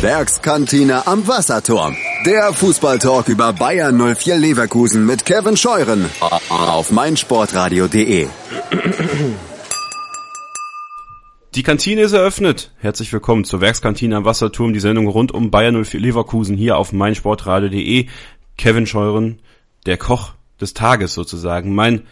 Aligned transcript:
Werkskantine 0.00 1.08
am 1.08 1.26
Wasserturm. 1.26 1.96
Der 2.24 2.52
Fußballtalk 2.52 3.26
über 3.26 3.52
Bayern 3.52 3.96
04 4.14 4.36
Leverkusen 4.38 5.04
mit 5.04 5.24
Kevin 5.24 5.56
Scheuren 5.56 6.08
auf 6.50 6.92
meinsportradio.de. 6.92 8.28
Die 11.56 11.62
Kantine 11.64 12.02
ist 12.02 12.12
eröffnet. 12.12 12.70
Herzlich 12.76 13.12
willkommen 13.12 13.42
zur 13.42 13.60
Werkskantine 13.60 14.18
am 14.18 14.24
Wasserturm, 14.24 14.72
die 14.72 14.78
Sendung 14.78 15.08
rund 15.08 15.32
um 15.32 15.50
Bayern 15.50 15.84
04 15.84 15.98
Leverkusen 15.98 16.56
hier 16.56 16.76
auf 16.76 16.92
meinsportradio.de. 16.92 18.06
Kevin 18.56 18.86
Scheuren, 18.86 19.40
der 19.86 19.96
Koch 19.96 20.34
des 20.60 20.74
Tages 20.74 21.12
sozusagen, 21.12 21.74
mein 21.74 22.02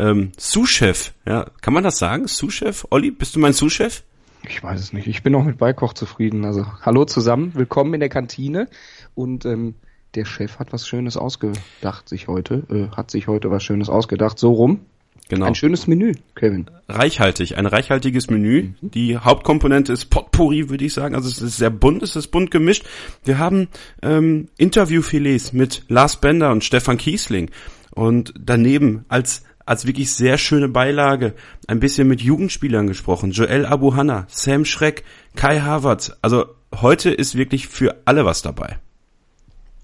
ähm, 0.00 0.32
Sous-Chef. 0.36 1.12
Ja, 1.24 1.46
kann 1.60 1.74
man 1.74 1.84
das 1.84 1.98
sagen? 1.98 2.26
Sous-Chef? 2.26 2.88
Olli, 2.90 3.12
bist 3.12 3.36
du 3.36 3.38
mein 3.38 3.52
Sous-Chef? 3.52 4.02
Ich 4.48 4.62
weiß 4.62 4.80
es 4.80 4.92
nicht. 4.92 5.06
Ich 5.06 5.22
bin 5.22 5.34
auch 5.34 5.44
mit 5.44 5.58
Beikoch 5.58 5.92
zufrieden. 5.92 6.44
Also 6.44 6.66
hallo 6.82 7.04
zusammen, 7.04 7.52
willkommen 7.54 7.94
in 7.94 8.00
der 8.00 8.08
Kantine. 8.08 8.68
Und 9.14 9.44
ähm, 9.44 9.74
der 10.14 10.24
Chef 10.24 10.58
hat 10.58 10.72
was 10.72 10.86
Schönes 10.86 11.16
ausgedacht 11.16 12.08
sich 12.08 12.28
heute. 12.28 12.62
Äh, 12.70 12.96
hat 12.96 13.10
sich 13.10 13.26
heute 13.26 13.50
was 13.50 13.62
Schönes 13.62 13.88
ausgedacht. 13.88 14.38
So 14.38 14.52
rum. 14.52 14.80
Genau. 15.28 15.46
Ein 15.46 15.56
schönes 15.56 15.88
Menü, 15.88 16.12
Kevin. 16.36 16.66
Reichhaltig, 16.88 17.58
ein 17.58 17.66
reichhaltiges 17.66 18.30
Menü. 18.30 18.74
Mhm. 18.80 18.90
Die 18.90 19.18
Hauptkomponente 19.18 19.92
ist 19.92 20.06
Potpourri, 20.06 20.68
würde 20.70 20.84
ich 20.84 20.94
sagen. 20.94 21.16
Also 21.16 21.28
es 21.28 21.42
ist 21.42 21.56
sehr 21.56 21.70
bunt, 21.70 22.04
es 22.04 22.14
ist 22.14 22.28
bunt 22.28 22.52
gemischt. 22.52 22.86
Wir 23.24 23.38
haben 23.38 23.66
ähm, 24.02 24.48
Interviewfilets 24.56 25.52
mit 25.52 25.82
Lars 25.88 26.20
Bender 26.20 26.52
und 26.52 26.62
Stefan 26.62 26.96
Kiesling. 26.96 27.50
Und 27.90 28.34
daneben 28.38 29.04
als 29.08 29.42
als 29.66 29.86
wirklich 29.86 30.14
sehr 30.14 30.38
schöne 30.38 30.68
Beilage 30.68 31.34
ein 31.66 31.80
bisschen 31.80 32.08
mit 32.08 32.22
Jugendspielern 32.22 32.86
gesprochen. 32.86 33.32
Joel 33.32 33.66
Abuhanna, 33.66 34.26
Sam 34.28 34.64
Schreck, 34.64 35.04
Kai 35.34 35.60
Havertz. 35.60 36.16
Also 36.22 36.46
heute 36.74 37.10
ist 37.10 37.36
wirklich 37.36 37.68
für 37.68 37.96
alle 38.04 38.24
was 38.24 38.42
dabei. 38.42 38.78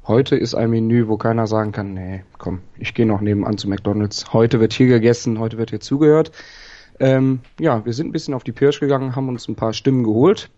Heute 0.06 0.36
ist 0.36 0.54
ein 0.54 0.70
Menü, 0.70 1.06
wo 1.06 1.16
keiner 1.16 1.46
sagen 1.46 1.70
kann, 1.70 1.94
nee, 1.94 2.24
komm, 2.38 2.60
ich 2.78 2.94
gehe 2.94 3.06
noch 3.06 3.20
nebenan 3.20 3.58
zu 3.58 3.68
McDonalds. 3.68 4.32
Heute 4.32 4.58
wird 4.58 4.72
hier 4.72 4.88
gegessen, 4.88 5.38
heute 5.38 5.58
wird 5.58 5.70
hier 5.70 5.80
zugehört. 5.80 6.32
Ähm, 6.98 7.40
ja, 7.60 7.84
wir 7.84 7.92
sind 7.92 8.08
ein 8.08 8.12
bisschen 8.12 8.34
auf 8.34 8.44
die 8.44 8.52
Pirsch 8.52 8.80
gegangen, 8.80 9.14
haben 9.14 9.28
uns 9.28 9.48
ein 9.48 9.54
paar 9.54 9.72
Stimmen 9.72 10.04
geholt 10.04 10.50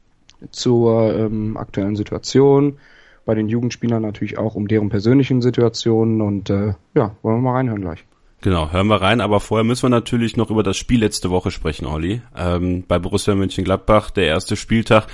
zur 0.50 1.14
ähm, 1.14 1.56
aktuellen 1.56 1.96
Situation. 1.96 2.78
Bei 3.26 3.34
den 3.34 3.48
Jugendspielern 3.48 4.02
natürlich 4.02 4.38
auch 4.38 4.54
um 4.54 4.68
deren 4.68 4.90
persönlichen 4.90 5.40
Situationen 5.40 6.20
und 6.20 6.50
äh, 6.50 6.74
ja, 6.94 7.16
wollen 7.22 7.36
wir 7.38 7.42
mal 7.42 7.52
reinhören 7.52 7.80
gleich. 7.80 8.04
Genau, 8.44 8.70
hören 8.72 8.88
wir 8.88 9.00
rein, 9.00 9.22
aber 9.22 9.40
vorher 9.40 9.64
müssen 9.64 9.84
wir 9.84 9.88
natürlich 9.88 10.36
noch 10.36 10.50
über 10.50 10.62
das 10.62 10.76
Spiel 10.76 11.00
letzte 11.00 11.30
Woche 11.30 11.50
sprechen, 11.50 11.86
Olli. 11.86 12.20
Ähm, 12.36 12.84
bei 12.86 12.98
Borussia 12.98 13.34
Mönchengladbach, 13.34 14.10
der 14.10 14.26
erste 14.26 14.56
Spieltag, 14.56 15.06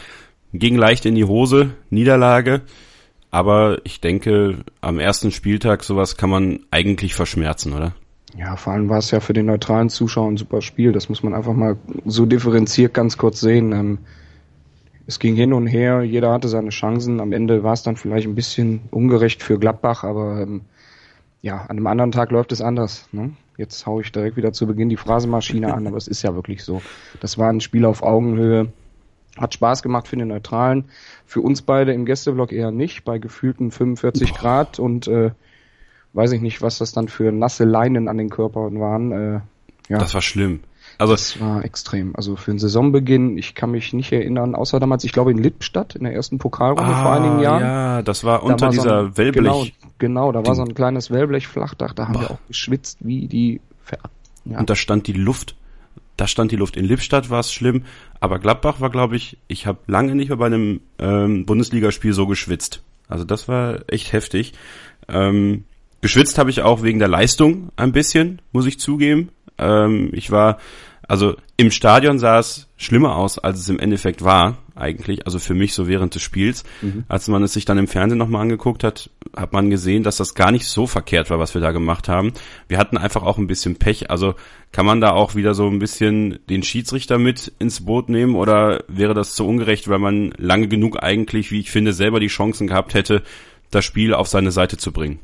ging 0.52 0.74
leicht 0.74 1.06
in 1.06 1.14
die 1.14 1.24
Hose, 1.24 1.70
Niederlage, 1.90 2.62
aber 3.30 3.78
ich 3.84 4.00
denke, 4.00 4.64
am 4.80 4.98
ersten 4.98 5.30
Spieltag 5.30 5.84
sowas 5.84 6.16
kann 6.16 6.28
man 6.28 6.64
eigentlich 6.72 7.14
verschmerzen, 7.14 7.72
oder? 7.72 7.94
Ja, 8.36 8.56
vor 8.56 8.72
allem 8.72 8.88
war 8.88 8.98
es 8.98 9.12
ja 9.12 9.20
für 9.20 9.32
den 9.32 9.46
neutralen 9.46 9.90
Zuschauer 9.90 10.28
ein 10.28 10.36
super 10.36 10.60
Spiel, 10.60 10.90
das 10.90 11.08
muss 11.08 11.22
man 11.22 11.32
einfach 11.32 11.54
mal 11.54 11.76
so 12.06 12.26
differenziert 12.26 12.94
ganz 12.94 13.16
kurz 13.16 13.38
sehen. 13.38 13.70
Ähm, 13.70 13.98
es 15.06 15.20
ging 15.20 15.36
hin 15.36 15.52
und 15.52 15.68
her, 15.68 16.02
jeder 16.02 16.32
hatte 16.32 16.48
seine 16.48 16.70
Chancen, 16.70 17.20
am 17.20 17.30
Ende 17.30 17.62
war 17.62 17.74
es 17.74 17.84
dann 17.84 17.94
vielleicht 17.94 18.26
ein 18.26 18.34
bisschen 18.34 18.80
ungerecht 18.90 19.40
für 19.40 19.56
Gladbach, 19.56 20.02
aber 20.02 20.40
ähm, 20.40 20.62
ja, 21.42 21.62
an 21.62 21.76
einem 21.76 21.86
anderen 21.86 22.12
Tag 22.12 22.30
läuft 22.30 22.52
es 22.52 22.60
anders. 22.60 23.08
Ne? 23.12 23.32
Jetzt 23.56 23.86
haue 23.86 24.02
ich 24.02 24.12
direkt 24.12 24.36
wieder 24.36 24.52
zu 24.52 24.66
Beginn 24.66 24.88
die 24.88 24.96
Phrasemaschine 24.96 25.72
an, 25.72 25.86
aber 25.86 25.96
es 25.96 26.08
ist 26.08 26.22
ja 26.22 26.34
wirklich 26.34 26.64
so. 26.64 26.82
Das 27.20 27.38
war 27.38 27.48
ein 27.48 27.60
Spiel 27.60 27.84
auf 27.84 28.02
Augenhöhe. 28.02 28.72
Hat 29.36 29.54
Spaß 29.54 29.82
gemacht 29.82 30.08
für 30.08 30.16
den 30.16 30.28
Neutralen. 30.28 30.86
Für 31.24 31.40
uns 31.40 31.62
beide 31.62 31.92
im 31.92 32.04
Gästeblock 32.04 32.52
eher 32.52 32.70
nicht, 32.70 33.04
bei 33.04 33.18
gefühlten 33.18 33.70
45 33.70 34.32
Boah. 34.32 34.38
Grad 34.38 34.78
und 34.78 35.08
äh, 35.08 35.30
weiß 36.12 36.32
ich 36.32 36.40
nicht, 36.40 36.62
was 36.62 36.78
das 36.78 36.92
dann 36.92 37.08
für 37.08 37.32
nasse 37.32 37.64
Leinen 37.64 38.08
an 38.08 38.18
den 38.18 38.28
Körpern 38.28 38.80
waren. 38.80 39.12
Äh, 39.12 39.40
ja. 39.88 39.98
Das 39.98 40.14
war 40.14 40.22
schlimm. 40.22 40.60
Also 41.00 41.14
das 41.14 41.40
war 41.40 41.64
extrem. 41.64 42.14
Also 42.14 42.36
für 42.36 42.50
den 42.50 42.58
Saisonbeginn, 42.58 43.38
ich 43.38 43.54
kann 43.54 43.70
mich 43.70 43.94
nicht 43.94 44.12
erinnern, 44.12 44.54
außer 44.54 44.78
damals, 44.78 45.02
ich 45.04 45.12
glaube 45.12 45.30
in 45.30 45.38
Lippstadt 45.38 45.96
in 45.96 46.04
der 46.04 46.12
ersten 46.12 46.36
Pokalrunde 46.36 46.94
ah, 46.94 47.02
vor 47.02 47.12
einigen 47.12 47.40
Jahren. 47.40 47.62
Ja, 47.62 48.02
das 48.02 48.22
war 48.22 48.42
unter 48.42 48.66
war 48.66 48.70
dieser 48.70 48.82
so 48.82 49.06
ein, 49.06 49.16
Wellblech. 49.16 49.42
Genau, 49.42 49.66
genau, 49.98 50.32
da 50.32 50.46
war 50.46 50.54
so 50.54 50.60
ein 50.60 50.74
kleines 50.74 51.10
Wellblech-Flachdach, 51.10 51.94
da 51.94 52.04
haben 52.04 52.12
Boah. 52.12 52.20
wir 52.20 52.30
auch 52.32 52.38
geschwitzt 52.48 52.98
wie 53.00 53.28
die. 53.28 53.62
Ver 53.82 53.98
ja. 54.44 54.58
Und 54.58 54.68
da 54.68 54.76
stand 54.76 55.06
die 55.06 55.14
Luft. 55.14 55.56
Da 56.18 56.26
stand 56.26 56.52
die 56.52 56.56
Luft. 56.56 56.76
In 56.76 56.84
Lippstadt 56.84 57.30
war 57.30 57.40
es 57.40 57.50
schlimm, 57.50 57.84
aber 58.20 58.38
Gladbach 58.38 58.82
war, 58.82 58.90
glaube 58.90 59.16
ich, 59.16 59.38
ich 59.48 59.66
habe 59.66 59.78
lange 59.86 60.14
nicht 60.14 60.28
mehr 60.28 60.36
bei 60.36 60.46
einem 60.46 60.82
ähm, 60.98 61.46
Bundesligaspiel 61.46 62.12
so 62.12 62.26
geschwitzt. 62.26 62.82
Also 63.08 63.24
das 63.24 63.48
war 63.48 63.80
echt 63.86 64.12
heftig. 64.12 64.52
Ähm, 65.08 65.64
geschwitzt 66.02 66.36
habe 66.36 66.50
ich 66.50 66.60
auch 66.60 66.82
wegen 66.82 66.98
der 66.98 67.08
Leistung 67.08 67.70
ein 67.76 67.92
bisschen, 67.92 68.42
muss 68.52 68.66
ich 68.66 68.78
zugeben. 68.78 69.30
Ähm, 69.60 70.10
ich 70.12 70.30
war 70.30 70.58
also 71.10 71.34
im 71.56 71.72
Stadion 71.72 72.20
sah 72.20 72.38
es 72.38 72.68
schlimmer 72.76 73.16
aus, 73.16 73.36
als 73.36 73.58
es 73.58 73.68
im 73.68 73.80
Endeffekt 73.80 74.22
war, 74.22 74.58
eigentlich, 74.76 75.26
also 75.26 75.40
für 75.40 75.54
mich 75.54 75.74
so 75.74 75.88
während 75.88 76.14
des 76.14 76.22
Spiels. 76.22 76.62
Mhm. 76.82 77.02
Als 77.08 77.26
man 77.26 77.42
es 77.42 77.52
sich 77.52 77.64
dann 77.64 77.78
im 77.78 77.88
Fernsehen 77.88 78.16
nochmal 78.16 78.42
angeguckt 78.42 78.84
hat, 78.84 79.10
hat 79.36 79.52
man 79.52 79.70
gesehen, 79.70 80.04
dass 80.04 80.18
das 80.18 80.36
gar 80.36 80.52
nicht 80.52 80.66
so 80.66 80.86
verkehrt 80.86 81.28
war, 81.28 81.40
was 81.40 81.52
wir 81.52 81.60
da 81.60 81.72
gemacht 81.72 82.08
haben. 82.08 82.32
Wir 82.68 82.78
hatten 82.78 82.96
einfach 82.96 83.24
auch 83.24 83.38
ein 83.38 83.48
bisschen 83.48 83.74
Pech, 83.74 84.08
also 84.08 84.36
kann 84.70 84.86
man 84.86 85.00
da 85.00 85.10
auch 85.10 85.34
wieder 85.34 85.52
so 85.52 85.66
ein 85.66 85.80
bisschen 85.80 86.38
den 86.48 86.62
Schiedsrichter 86.62 87.18
mit 87.18 87.54
ins 87.58 87.84
Boot 87.84 88.08
nehmen 88.08 88.36
oder 88.36 88.84
wäre 88.86 89.12
das 89.12 89.34
zu 89.34 89.44
ungerecht, 89.48 89.88
weil 89.88 89.98
man 89.98 90.32
lange 90.36 90.68
genug 90.68 91.02
eigentlich, 91.02 91.50
wie 91.50 91.58
ich 91.58 91.72
finde, 91.72 91.92
selber 91.92 92.20
die 92.20 92.28
Chancen 92.28 92.68
gehabt 92.68 92.94
hätte, 92.94 93.24
das 93.72 93.84
Spiel 93.84 94.14
auf 94.14 94.28
seine 94.28 94.52
Seite 94.52 94.76
zu 94.76 94.92
bringen? 94.92 95.18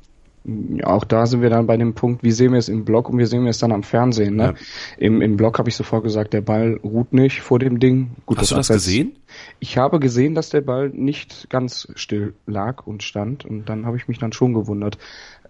Ja, 0.47 0.87
auch 0.87 1.05
da 1.05 1.27
sind 1.27 1.43
wir 1.43 1.51
dann 1.51 1.67
bei 1.67 1.77
dem 1.77 1.95
Punkt, 1.95 2.23
wie 2.23 2.31
sehen 2.31 2.53
wir 2.53 2.59
es 2.59 2.69
im 2.69 2.84
Blog 2.84 3.09
und 3.11 3.19
wie 3.19 3.27
sehen 3.27 3.43
wir 3.43 3.51
es 3.51 3.59
dann 3.59 3.73
am 3.73 3.83
Fernsehen. 3.83 4.37
Ne? 4.37 4.45
Ja. 4.45 4.55
Im, 4.99 5.21
Im 5.21 5.37
Blog 5.37 5.59
habe 5.59 5.69
ich 5.69 5.75
sofort 5.75 6.05
gesagt, 6.05 6.33
der 6.33 6.41
Ball 6.41 6.79
ruht 6.84 7.12
nicht 7.12 7.41
vor 7.41 7.59
dem 7.59 7.81
Ding. 7.81 8.12
Gut, 8.27 8.39
Hast 8.39 8.53
du 8.53 8.55
das 8.55 8.69
gesehen? 8.69 9.17
Ich 9.59 9.77
habe 9.77 9.99
gesehen, 9.99 10.37
dass 10.37 10.51
der 10.51 10.61
Ball 10.61 10.91
nicht 10.91 11.51
ganz 11.51 11.89
still 11.97 12.35
lag 12.47 12.87
und 12.87 13.03
stand 13.03 13.45
und 13.45 13.69
dann 13.69 13.87
habe 13.87 13.97
ich 13.97 14.06
mich 14.06 14.19
dann 14.19 14.33
schon 14.33 14.55
gewundert. 14.55 14.99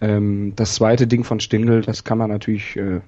Ähm, 0.00 0.54
das 0.56 0.74
zweite 0.74 1.06
Ding 1.06 1.24
von 1.24 1.40
Stindl, 1.40 1.82
das 1.82 2.04
kann 2.04 2.16
man 2.16 2.30
natürlich, 2.30 2.76
äh, 2.76 3.00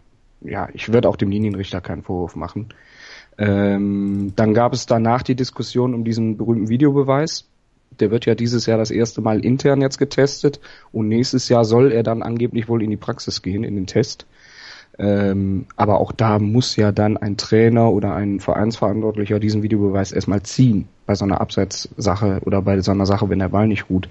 ja, 0.43 0.69
ich 0.75 0.93
würde 0.93 1.09
auch 1.09 1.17
dem 1.17 1.31
Linienrichter 1.31 1.81
keinen 1.81 2.03
Vorwurf 2.03 2.37
machen. 2.37 2.69
Ähm, 3.39 4.33
dann 4.37 4.53
gab 4.53 4.75
es 4.75 4.85
danach 4.87 5.23
die 5.23 5.37
Diskussion 5.37 5.95
um 5.95 6.05
diesen 6.05 6.37
berühmten 6.37 6.69
Videobeweis 6.69 7.48
der 8.01 8.11
wird 8.11 8.27
ja 8.27 8.35
dieses 8.35 8.67
Jahr 8.67 8.79
das 8.79 8.91
erste 8.91 9.21
Mal 9.21 9.45
intern 9.45 9.81
jetzt 9.81 9.99
getestet 9.99 10.61
und 10.93 11.09
nächstes 11.09 11.49
Jahr 11.49 11.65
soll 11.65 11.93
er 11.93 12.03
dann 12.03 12.23
angeblich 12.23 12.69
wohl 12.69 12.83
in 12.83 12.91
die 12.91 12.97
Praxis 12.97 13.43
gehen, 13.43 13.65
in 13.65 13.75
den 13.75 13.87
Test. 13.87 14.27
Ähm, 14.99 15.67
aber 15.77 16.01
auch 16.01 16.11
da 16.11 16.39
muss 16.41 16.75
ja 16.75 16.91
dann 16.91 17.17
ein 17.17 17.37
Trainer 17.37 17.93
oder 17.93 18.15
ein 18.15 18.41
Vereinsverantwortlicher 18.41 19.39
diesen 19.39 19.63
Videobeweis 19.63 20.11
erstmal 20.11 20.43
ziehen, 20.43 20.89
bei 21.07 21.15
so 21.15 21.25
einer 21.25 21.41
Abseitssache 21.41 22.41
oder 22.45 22.63
bei 22.63 22.81
so 22.81 22.91
einer 22.91 23.07
Sache, 23.07 23.29
wenn 23.31 23.39
der 23.39 23.51
Ball 23.51 23.69
nicht 23.69 23.89
ruht. 23.91 24.09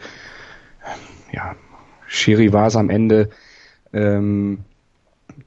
Ja, 1.33 1.55
Schiri 2.07 2.53
war 2.53 2.67
es 2.67 2.77
am 2.77 2.89
Ende. 2.89 3.29
Ähm, 3.91 4.59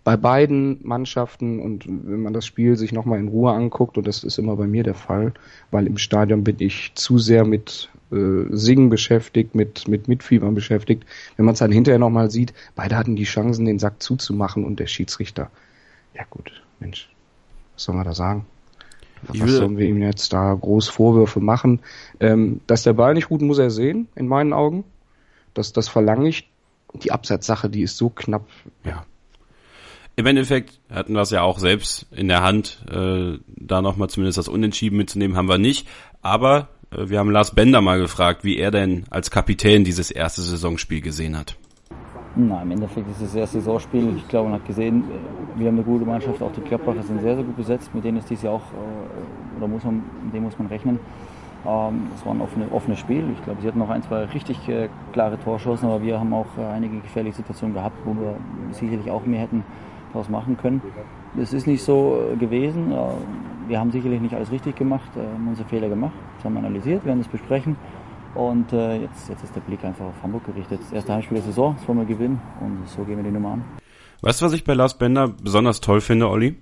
bei 0.05 0.17
beiden 0.17 0.79
Mannschaften 0.83 1.59
und 1.61 1.87
wenn 1.87 2.23
man 2.23 2.33
das 2.33 2.47
Spiel 2.47 2.77
sich 2.77 2.93
nochmal 2.93 3.19
in 3.19 3.29
Ruhe 3.29 3.53
anguckt, 3.53 3.99
und 3.99 4.07
das 4.07 4.25
ist 4.25 4.39
immer 4.39 4.57
bei 4.57 4.67
mir 4.67 4.83
der 4.83 4.95
Fall, 4.95 5.33
weil 5.71 5.87
im 5.87 5.99
Stadion 5.99 6.45
bin 6.45 6.57
ich 6.59 6.93
zu 6.95 7.19
sehr 7.19 7.45
mit 7.47 7.91
äh, 8.13 8.45
Singen 8.51 8.91
beschäftigt, 8.91 9.55
mit, 9.55 9.89
mit 9.89 10.09
Mitfiebern 10.09 10.55
beschäftigt. 10.55 11.05
Wenn 11.37 11.45
man 11.45 11.55
es 11.55 11.61
dann 11.61 11.73
hinterher 11.73 11.99
nochmal 11.99 12.31
sieht, 12.31 12.53
beide 12.75 12.97
hatten 12.97 13.17
die 13.17 13.25
Chancen, 13.25 13.65
den 13.65 13.79
Sack 13.79 14.03
zuzumachen 14.03 14.65
und 14.65 14.81
der 14.81 14.87
Schiedsrichter. 14.87 15.51
Ja 16.15 16.25
gut, 16.29 16.63
Mensch, 16.79 17.09
was 17.75 17.85
soll 17.85 17.95
man 17.95 18.05
da 18.05 18.15
sagen? 18.15 18.47
Was 19.23 19.51
sollen 19.51 19.77
wir 19.77 19.87
ihm 19.87 20.01
jetzt 20.01 20.33
da 20.33 20.55
groß 20.55 20.89
Vorwürfe 20.89 21.41
machen? 21.41 21.81
Ähm, 22.21 22.61
dass 22.67 22.85
der 22.85 22.95
Ball 22.95 23.15
nicht 23.15 23.29
gut, 23.29 23.43
muss 23.43 23.59
er 23.59 23.71
sehen, 23.71 24.09
in 24.15 24.27
meinen 24.27 24.53
Augen. 24.53 24.85
Das, 25.55 25.73
das 25.73 25.89
verlange 25.89 26.29
ich. 26.29 26.49
Die 26.95 27.13
Abseitssache, 27.13 27.69
die 27.69 27.83
ist 27.83 27.97
so 27.97 28.09
knapp. 28.09 28.47
Ja. 28.85 29.05
Im 30.17 30.27
Endeffekt 30.27 30.81
hatten 30.91 31.13
wir 31.13 31.21
es 31.21 31.31
ja 31.31 31.43
auch 31.43 31.59
selbst 31.59 32.07
in 32.11 32.29
der 32.29 32.43
Hand, 32.43 32.85
äh, 32.91 33.39
da 33.47 33.81
nochmal 33.81 34.11
zumindest 34.11 34.39
das 34.39 34.49
Unentschieden 34.49 34.97
mitzunehmen, 34.97 35.37
haben 35.37 35.49
wir 35.49 35.59
nicht. 35.59 35.87
Aber 36.21 36.69
wir 36.91 37.19
haben 37.19 37.31
Lars 37.31 37.55
Bender 37.55 37.81
mal 37.81 37.99
gefragt, 37.99 38.45
wie 38.45 38.59
er 38.59 38.71
denn 38.71 39.05
als 39.11 39.31
Kapitän 39.31 39.85
dieses 39.85 40.11
erste 40.11 40.43
Saisonspiel 40.43 41.01
gesehen 41.01 41.39
hat. 41.39 41.57
Na, 42.37 42.63
im 42.63 42.71
Endeffekt 42.71 43.09
ist 43.09 43.17
es 43.17 43.29
das 43.29 43.35
erste 43.35 43.61
Saisonspiel. 43.61 44.17
Ich 44.17 44.29
glaube, 44.29 44.51
man 44.51 44.61
hat 44.61 44.67
gesehen, 44.67 45.05
wir 45.57 45.69
haben 45.69 45.77
eine 45.77 45.85
gute 45.85 46.05
Mannschaft. 46.05 46.43
Auch 46.43 46.53
die 46.53 46.61
Gladbacher 46.61 47.03
sind 47.03 47.21
sehr, 47.21 47.35
sehr 47.35 47.45
gut 47.45 47.57
besetzt. 47.57 47.95
Mit 47.95 48.05
denen 48.05 48.19
ist 48.19 48.31
dies 48.31 48.43
Jahr 48.43 48.55
auch, 48.55 48.63
äh, 48.73 49.57
oder 49.59 49.69
muss 49.69 49.85
man, 49.85 50.03
mit 50.25 50.35
denen 50.35 50.45
muss 50.45 50.59
man 50.59 50.69
rechnen. 50.69 50.99
Ähm, 51.67 52.09
es 52.17 52.25
war 52.25 52.33
ein 52.33 52.41
offenes 52.41 52.71
offene 52.73 52.97
Spiel. 52.97 53.25
Ich 53.37 53.45
glaube, 53.45 53.61
sie 53.61 53.69
hatten 53.69 53.79
noch 53.79 53.91
ein, 53.91 54.03
zwei 54.03 54.25
richtig 54.25 54.69
äh, 54.69 54.89
klare 55.13 55.39
Torschancen, 55.41 55.89
aber 55.89 56.03
wir 56.03 56.19
haben 56.19 56.33
auch 56.33 56.47
einige 56.57 57.01
gefährliche 57.01 57.37
Situationen 57.37 57.75
gehabt, 57.75 57.97
wo 58.05 58.15
wir 58.15 58.37
sicherlich 58.73 59.11
auch 59.11 59.27
mehr 59.27 59.41
hätten 59.41 59.65
daraus 60.13 60.29
machen 60.29 60.57
können. 60.57 60.81
Es 61.39 61.53
ist 61.53 61.67
nicht 61.67 61.83
so 61.83 62.35
gewesen. 62.39 62.93
Wir 63.69 63.79
haben 63.79 63.93
sicherlich 63.93 64.21
nicht 64.21 64.35
alles 64.35 64.51
richtig 64.51 64.77
gemacht, 64.77 65.11
haben 65.15 65.49
unsere 65.49 65.69
Fehler 65.69 65.89
gemacht, 65.89 66.15
das 66.37 66.45
haben 66.45 66.55
wir 66.55 66.61
analysiert, 66.61 67.05
werden 67.05 67.21
es 67.21 67.29
besprechen. 67.29 67.77
Und 68.35 68.73
äh, 68.73 69.03
jetzt, 69.03 69.29
jetzt 69.29 69.43
ist 69.43 69.55
der 69.57 69.61
Blick 69.61 69.85
einfach 69.85 70.07
auf 70.07 70.23
Hamburg 70.23 70.45
gerichtet. 70.47 70.81
Das 70.81 70.93
erste 70.93 71.15
Heimspiel 71.15 71.37
der 71.37 71.47
Saison, 71.47 71.75
das 71.77 71.89
wollen 71.89 71.99
wir 71.99 72.05
gewinnen 72.05 72.41
und 72.61 72.89
so 72.89 73.03
gehen 73.03 73.17
wir 73.17 73.25
die 73.25 73.31
Nummer 73.31 73.53
an. 73.53 73.65
Weißt 74.23 74.41
du, 74.41 74.45
was 74.47 74.53
ich 74.53 74.65
bei 74.65 74.75
Lars 74.75 74.99
Bender 74.99 75.29
besonders 75.29 75.81
toll 75.81 76.01
finde, 76.01 76.29
Olli? 76.29 76.57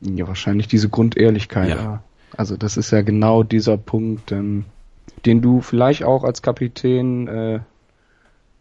Ja, 0.00 0.28
wahrscheinlich 0.28 0.68
diese 0.68 0.88
Grundehrlichkeit. 0.88 1.70
Ja. 1.70 2.02
Also 2.36 2.56
das 2.56 2.76
ist 2.76 2.92
ja 2.92 3.02
genau 3.02 3.42
dieser 3.42 3.76
Punkt, 3.76 4.30
den 4.30 4.64
du 5.24 5.60
vielleicht 5.60 6.04
auch 6.04 6.22
als 6.22 6.42
Kapitän 6.42 7.26
äh, 7.26 7.60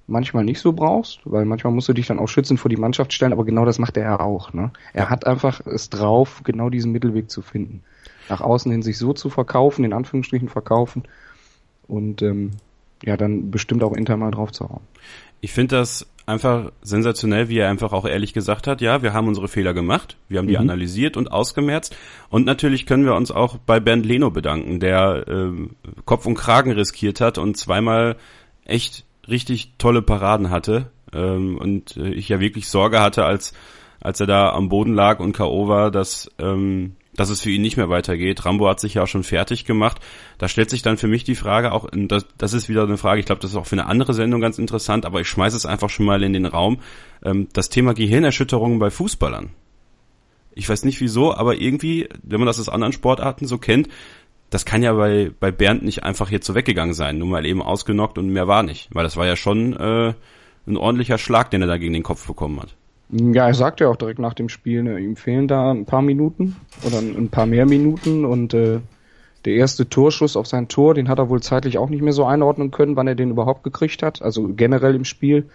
manchmal 0.07 0.45
nicht 0.45 0.59
so 0.59 0.73
brauchst, 0.73 1.19
weil 1.25 1.45
manchmal 1.45 1.73
musst 1.73 1.89
du 1.89 1.93
dich 1.93 2.07
dann 2.07 2.19
auch 2.19 2.27
schützen 2.27 2.57
vor 2.57 2.69
die 2.69 2.77
Mannschaft 2.77 3.13
stellen, 3.13 3.33
aber 3.33 3.45
genau 3.45 3.65
das 3.65 3.77
macht 3.77 3.97
er 3.97 4.03
ja 4.03 4.19
auch. 4.19 4.53
Ne? 4.53 4.71
Er 4.93 5.09
hat 5.09 5.27
einfach 5.27 5.65
es 5.65 5.89
drauf, 5.89 6.41
genau 6.43 6.69
diesen 6.69 6.93
Mittelweg 6.93 7.29
zu 7.29 7.41
finden. 7.41 7.83
Nach 8.29 8.41
außen 8.41 8.71
hin 8.71 8.81
sich 8.81 8.97
so 8.97 9.13
zu 9.13 9.29
verkaufen, 9.29 9.83
in 9.85 9.93
Anführungsstrichen 9.93 10.49
verkaufen 10.49 11.03
und 11.87 12.21
ähm, 12.21 12.51
ja, 13.03 13.17
dann 13.17 13.51
bestimmt 13.51 13.83
auch 13.83 13.93
intern 13.93 14.19
mal 14.19 14.31
drauf 14.31 14.51
zu 14.51 14.69
hauen. 14.69 14.81
Ich 15.39 15.51
finde 15.51 15.75
das 15.75 16.07
einfach 16.25 16.71
sensationell, 16.81 17.47
wie 17.47 17.59
er 17.59 17.69
einfach 17.69 17.93
auch 17.93 18.05
ehrlich 18.05 18.33
gesagt 18.33 18.67
hat, 18.67 18.81
ja, 18.81 19.01
wir 19.01 19.13
haben 19.13 19.27
unsere 19.27 19.47
Fehler 19.47 19.73
gemacht, 19.73 20.17
wir 20.27 20.39
haben 20.39 20.47
die 20.47 20.55
mhm. 20.55 20.61
analysiert 20.61 21.15
und 21.15 21.31
ausgemerzt 21.31 21.95
und 22.29 22.45
natürlich 22.45 22.85
können 22.85 23.05
wir 23.05 23.15
uns 23.15 23.31
auch 23.31 23.57
bei 23.57 23.79
Bernd 23.79 24.05
Leno 24.05 24.29
bedanken, 24.29 24.79
der 24.79 25.25
äh, 25.27 25.51
Kopf 26.05 26.25
und 26.25 26.35
Kragen 26.35 26.71
riskiert 26.71 27.21
hat 27.21 27.37
und 27.37 27.55
zweimal 27.55 28.17
echt 28.65 29.05
richtig 29.27 29.73
tolle 29.77 30.01
Paraden 30.01 30.49
hatte 30.49 30.91
ähm, 31.13 31.57
und 31.57 31.97
äh, 31.97 32.09
ich 32.09 32.29
ja 32.29 32.39
wirklich 32.39 32.67
Sorge 32.67 32.99
hatte, 32.99 33.25
als 33.25 33.53
als 33.99 34.19
er 34.19 34.27
da 34.27 34.51
am 34.51 34.69
Boden 34.69 34.93
lag 34.93 35.19
und 35.19 35.33
K.O. 35.33 35.67
war, 35.67 35.89
dass 35.89 36.31
ähm, 36.39 36.95
dass 37.17 37.29
es 37.29 37.41
für 37.41 37.49
ihn 37.49 37.63
nicht 37.63 37.77
mehr 37.77 37.89
weitergeht. 37.89 38.45
Rambo 38.45 38.69
hat 38.69 38.79
sich 38.79 38.93
ja 38.93 39.03
auch 39.03 39.07
schon 39.07 39.23
fertig 39.23 39.65
gemacht. 39.65 39.99
Da 40.37 40.47
stellt 40.47 40.69
sich 40.69 40.83
dann 40.83 40.97
für 40.97 41.07
mich 41.07 41.23
die 41.23 41.35
Frage 41.35 41.71
auch, 41.73 41.89
das, 41.91 42.27
das 42.37 42.53
ist 42.53 42.69
wieder 42.69 42.83
eine 42.83 42.97
Frage, 42.97 43.19
ich 43.19 43.25
glaube, 43.25 43.41
das 43.41 43.51
ist 43.51 43.57
auch 43.57 43.65
für 43.65 43.73
eine 43.73 43.87
andere 43.87 44.13
Sendung 44.13 44.39
ganz 44.39 44.59
interessant, 44.59 45.05
aber 45.05 45.19
ich 45.19 45.27
schmeiße 45.27 45.57
es 45.57 45.65
einfach 45.65 45.89
schon 45.89 46.05
mal 46.05 46.23
in 46.23 46.33
den 46.33 46.45
Raum. 46.45 46.79
Ähm, 47.23 47.47
das 47.53 47.69
Thema 47.69 47.93
Gehirnerschütterungen 47.95 48.77
bei 48.79 48.91
Fußballern. 48.91 49.49
Ich 50.53 50.69
weiß 50.69 50.85
nicht 50.85 51.01
wieso, 51.01 51.33
aber 51.33 51.59
irgendwie, 51.59 52.07
wenn 52.23 52.39
man 52.39 52.47
das 52.47 52.59
aus 52.59 52.69
anderen 52.69 52.93
Sportarten 52.93 53.47
so 53.47 53.57
kennt, 53.57 53.89
das 54.49 54.65
kann 54.65 54.83
ja 54.83 54.93
bei, 54.93 55.31
bei 55.39 55.51
Bernd 55.51 55.83
nicht 55.83 56.03
einfach 56.03 56.31
jetzt 56.31 56.45
so 56.45 56.55
weggegangen 56.55 56.93
sein, 56.93 57.17
nur 57.17 57.27
mal 57.27 57.45
eben 57.45 57.61
ausgenockt 57.61 58.17
und 58.17 58.29
mehr 58.29 58.47
war 58.47 58.63
nicht. 58.63 58.89
Weil 58.93 59.03
das 59.03 59.17
war 59.17 59.25
ja 59.25 59.35
schon 59.35 59.73
äh, 59.73 60.13
ein 60.67 60.77
ordentlicher 60.77 61.17
Schlag, 61.17 61.51
den 61.51 61.61
er 61.61 61.67
da 61.67 61.77
gegen 61.77 61.93
den 61.93 62.03
Kopf 62.03 62.27
bekommen 62.27 62.61
hat. 62.61 62.75
Ja, 63.09 63.47
er 63.47 63.53
sagt 63.53 63.79
ja 63.79 63.87
auch 63.87 63.95
direkt 63.95 64.19
nach 64.19 64.33
dem 64.33 64.49
Spiel, 64.49 64.83
ne, 64.83 64.99
ihm 64.99 65.15
fehlen 65.15 65.47
da 65.47 65.71
ein 65.71 65.85
paar 65.85 66.01
Minuten 66.01 66.57
oder 66.85 66.99
ein 66.99 67.29
paar 67.29 67.45
mehr 67.45 67.65
Minuten 67.65 68.25
und 68.25 68.53
äh, 68.53 68.79
der 69.45 69.53
erste 69.53 69.87
Torschuss 69.87 70.35
auf 70.35 70.45
sein 70.45 70.67
Tor, 70.67 70.93
den 70.93 71.07
hat 71.07 71.19
er 71.19 71.29
wohl 71.29 71.41
zeitlich 71.41 71.77
auch 71.77 71.89
nicht 71.89 72.01
mehr 72.01 72.11
so 72.11 72.25
einordnen 72.25 72.69
können, 72.69 72.97
wann 72.97 73.07
er 73.07 73.15
den 73.15 73.31
überhaupt 73.31 73.63
gekriegt 73.63 74.03
hat, 74.03 74.21
also 74.21 74.49
generell 74.49 74.93
im 74.93 75.05
Spiel. 75.05 75.45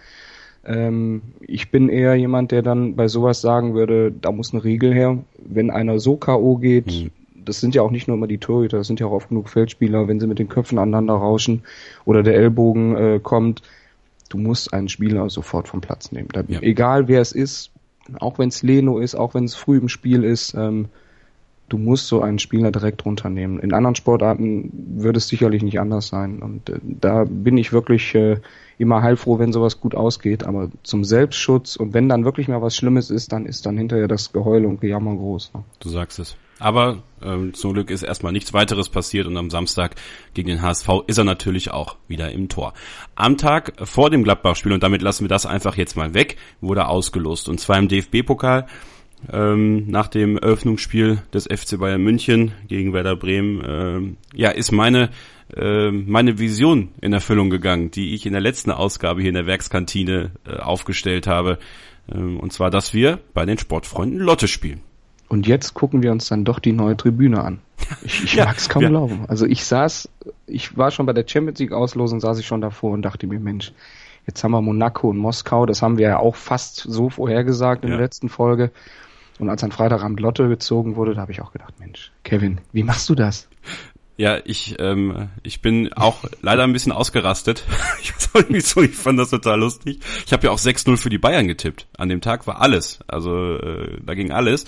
Ähm, 0.65 1.21
ich 1.41 1.69
bin 1.69 1.89
eher 1.89 2.15
jemand, 2.15 2.51
der 2.51 2.63
dann 2.63 2.95
bei 2.95 3.07
sowas 3.07 3.41
sagen 3.41 3.75
würde, 3.75 4.11
da 4.11 4.31
muss 4.31 4.53
eine 4.53 4.63
Regel 4.63 4.93
her. 4.93 5.19
Wenn 5.37 5.69
einer 5.69 5.99
so 5.99 6.15
K.O. 6.15 6.57
geht, 6.57 6.87
mhm. 6.87 7.11
Das 7.45 7.59
sind 7.59 7.75
ja 7.75 7.81
auch 7.81 7.91
nicht 7.91 8.07
nur 8.07 8.17
immer 8.17 8.27
die 8.27 8.37
Torhüter, 8.37 8.77
das 8.77 8.87
sind 8.87 8.99
ja 8.99 9.07
auch 9.07 9.11
oft 9.11 9.29
genug 9.29 9.49
Feldspieler, 9.49 10.07
wenn 10.07 10.19
sie 10.19 10.27
mit 10.27 10.39
den 10.39 10.49
Köpfen 10.49 10.77
aneinander 10.79 11.13
rauschen 11.13 11.63
oder 12.05 12.23
der 12.23 12.35
Ellbogen 12.35 12.95
äh, 12.95 13.19
kommt, 13.21 13.61
du 14.29 14.37
musst 14.37 14.73
einen 14.73 14.89
Spieler 14.89 15.29
sofort 15.29 15.67
vom 15.67 15.81
Platz 15.81 16.11
nehmen. 16.11 16.29
Da, 16.31 16.43
ja. 16.47 16.59
Egal 16.61 17.07
wer 17.07 17.21
es 17.21 17.31
ist, 17.31 17.71
auch 18.19 18.39
wenn 18.39 18.49
es 18.49 18.63
Leno 18.63 18.99
ist, 18.99 19.15
auch 19.15 19.33
wenn 19.33 19.45
es 19.45 19.55
früh 19.55 19.77
im 19.77 19.89
Spiel 19.89 20.23
ist, 20.23 20.53
ähm, 20.55 20.87
du 21.69 21.77
musst 21.77 22.07
so 22.07 22.21
einen 22.21 22.39
Spieler 22.39 22.71
direkt 22.71 23.05
runternehmen. 23.05 23.59
In 23.59 23.73
anderen 23.73 23.95
Sportarten 23.95 24.71
würde 24.95 25.17
es 25.17 25.27
sicherlich 25.27 25.63
nicht 25.63 25.79
anders 25.79 26.07
sein. 26.07 26.39
Und 26.39 26.69
äh, 26.69 26.79
da 26.81 27.25
bin 27.27 27.57
ich 27.57 27.71
wirklich 27.71 28.13
äh, 28.15 28.37
immer 28.77 29.01
heilfroh, 29.01 29.39
wenn 29.39 29.53
sowas 29.53 29.79
gut 29.79 29.95
ausgeht. 29.95 30.43
Aber 30.43 30.69
zum 30.83 31.03
Selbstschutz 31.03 31.75
und 31.75 31.93
wenn 31.93 32.09
dann 32.09 32.25
wirklich 32.25 32.47
mal 32.47 32.61
was 32.61 32.75
Schlimmes 32.75 33.09
ist, 33.09 33.31
dann 33.31 33.45
ist 33.45 33.65
dann 33.65 33.77
hinterher 33.77 34.07
das 34.07 34.33
Geheul 34.33 34.65
und 34.65 34.81
Gejammer 34.81 35.15
groß. 35.15 35.51
Ne? 35.53 35.63
Du 35.79 35.89
sagst 35.89 36.19
es. 36.19 36.35
Aber 36.59 37.03
ähm, 37.21 37.53
zum 37.53 37.73
Glück 37.73 37.89
ist 37.89 38.03
erstmal 38.03 38.31
nichts 38.31 38.53
weiteres 38.53 38.87
passiert 38.87 39.27
und 39.27 39.35
am 39.35 39.49
Samstag 39.49 39.95
gegen 40.33 40.47
den 40.47 40.61
HSV 40.61 40.87
ist 41.07 41.17
er 41.17 41.23
natürlich 41.23 41.71
auch 41.71 41.97
wieder 42.07 42.31
im 42.31 42.47
Tor. 42.47 42.73
Am 43.15 43.37
Tag 43.37 43.73
vor 43.83 44.09
dem 44.09 44.23
Gladbach-Spiel, 44.23 44.71
und 44.71 44.83
damit 44.83 45.01
lassen 45.01 45.25
wir 45.25 45.29
das 45.29 45.45
einfach 45.45 45.75
jetzt 45.75 45.97
mal 45.97 46.13
weg, 46.13 46.37
wurde 46.61 46.87
ausgelost. 46.87 47.49
Und 47.49 47.59
zwar 47.59 47.79
im 47.79 47.87
DFB-Pokal 47.87 48.67
ähm, 49.31 49.87
nach 49.87 50.07
dem 50.07 50.37
Eröffnungsspiel 50.37 51.21
des 51.33 51.45
FC 51.45 51.79
Bayern 51.79 52.01
München 52.01 52.51
gegen 52.67 52.93
Werder 52.93 53.15
Bremen. 53.15 53.63
Ähm, 53.65 54.17
ja, 54.33 54.49
ist 54.49 54.71
meine 54.71 55.09
äh, 55.55 55.91
meine 55.91 56.39
Vision 56.39 56.89
in 57.01 57.13
Erfüllung 57.13 57.49
gegangen, 57.49 57.91
die 57.91 58.13
ich 58.13 58.25
in 58.25 58.33
der 58.33 58.41
letzten 58.41 58.71
Ausgabe 58.71 59.21
hier 59.21 59.29
in 59.29 59.35
der 59.35 59.45
Werkskantine 59.45 60.31
äh, 60.45 60.57
aufgestellt 60.57 61.27
habe. 61.27 61.59
Ähm, 62.11 62.39
und 62.39 62.53
zwar, 62.53 62.69
dass 62.69 62.93
wir 62.93 63.19
bei 63.33 63.45
den 63.45 63.57
Sportfreunden 63.57 64.19
Lotte 64.19 64.47
spielen. 64.47 64.81
Und 65.29 65.47
jetzt 65.47 65.73
gucken 65.73 66.03
wir 66.03 66.11
uns 66.11 66.27
dann 66.27 66.45
doch 66.45 66.59
die 66.59 66.73
neue 66.73 66.95
Tribüne 66.95 67.43
an. 67.43 67.59
Ich, 68.03 68.23
ich 68.23 68.33
ja, 68.35 68.45
mag 68.45 68.57
es 68.57 68.69
kaum 68.69 68.83
ja. 68.83 68.89
glauben. 68.89 69.25
Also 69.27 69.45
ich 69.45 69.65
saß, 69.65 70.09
ich 70.45 70.77
war 70.77 70.91
schon 70.91 71.05
bei 71.05 71.13
der 71.13 71.27
Champions 71.27 71.59
League 71.59 71.71
Auslosung, 71.71 72.19
saß 72.19 72.39
ich 72.39 72.45
schon 72.45 72.61
davor 72.61 72.91
und 72.91 73.01
dachte 73.01 73.25
mir, 73.25 73.39
Mensch, 73.39 73.71
jetzt 74.27 74.43
haben 74.43 74.51
wir 74.51 74.61
Monaco 74.61 75.09
und 75.09 75.17
Moskau, 75.17 75.65
das 75.65 75.81
haben 75.81 75.97
wir 75.97 76.07
ja 76.07 76.19
auch 76.19 76.35
fast 76.35 76.77
so 76.77 77.09
vorhergesagt 77.09 77.83
in 77.83 77.89
ja. 77.89 77.97
der 77.97 78.05
letzten 78.05 78.29
Folge. 78.29 78.71
Und 79.39 79.49
als 79.49 79.63
an 79.63 79.71
Freitagabend 79.71 80.19
Lotte 80.19 80.47
gezogen 80.47 80.95
wurde, 80.95 81.15
da 81.15 81.21
habe 81.21 81.31
ich 81.31 81.41
auch 81.41 81.51
gedacht, 81.51 81.79
Mensch, 81.79 82.11
Kevin, 82.23 82.59
wie 82.71 82.83
machst 82.83 83.09
du 83.09 83.15
das? 83.15 83.49
Ja, 84.15 84.39
ich, 84.45 84.75
ähm, 84.79 85.29
ich 85.41 85.61
bin 85.61 85.91
auch 85.93 86.23
leider 86.41 86.63
ein 86.63 86.73
bisschen 86.73 86.91
ausgerastet. 86.91 87.63
ich 88.01 88.13
weiß 88.33 88.69
so, 88.69 88.81
ich 88.81 88.95
fand 88.95 89.17
das 89.17 89.31
total 89.31 89.59
lustig. 89.59 89.99
Ich 90.25 90.33
habe 90.33 90.45
ja 90.45 90.51
auch 90.51 90.59
6-0 90.59 90.97
für 90.97 91.09
die 91.09 91.17
Bayern 91.17 91.47
getippt. 91.47 91.87
An 91.97 92.09
dem 92.09 92.21
Tag 92.21 92.45
war 92.45 92.61
alles. 92.61 92.99
Also 93.07 93.55
äh, 93.57 93.97
da 94.05 94.13
ging 94.13 94.31
alles. 94.31 94.65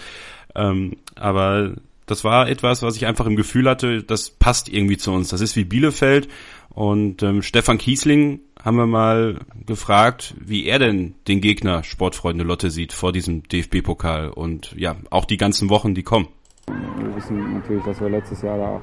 Ähm, 0.55 0.97
aber 1.15 1.75
das 2.07 2.23
war 2.23 2.49
etwas, 2.49 2.81
was 2.81 2.95
ich 2.95 3.05
einfach 3.05 3.25
im 3.25 3.35
Gefühl 3.35 3.69
hatte, 3.69 4.03
das 4.03 4.29
passt 4.29 4.69
irgendwie 4.69 4.97
zu 4.97 5.11
uns. 5.11 5.29
Das 5.29 5.41
ist 5.41 5.55
wie 5.55 5.65
Bielefeld. 5.65 6.27
Und 6.69 7.23
ähm, 7.23 7.41
Stefan 7.41 7.77
Kiesling 7.77 8.41
haben 8.61 8.77
wir 8.77 8.87
mal 8.87 9.39
gefragt, 9.65 10.33
wie 10.39 10.65
er 10.65 10.79
denn 10.79 11.15
den 11.27 11.39
Gegner 11.39 11.83
Sportfreunde 11.83 12.43
Lotte 12.43 12.71
sieht 12.71 12.93
vor 12.93 13.11
diesem 13.11 13.43
DFB-Pokal 13.43 14.29
und 14.29 14.73
ja, 14.75 14.95
auch 15.11 15.25
die 15.25 15.37
ganzen 15.37 15.69
Wochen, 15.69 15.93
die 15.93 16.03
kommen. 16.03 16.27
Wir 16.67 17.15
wissen 17.15 17.53
natürlich, 17.53 17.83
dass 17.83 18.01
wir 18.01 18.09
letztes 18.09 18.41
Jahr 18.41 18.57
da 18.57 18.81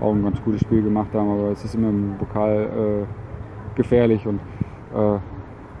auch 0.00 0.14
ein 0.14 0.22
ganz 0.22 0.40
gutes 0.42 0.60
Spiel 0.60 0.82
gemacht 0.82 1.12
haben, 1.14 1.30
aber 1.30 1.50
es 1.50 1.64
ist 1.64 1.74
immer 1.74 1.88
im 1.88 2.16
Pokal 2.18 3.06
äh, 3.06 3.76
gefährlich 3.76 4.26
und 4.26 4.40
äh, 4.92 5.18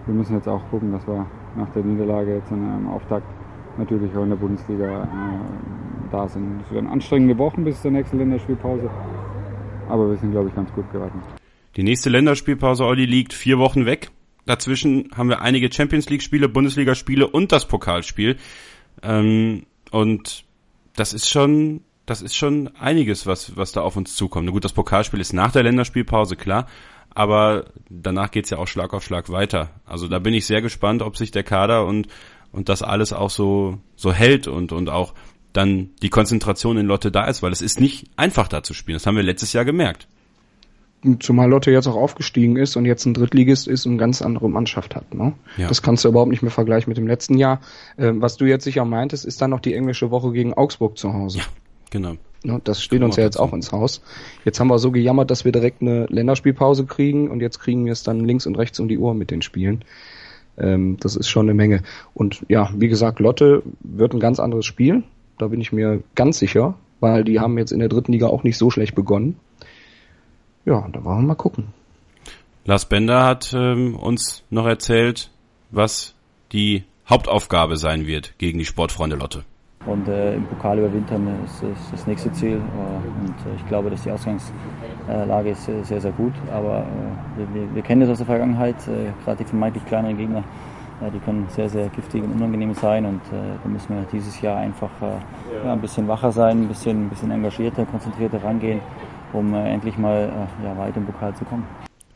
wir 0.06 0.14
müssen 0.14 0.34
jetzt 0.34 0.48
auch 0.48 0.62
gucken, 0.70 0.92
dass 0.92 1.06
wir 1.06 1.26
nach 1.56 1.70
der 1.70 1.82
Niederlage 1.82 2.34
jetzt 2.34 2.50
in 2.50 2.62
einem 2.62 2.88
Auftakt 2.88 3.26
natürlich 3.78 4.14
auch 4.16 4.22
in 4.22 4.30
der 4.30 4.36
Bundesliga 4.36 5.04
äh, 5.04 6.10
da 6.10 6.28
sind. 6.28 6.62
Es 6.66 6.72
werden 6.72 6.88
anstrengende 6.88 7.36
Wochen 7.38 7.64
bis 7.64 7.82
zur 7.82 7.90
nächsten 7.90 8.18
Länderspielpause, 8.18 8.90
aber 9.88 10.10
wir 10.10 10.16
sind, 10.16 10.32
glaube 10.32 10.48
ich, 10.48 10.54
ganz 10.54 10.72
gut 10.72 10.90
geraten. 10.92 11.20
Die 11.76 11.82
nächste 11.82 12.08
Länderspielpause, 12.08 12.84
Olli, 12.84 13.04
liegt 13.04 13.34
vier 13.34 13.58
Wochen 13.58 13.84
weg. 13.84 14.10
Dazwischen 14.46 15.10
haben 15.14 15.28
wir 15.28 15.42
einige 15.42 15.70
Champions 15.70 16.08
League-Spiele, 16.08 16.48
Bundesligaspiele 16.48 17.28
und 17.28 17.52
das 17.52 17.68
Pokalspiel. 17.68 18.36
Ähm, 19.02 19.66
und 19.90 20.45
das 20.96 21.12
ist 21.12 21.28
schon, 21.28 21.82
das 22.06 22.22
ist 22.22 22.34
schon 22.34 22.74
einiges, 22.76 23.26
was, 23.26 23.56
was 23.56 23.72
da 23.72 23.82
auf 23.82 23.96
uns 23.96 24.16
zukommt. 24.16 24.50
Gut, 24.50 24.64
das 24.64 24.72
Pokalspiel 24.72 25.20
ist 25.20 25.32
nach 25.32 25.52
der 25.52 25.62
Länderspielpause, 25.62 26.36
klar. 26.36 26.66
Aber 27.14 27.66
danach 27.88 28.30
geht's 28.30 28.50
ja 28.50 28.58
auch 28.58 28.68
Schlag 28.68 28.92
auf 28.92 29.02
Schlag 29.02 29.30
weiter. 29.30 29.70
Also 29.86 30.06
da 30.06 30.18
bin 30.18 30.34
ich 30.34 30.46
sehr 30.46 30.60
gespannt, 30.60 31.00
ob 31.00 31.16
sich 31.16 31.30
der 31.30 31.44
Kader 31.44 31.86
und 31.86 32.08
und 32.56 32.70
das 32.70 32.82
alles 32.82 33.12
auch 33.12 33.28
so, 33.28 33.78
so 33.96 34.12
hält 34.12 34.46
und, 34.46 34.72
und 34.72 34.88
auch 34.88 35.12
dann 35.52 35.90
die 36.02 36.08
Konzentration 36.08 36.78
in 36.78 36.86
Lotte 36.86 37.12
da 37.12 37.26
ist, 37.26 37.42
weil 37.42 37.52
es 37.52 37.60
ist 37.60 37.80
nicht 37.80 38.10
einfach 38.16 38.48
da 38.48 38.62
zu 38.62 38.72
spielen. 38.72 38.96
Das 38.96 39.06
haben 39.06 39.16
wir 39.16 39.22
letztes 39.22 39.52
Jahr 39.52 39.66
gemerkt. 39.66 40.08
Zumal 41.20 41.48
Lotte 41.48 41.70
jetzt 41.70 41.86
auch 41.86 41.94
aufgestiegen 41.94 42.56
ist 42.56 42.76
und 42.76 42.84
jetzt 42.84 43.04
ein 43.04 43.14
Drittligist 43.14 43.68
ist 43.68 43.86
und 43.86 43.92
eine 43.92 43.98
ganz 43.98 44.22
andere 44.22 44.48
Mannschaft 44.48 44.96
hat. 44.96 45.14
Ne? 45.14 45.34
Ja. 45.56 45.68
Das 45.68 45.82
kannst 45.82 46.04
du 46.04 46.08
überhaupt 46.08 46.30
nicht 46.30 46.42
mehr 46.42 46.50
vergleichen 46.50 46.90
mit 46.90 46.96
dem 46.96 47.06
letzten 47.06 47.38
Jahr. 47.38 47.60
Ähm, 47.98 48.22
was 48.22 48.36
du 48.36 48.44
jetzt 48.46 48.64
sicher 48.64 48.84
meintest, 48.84 49.24
ist 49.24 49.40
dann 49.40 49.50
noch 49.50 49.60
die 49.60 49.74
englische 49.74 50.10
Woche 50.10 50.32
gegen 50.32 50.54
Augsburg 50.54 50.98
zu 50.98 51.12
Hause. 51.12 51.38
Ja, 51.38 51.44
genau. 51.90 52.14
Ne, 52.42 52.60
das 52.64 52.82
steht 52.82 53.02
uns 53.02 53.16
ja 53.16 53.24
jetzt 53.24 53.38
auch 53.38 53.52
ins 53.52 53.72
Haus. 53.72 54.02
Jetzt 54.44 54.60
haben 54.60 54.68
wir 54.68 54.78
so 54.78 54.90
gejammert, 54.90 55.30
dass 55.30 55.44
wir 55.44 55.52
direkt 55.52 55.82
eine 55.82 56.06
Länderspielpause 56.06 56.86
kriegen 56.86 57.30
und 57.30 57.40
jetzt 57.40 57.58
kriegen 57.58 57.84
wir 57.84 57.92
es 57.92 58.02
dann 58.02 58.24
links 58.24 58.46
und 58.46 58.56
rechts 58.56 58.78
um 58.80 58.88
die 58.88 58.98
Uhr 58.98 59.14
mit 59.14 59.30
den 59.30 59.42
Spielen. 59.42 59.84
Ähm, 60.56 60.96
das 61.00 61.16
ist 61.16 61.28
schon 61.28 61.46
eine 61.46 61.54
Menge. 61.54 61.82
Und 62.14 62.44
ja, 62.48 62.70
wie 62.76 62.88
gesagt, 62.88 63.20
Lotte 63.20 63.62
wird 63.80 64.14
ein 64.14 64.20
ganz 64.20 64.40
anderes 64.40 64.64
Spiel. 64.64 65.02
Da 65.38 65.48
bin 65.48 65.60
ich 65.60 65.72
mir 65.72 66.02
ganz 66.14 66.38
sicher, 66.38 66.74
weil 67.00 67.24
die 67.24 67.40
haben 67.40 67.58
jetzt 67.58 67.72
in 67.72 67.80
der 67.80 67.88
dritten 67.88 68.12
Liga 68.12 68.28
auch 68.28 68.42
nicht 68.42 68.56
so 68.56 68.70
schlecht 68.70 68.94
begonnen. 68.94 69.36
Ja, 70.66 70.84
da 70.92 71.04
wollen 71.04 71.18
wir 71.18 71.28
mal 71.28 71.34
gucken. 71.36 71.68
Lars 72.64 72.86
Bender 72.86 73.24
hat 73.24 73.54
ähm, 73.56 73.94
uns 73.94 74.42
noch 74.50 74.66
erzählt, 74.66 75.30
was 75.70 76.16
die 76.50 76.82
Hauptaufgabe 77.08 77.76
sein 77.76 78.08
wird 78.08 78.36
gegen 78.38 78.58
die 78.58 78.64
Sportfreunde 78.64 79.14
Lotte. 79.14 79.44
Und 79.86 80.08
äh, 80.08 80.34
im 80.34 80.44
Pokal 80.46 80.80
überwintern 80.80 81.28
ist, 81.44 81.62
ist 81.62 81.92
das 81.92 82.06
nächste 82.08 82.32
Ziel. 82.32 82.56
Äh, 82.56 83.24
und 83.24 83.52
äh, 83.52 83.54
ich 83.56 83.66
glaube, 83.68 83.90
dass 83.90 84.02
die 84.02 84.10
Ausgangslage 84.10 85.50
ist 85.50 85.70
sehr, 85.82 86.00
sehr 86.00 86.10
gut. 86.10 86.32
Aber 86.52 86.80
äh, 86.80 87.54
wir, 87.54 87.72
wir, 87.72 87.82
kennen 87.82 88.00
das 88.00 88.10
aus 88.10 88.16
der 88.18 88.26
Vergangenheit, 88.26 88.76
äh, 88.88 89.12
gerade 89.24 89.38
die 89.38 89.44
vermeintlich 89.44 89.86
kleineren 89.86 90.16
Gegner. 90.16 90.42
die 91.14 91.18
können 91.20 91.46
sehr, 91.50 91.68
sehr 91.68 91.88
giftig 91.90 92.24
und 92.24 92.32
unangenehm 92.32 92.74
sein 92.74 93.04
und 93.04 93.20
da 93.30 93.68
müssen 93.68 93.94
wir 93.94 94.06
dieses 94.10 94.40
Jahr 94.40 94.56
einfach 94.56 94.90
ja, 95.02 95.74
ein 95.74 95.80
bisschen 95.82 96.08
wacher 96.08 96.32
sein, 96.32 96.62
ein 96.62 96.68
bisschen, 96.68 97.04
ein 97.04 97.08
bisschen 97.10 97.30
engagierter, 97.30 97.84
konzentrierter 97.84 98.42
rangehen, 98.42 98.80
um 99.32 99.54
endlich 99.54 99.98
mal 99.98 100.48
ja, 100.62 100.76
weit 100.78 100.96
im 100.96 101.06
Pokal 101.06 101.34
zu 101.34 101.44
kommen. 101.44 101.66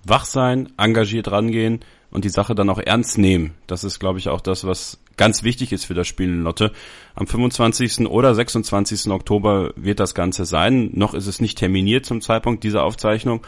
Wach 0.05 0.25
sein, 0.25 0.73
engagiert 0.79 1.31
rangehen, 1.31 1.81
und 2.11 2.25
die 2.25 2.31
Sache 2.31 2.55
dann 2.55 2.71
auch 2.71 2.79
ernst 2.79 3.19
nehmen. 3.19 3.55
Das 3.67 3.85
ist, 3.85 3.99
glaube 3.99 4.19
ich, 4.19 4.29
auch 4.29 4.41
das, 4.41 4.65
was 4.65 4.99
ganz 5.17 5.43
wichtig 5.43 5.73
ist 5.73 5.85
für 5.85 5.95
das 5.95 6.09
Spiel 6.09 6.29
in 6.29 6.43
Lotte. 6.43 6.73
Am 7.15 7.27
25. 7.27 8.09
oder 8.09 8.35
26. 8.35 9.11
Oktober 9.11 9.73
wird 9.77 10.01
das 10.01 10.15
Ganze 10.15 10.45
sein. 10.45 10.91
Noch 10.93 11.15
ist 11.15 11.27
es 11.27 11.41
nicht 11.41 11.59
terminiert 11.59 12.07
zum 12.07 12.21
Zeitpunkt 12.21 12.65
dieser 12.65 12.85
Aufzeichnung. 12.85 13.47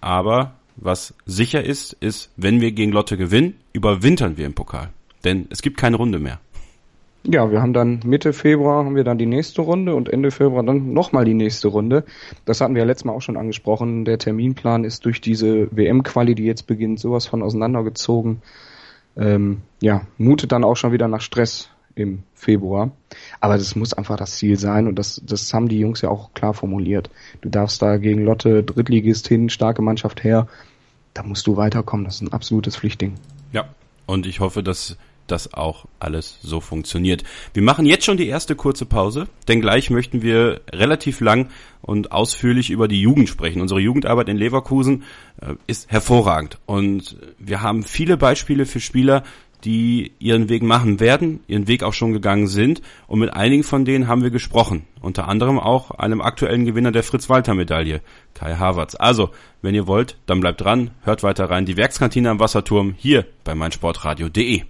Aber 0.00 0.54
was 0.76 1.14
sicher 1.26 1.62
ist, 1.62 1.92
ist, 1.92 2.30
wenn 2.36 2.60
wir 2.60 2.72
gegen 2.72 2.92
Lotte 2.92 3.16
gewinnen, 3.16 3.56
überwintern 3.72 4.36
wir 4.36 4.46
im 4.46 4.54
Pokal. 4.54 4.90
Denn 5.24 5.46
es 5.50 5.62
gibt 5.62 5.76
keine 5.76 5.96
Runde 5.96 6.18
mehr. 6.18 6.40
Ja, 7.24 7.50
wir 7.50 7.60
haben 7.60 7.74
dann 7.74 8.00
Mitte 8.04 8.32
Februar 8.32 8.84
haben 8.84 8.96
wir 8.96 9.04
dann 9.04 9.18
die 9.18 9.26
nächste 9.26 9.60
Runde 9.60 9.94
und 9.94 10.08
Ende 10.08 10.30
Februar 10.30 10.62
dann 10.62 10.94
nochmal 10.94 11.26
die 11.26 11.34
nächste 11.34 11.68
Runde. 11.68 12.04
Das 12.46 12.60
hatten 12.60 12.74
wir 12.74 12.80
ja 12.80 12.86
letztes 12.86 13.04
Mal 13.04 13.12
auch 13.12 13.20
schon 13.20 13.36
angesprochen. 13.36 14.06
Der 14.06 14.18
Terminplan 14.18 14.84
ist 14.84 15.04
durch 15.04 15.20
diese 15.20 15.68
WM-Quali, 15.70 16.34
die 16.34 16.44
jetzt 16.44 16.66
beginnt, 16.66 16.98
sowas 16.98 17.26
von 17.26 17.42
auseinandergezogen. 17.42 18.40
Ähm, 19.18 19.60
ja, 19.82 20.02
mutet 20.16 20.52
dann 20.52 20.64
auch 20.64 20.76
schon 20.76 20.92
wieder 20.92 21.08
nach 21.08 21.20
Stress 21.20 21.68
im 21.94 22.22
Februar. 22.34 22.92
Aber 23.40 23.58
das 23.58 23.76
muss 23.76 23.92
einfach 23.92 24.16
das 24.16 24.36
Ziel 24.36 24.58
sein 24.58 24.86
und 24.86 24.98
das, 24.98 25.20
das 25.24 25.52
haben 25.52 25.68
die 25.68 25.78
Jungs 25.78 26.00
ja 26.00 26.08
auch 26.08 26.32
klar 26.32 26.54
formuliert. 26.54 27.10
Du 27.42 27.50
darfst 27.50 27.82
da 27.82 27.98
gegen 27.98 28.24
Lotte 28.24 28.62
Drittligist 28.62 29.28
hin, 29.28 29.50
starke 29.50 29.82
Mannschaft 29.82 30.24
her. 30.24 30.48
Da 31.12 31.22
musst 31.22 31.46
du 31.46 31.56
weiterkommen. 31.56 32.06
Das 32.06 32.16
ist 32.16 32.22
ein 32.22 32.32
absolutes 32.32 32.76
Pflichtding. 32.76 33.14
Ja, 33.52 33.68
und 34.06 34.26
ich 34.26 34.40
hoffe, 34.40 34.62
dass 34.62 34.96
das 35.30 35.54
auch 35.54 35.86
alles 35.98 36.38
so 36.42 36.60
funktioniert. 36.60 37.24
Wir 37.54 37.62
machen 37.62 37.86
jetzt 37.86 38.04
schon 38.04 38.16
die 38.16 38.28
erste 38.28 38.56
kurze 38.56 38.86
Pause, 38.86 39.28
denn 39.48 39.60
gleich 39.60 39.90
möchten 39.90 40.22
wir 40.22 40.60
relativ 40.72 41.20
lang 41.20 41.50
und 41.82 42.12
ausführlich 42.12 42.70
über 42.70 42.88
die 42.88 43.00
Jugend 43.00 43.28
sprechen. 43.28 43.60
Unsere 43.60 43.80
Jugendarbeit 43.80 44.28
in 44.28 44.36
Leverkusen 44.36 45.04
äh, 45.40 45.54
ist 45.66 45.90
hervorragend 45.90 46.58
und 46.66 47.16
wir 47.38 47.62
haben 47.62 47.82
viele 47.82 48.16
Beispiele 48.16 48.66
für 48.66 48.80
Spieler, 48.80 49.24
die 49.64 50.12
ihren 50.18 50.48
Weg 50.48 50.62
machen 50.62 51.00
werden, 51.00 51.40
ihren 51.46 51.68
Weg 51.68 51.82
auch 51.82 51.92
schon 51.92 52.12
gegangen 52.12 52.46
sind. 52.46 52.82
Und 53.06 53.20
mit 53.20 53.32
einigen 53.32 53.64
von 53.64 53.84
denen 53.84 54.08
haben 54.08 54.22
wir 54.22 54.30
gesprochen. 54.30 54.86
Unter 55.00 55.28
anderem 55.28 55.58
auch 55.58 55.90
einem 55.92 56.20
aktuellen 56.20 56.64
Gewinner 56.64 56.92
der 56.92 57.02
Fritz-Walter-Medaille, 57.02 58.00
Kai 58.34 58.54
Havertz. 58.56 58.96
Also, 58.98 59.30
wenn 59.62 59.74
ihr 59.74 59.86
wollt, 59.86 60.16
dann 60.26 60.40
bleibt 60.40 60.60
dran, 60.60 60.90
hört 61.02 61.22
weiter 61.22 61.50
rein. 61.50 61.66
Die 61.66 61.76
Werkskantine 61.76 62.30
am 62.30 62.40
Wasserturm 62.40 62.94
hier 62.96 63.26
bei 63.44 63.54
meinsportradio.de. 63.54 64.62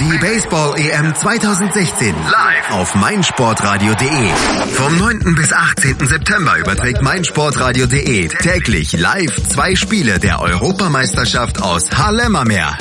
Die 0.00 0.18
Baseball-EM 0.18 1.14
2016 1.14 2.14
live 2.30 2.53
auf 2.74 2.96
meinsportradio.de. 2.96 4.30
Vom 4.72 4.98
9. 4.98 5.34
bis 5.36 5.52
18. 5.52 6.06
September 6.06 6.58
überträgt 6.58 7.02
meinsportradio.de 7.02 8.26
täglich 8.28 8.92
live 8.92 9.48
zwei 9.48 9.76
Spiele 9.76 10.18
der 10.18 10.40
Europameisterschaft 10.40 11.62
aus 11.62 11.84
Haarlemmermeer. 11.92 12.76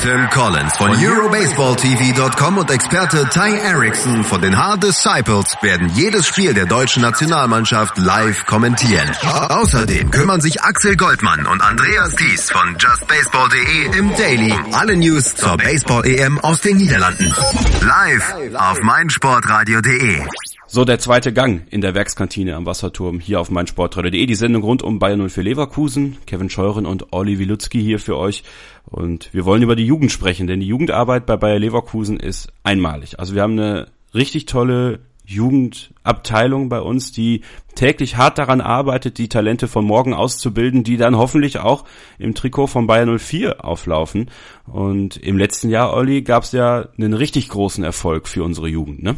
Tim 0.00 0.30
Collins 0.30 0.74
von 0.78 0.92
EuroBaseballTV.com 0.96 2.58
und 2.58 2.70
Experte 2.70 3.28
Ty 3.28 3.58
Erickson 3.58 4.24
von 4.24 4.40
den 4.40 4.56
Hard 4.56 4.82
Disciples 4.84 5.54
werden 5.60 5.90
jedes 5.94 6.26
Spiel 6.26 6.54
der 6.54 6.64
deutschen 6.64 7.02
Nationalmannschaft 7.02 7.98
live 7.98 8.46
kommentieren. 8.46 9.10
Außerdem 9.22 10.10
kümmern 10.10 10.40
sich 10.40 10.62
Axel 10.62 10.96
Goldmann 10.96 11.46
und 11.46 11.60
Andreas 11.60 12.14
Thies 12.14 12.50
von 12.50 12.76
JustBaseball.de 12.78 13.98
im 13.98 14.16
Daily 14.16 14.52
um 14.52 14.74
alle 14.74 14.96
News 14.96 15.34
zur 15.34 15.58
Baseball-EM 15.58 16.38
aus 16.40 16.62
den 16.62 16.78
Niederlanden. 16.78 17.34
Live 17.82 18.34
auf 18.54 18.80
meinsportradio.de. 19.10 20.20
So, 20.68 20.84
der 20.84 21.00
zweite 21.00 21.32
Gang 21.32 21.66
in 21.70 21.80
der 21.80 21.96
Werkskantine 21.96 22.54
am 22.54 22.64
Wasserturm 22.64 23.18
hier 23.18 23.40
auf 23.40 23.50
meinsportradio.de. 23.50 24.24
Die 24.24 24.34
Sendung 24.36 24.62
rund 24.62 24.84
um 24.84 25.00
Bayern 25.00 25.28
04 25.28 25.42
Leverkusen. 25.42 26.18
Kevin 26.26 26.48
Scheuren 26.48 26.86
und 26.86 27.12
Olli 27.12 27.40
Wilutzki 27.40 27.82
hier 27.82 27.98
für 27.98 28.16
euch. 28.16 28.44
Und 28.84 29.34
wir 29.34 29.44
wollen 29.44 29.64
über 29.64 29.74
die 29.74 29.84
Jugend 29.84 30.12
sprechen, 30.12 30.46
denn 30.46 30.60
die 30.60 30.68
Jugendarbeit 30.68 31.26
bei 31.26 31.36
Bayer 31.36 31.58
Leverkusen 31.58 32.20
ist 32.20 32.52
einmalig. 32.62 33.18
Also 33.18 33.34
wir 33.34 33.42
haben 33.42 33.58
eine 33.58 33.88
richtig 34.14 34.46
tolle 34.46 35.00
Jugendabteilung 35.30 36.68
bei 36.68 36.80
uns, 36.80 37.12
die 37.12 37.42
täglich 37.76 38.16
hart 38.16 38.38
daran 38.38 38.60
arbeitet, 38.60 39.18
die 39.18 39.28
Talente 39.28 39.68
von 39.68 39.84
morgen 39.84 40.12
auszubilden, 40.12 40.82
die 40.82 40.96
dann 40.96 41.16
hoffentlich 41.16 41.58
auch 41.58 41.84
im 42.18 42.34
Trikot 42.34 42.66
von 42.66 42.86
Bayern 42.86 43.16
04 43.18 43.64
auflaufen. 43.64 44.30
Und 44.66 45.16
im 45.16 45.38
letzten 45.38 45.70
Jahr, 45.70 45.94
Olli, 45.94 46.22
gab 46.22 46.42
es 46.42 46.52
ja 46.52 46.88
einen 46.98 47.14
richtig 47.14 47.48
großen 47.48 47.84
Erfolg 47.84 48.26
für 48.26 48.42
unsere 48.42 48.68
Jugend, 48.68 49.02
ne? 49.02 49.16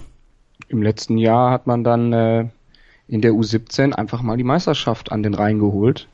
Im 0.69 0.83
letzten 0.83 1.19
Jahr 1.19 1.51
hat 1.51 1.67
man 1.67 1.83
dann 1.83 2.13
äh, 2.13 2.47
in 3.09 3.21
der 3.21 3.33
U17 3.33 3.93
einfach 3.93 4.23
mal 4.23 4.37
die 4.37 4.45
Meisterschaft 4.45 5.13
an 5.13 5.23
den 5.23 5.35
Rhein 5.35 5.59
geholt. 5.59 6.09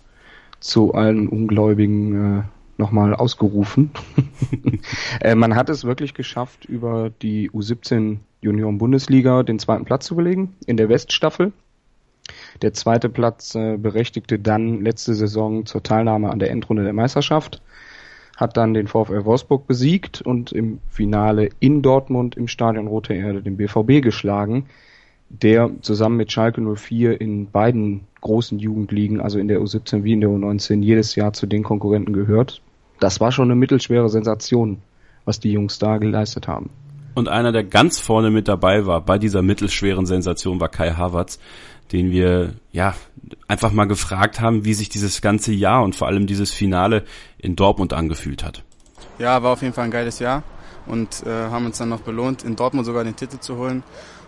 Zu 0.60 0.94
allen 0.94 1.28
Ungläubigen 1.28 2.38
äh, 2.38 2.42
nochmal 2.76 3.14
ausgerufen. 3.14 3.90
äh, 5.20 5.34
man 5.34 5.54
hat 5.54 5.68
es 5.68 5.84
wirklich 5.84 6.14
geschafft, 6.14 6.64
über 6.64 7.10
die 7.10 7.50
U17 7.50 8.18
Junioren 8.40 8.78
Bundesliga 8.78 9.42
den 9.42 9.58
zweiten 9.58 9.84
Platz 9.84 10.06
zu 10.06 10.16
belegen 10.16 10.54
in 10.66 10.76
der 10.76 10.88
Weststaffel. 10.88 11.52
Der 12.62 12.72
zweite 12.72 13.08
Platz 13.08 13.54
äh, 13.54 13.76
berechtigte 13.76 14.38
dann 14.38 14.82
letzte 14.82 15.14
Saison 15.14 15.66
zur 15.66 15.82
Teilnahme 15.82 16.30
an 16.30 16.38
der 16.38 16.50
Endrunde 16.50 16.84
der 16.84 16.92
Meisterschaft, 16.92 17.62
hat 18.36 18.56
dann 18.56 18.74
den 18.74 18.86
VfL 18.86 19.24
Wolfsburg 19.24 19.66
besiegt 19.66 20.20
und 20.22 20.52
im 20.52 20.80
Finale 20.88 21.48
in 21.58 21.82
Dortmund 21.82 22.36
im 22.36 22.48
Stadion 22.48 22.86
Rote 22.86 23.14
Erde 23.14 23.42
den 23.42 23.56
BVB 23.56 24.02
geschlagen, 24.02 24.66
der 25.30 25.70
zusammen 25.82 26.16
mit 26.16 26.32
Schalke 26.32 26.60
04 26.60 27.20
in 27.20 27.50
beiden 27.50 28.02
großen 28.20 28.58
Jugendligen, 28.58 29.20
also 29.20 29.38
in 29.38 29.48
der 29.48 29.60
U17 29.60 30.04
wie 30.04 30.12
in 30.12 30.20
der 30.20 30.30
U19, 30.30 30.82
jedes 30.82 31.14
Jahr 31.16 31.32
zu 31.32 31.46
den 31.46 31.62
Konkurrenten 31.62 32.12
gehört. 32.12 32.62
Das 33.00 33.20
war 33.20 33.32
schon 33.32 33.48
eine 33.48 33.56
mittelschwere 33.56 34.08
Sensation, 34.08 34.78
was 35.24 35.40
die 35.40 35.52
Jungs 35.52 35.78
da 35.78 35.98
geleistet 35.98 36.48
haben. 36.48 36.70
Und 37.18 37.28
einer, 37.28 37.50
der 37.50 37.64
ganz 37.64 37.98
vorne 37.98 38.30
mit 38.30 38.46
dabei 38.46 38.86
war 38.86 39.00
bei 39.00 39.18
dieser 39.18 39.42
mittelschweren 39.42 40.06
Sensation, 40.06 40.60
war 40.60 40.68
Kai 40.68 40.92
Havertz, 40.92 41.40
den 41.90 42.12
wir 42.12 42.54
ja 42.70 42.94
einfach 43.48 43.72
mal 43.72 43.86
gefragt 43.86 44.40
haben, 44.40 44.64
wie 44.64 44.72
sich 44.72 44.88
dieses 44.88 45.20
ganze 45.20 45.52
Jahr 45.52 45.82
und 45.82 45.96
vor 45.96 46.06
allem 46.06 46.28
dieses 46.28 46.52
Finale 46.52 47.04
in 47.36 47.56
Dortmund 47.56 47.92
angefühlt 47.92 48.44
hat. 48.44 48.62
Ja, 49.18 49.42
war 49.42 49.54
auf 49.54 49.62
jeden 49.62 49.74
Fall 49.74 49.86
ein 49.86 49.90
geiles 49.90 50.20
Jahr 50.20 50.44
und 50.86 51.24
äh, 51.26 51.28
haben 51.28 51.66
uns 51.66 51.78
dann 51.78 51.88
noch 51.88 52.02
belohnt, 52.02 52.44
in 52.44 52.54
Dortmund 52.54 52.86
sogar 52.86 53.02
den 53.02 53.16
Titel 53.16 53.40
zu 53.40 53.56
holen. 53.56 53.82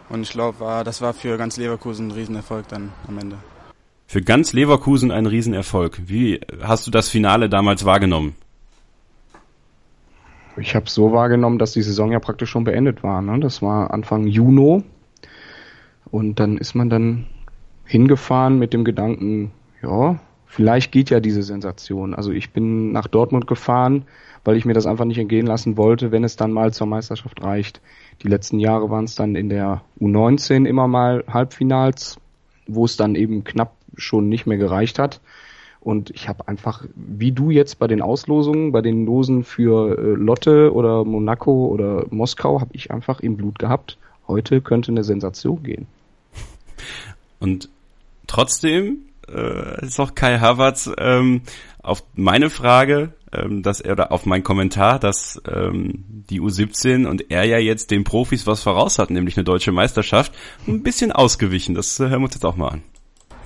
Und 0.09 0.23
ich 0.23 0.31
glaube, 0.31 0.83
das 0.85 1.01
war 1.01 1.15
für 1.15 1.39
ganz 1.39 1.57
Leverkusen 1.59 2.09
ein 2.09 2.11
Riesenerfolg 2.11 2.67
dann 2.67 2.91
am 3.07 3.19
Ende. 3.19 3.37
Für 4.09 4.21
ganz 4.21 4.53
Leverkusen 4.53 5.13
ein 5.13 5.27
Riesenerfolg. 5.27 6.01
Wie 6.07 6.41
hast 6.61 6.89
du 6.89 6.91
das 6.91 7.09
Finale 7.09 7.49
damals 7.49 7.85
wahrgenommen? 7.85 8.35
Ich 10.61 10.75
habe 10.75 10.89
so 10.89 11.13
wahrgenommen, 11.13 11.59
dass 11.59 11.73
die 11.73 11.83
Saison 11.83 12.13
ja 12.13 12.19
praktisch 12.19 12.51
schon 12.51 12.65
beendet 12.65 13.03
war. 13.03 13.23
Ne? 13.23 13.41
Das 13.41 13.63
war 13.63 13.93
Anfang 13.93 14.27
Juni. 14.27 14.85
Und 16.11 16.41
dann 16.41 16.59
ist 16.59 16.75
man 16.75 16.91
dann 16.91 17.27
hingefahren 17.85 18.59
mit 18.59 18.73
dem 18.73 18.85
Gedanken, 18.85 19.53
ja, 19.83 20.21
vielleicht 20.47 20.93
geht 20.93 21.11
ja 21.11 21.21
diese 21.21 21.43
Sensation. 21.43 22.15
Also 22.15 22.33
ich 22.33 22.53
bin 22.53 22.93
nach 22.93 23.07
Dortmund 23.07 23.47
gefahren, 23.47 24.05
weil 24.45 24.57
ich 24.57 24.65
mir 24.65 24.75
das 24.75 24.87
einfach 24.87 25.05
nicht 25.05 25.19
entgehen 25.19 25.47
lassen 25.47 25.77
wollte, 25.77 26.13
wenn 26.13 26.25
es 26.25 26.37
dann 26.37 26.53
mal 26.53 26.73
zur 26.73 26.87
Meisterschaft 26.87 27.43
reicht. 27.43 27.81
Die 28.23 28.29
letzten 28.29 28.59
Jahre 28.59 28.91
waren 28.91 29.05
es 29.05 29.15
dann 29.15 29.37
in 29.37 29.49
der 29.49 29.83
U19 30.01 30.67
immer 30.67 30.89
mal 30.89 31.25
Halbfinals, 31.27 32.19
wo 32.67 32.85
es 32.85 32.97
dann 32.97 33.15
eben 33.15 33.45
knapp 33.45 33.77
schon 33.97 34.29
nicht 34.29 34.47
mehr 34.47 34.59
gereicht 34.59 34.99
hat. 34.99 35.21
Und 35.81 36.11
ich 36.11 36.29
habe 36.29 36.47
einfach, 36.47 36.85
wie 36.95 37.33
du 37.33 37.51
jetzt 37.51 37.79
bei 37.79 37.87
den 37.87 38.03
Auslosungen, 38.03 38.71
bei 38.71 38.83
den 38.83 39.07
Losen 39.07 39.45
für 39.45 39.99
äh, 39.99 40.03
Lotte 40.15 40.75
oder 40.75 41.05
Monaco 41.05 41.69
oder 41.69 42.05
Moskau, 42.11 42.61
habe 42.61 42.71
ich 42.75 42.91
einfach 42.91 43.21
im 43.21 43.37
Blut 43.37 43.59
gehabt. 43.59 43.99
Heute 44.29 44.61
könnte 44.61 44.93
eine 44.93 45.05
Sensation 45.05 45.63
gehen. 45.63 45.87
Und 47.39 47.71
trotzdem 48.27 49.07
äh, 49.29 49.87
ist 49.87 49.99
auch 49.99 50.15
Kai 50.15 50.39
Havertz 50.39 50.91
ähm, 50.99 51.43
auf 51.83 52.05
meine 52.15 52.51
Frage, 52.51 53.15
ähm, 53.33 53.63
dass 53.63 53.81
er 53.81 53.93
oder 53.93 54.13
auf 54.13 54.27
meinen 54.27 54.45
Kommentar, 54.45 54.99
dass 54.99 55.41
ähm, 55.49 56.05
die 56.09 56.41
U17 56.41 57.07
und 57.07 57.31
er 57.31 57.45
ja 57.45 57.59
jetzt 57.59 57.91
den 57.91 58.05
Profis 58.05 58.47
was 58.47 58.63
voraus 58.63 58.99
hat, 58.99 59.11
nämlich 59.11 59.37
eine 59.37 59.45
deutsche 59.45 59.73
Meisterschaft, 59.73 60.33
ein 60.69 60.83
bisschen 60.83 61.13
ausgewichen. 61.13 61.75
Das 61.75 61.99
äh, 62.01 62.09
hören 62.09 62.21
wir 62.21 62.27
uns 62.27 62.35
jetzt 62.35 62.45
auch 62.45 62.57
mal 62.57 62.69
an. 62.69 62.83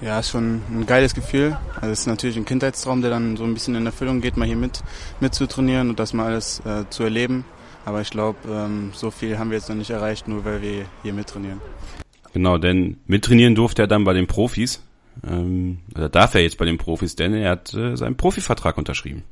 Ja, 0.00 0.18
ist 0.18 0.30
schon 0.30 0.60
ein 0.70 0.86
geiles 0.86 1.14
Gefühl. 1.14 1.56
Also 1.76 1.88
es 1.88 2.00
ist 2.00 2.06
natürlich 2.06 2.36
ein 2.36 2.44
Kindheitstraum, 2.44 3.00
der 3.00 3.10
dann 3.10 3.36
so 3.36 3.44
ein 3.44 3.54
bisschen 3.54 3.74
in 3.74 3.86
Erfüllung 3.86 4.20
geht, 4.20 4.36
mal 4.36 4.46
hier 4.46 4.56
mit, 4.56 4.82
mit 5.20 5.34
zu 5.34 5.46
trainieren 5.46 5.88
und 5.88 5.98
das 5.98 6.12
mal 6.12 6.26
alles 6.26 6.60
äh, 6.66 6.84
zu 6.90 7.04
erleben. 7.04 7.44
Aber 7.84 8.00
ich 8.00 8.10
glaube, 8.10 8.38
ähm, 8.48 8.90
so 8.92 9.10
viel 9.10 9.38
haben 9.38 9.50
wir 9.50 9.58
jetzt 9.58 9.68
noch 9.68 9.76
nicht 9.76 9.90
erreicht, 9.90 10.26
nur 10.26 10.44
weil 10.44 10.62
wir 10.62 10.86
hier 11.02 11.12
mittrainieren. 11.12 11.60
Genau, 12.32 12.58
denn 12.58 12.96
mittrainieren 13.06 13.54
durfte 13.54 13.82
er 13.82 13.88
dann 13.88 14.04
bei 14.04 14.12
den 14.12 14.26
Profis. 14.26 14.82
Ähm, 15.26 15.78
oder 15.94 16.08
darf 16.08 16.34
er 16.34 16.42
jetzt 16.42 16.58
bei 16.58 16.64
den 16.64 16.78
Profis, 16.78 17.14
denn 17.14 17.34
er 17.34 17.50
hat 17.50 17.72
äh, 17.74 17.96
seinen 17.96 18.16
Profivertrag 18.16 18.76
unterschrieben. 18.76 19.22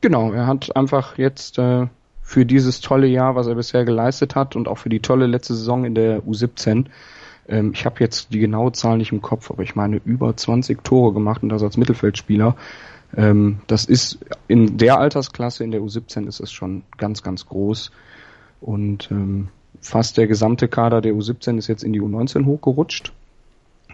Genau, 0.00 0.32
er 0.32 0.46
hat 0.46 0.74
einfach 0.76 1.18
jetzt 1.18 1.58
äh, 1.58 1.86
für 2.22 2.46
dieses 2.46 2.80
tolle 2.80 3.06
Jahr, 3.06 3.34
was 3.34 3.46
er 3.46 3.54
bisher 3.54 3.84
geleistet 3.84 4.34
hat 4.34 4.56
und 4.56 4.68
auch 4.68 4.78
für 4.78 4.88
die 4.88 5.00
tolle 5.00 5.26
letzte 5.26 5.54
Saison 5.54 5.84
in 5.84 5.94
der 5.94 6.22
U17, 6.22 6.86
ähm, 7.48 7.72
ich 7.74 7.84
habe 7.86 7.96
jetzt 8.00 8.32
die 8.32 8.38
genaue 8.38 8.72
Zahl 8.72 8.98
nicht 8.98 9.12
im 9.12 9.22
Kopf, 9.22 9.50
aber 9.50 9.62
ich 9.62 9.74
meine 9.74 10.00
über 10.04 10.36
20 10.36 10.84
Tore 10.84 11.12
gemacht 11.12 11.42
und 11.42 11.48
das 11.48 11.62
als 11.62 11.76
Mittelfeldspieler. 11.76 12.56
Ähm, 13.16 13.60
das 13.66 13.84
ist 13.86 14.18
in 14.46 14.76
der 14.76 14.98
Altersklasse, 14.98 15.64
in 15.64 15.70
der 15.70 15.80
U17 15.80 16.26
ist 16.26 16.40
es 16.40 16.52
schon 16.52 16.82
ganz, 16.98 17.22
ganz 17.22 17.46
groß. 17.46 17.90
Und 18.60 19.10
ähm, 19.10 19.48
fast 19.80 20.18
der 20.18 20.26
gesamte 20.26 20.68
Kader 20.68 21.00
der 21.00 21.14
U17 21.14 21.58
ist 21.58 21.68
jetzt 21.68 21.84
in 21.84 21.92
die 21.92 22.02
U19 22.02 22.44
hochgerutscht. 22.44 23.12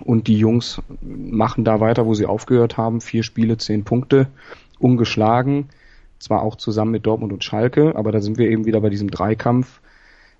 Und 0.00 0.26
die 0.26 0.38
Jungs 0.38 0.82
machen 1.00 1.64
da 1.64 1.78
weiter, 1.78 2.04
wo 2.04 2.14
sie 2.14 2.26
aufgehört 2.26 2.76
haben. 2.76 3.00
Vier 3.00 3.22
Spiele, 3.22 3.56
zehn 3.58 3.84
Punkte, 3.84 4.26
ungeschlagen. 4.80 5.68
Zwar 6.18 6.42
auch 6.42 6.56
zusammen 6.56 6.90
mit 6.90 7.06
Dortmund 7.06 7.32
und 7.32 7.44
Schalke, 7.44 7.94
aber 7.94 8.10
da 8.10 8.20
sind 8.20 8.38
wir 8.38 8.48
eben 8.48 8.64
wieder 8.64 8.80
bei 8.80 8.88
diesem 8.88 9.10
Dreikampf. 9.10 9.80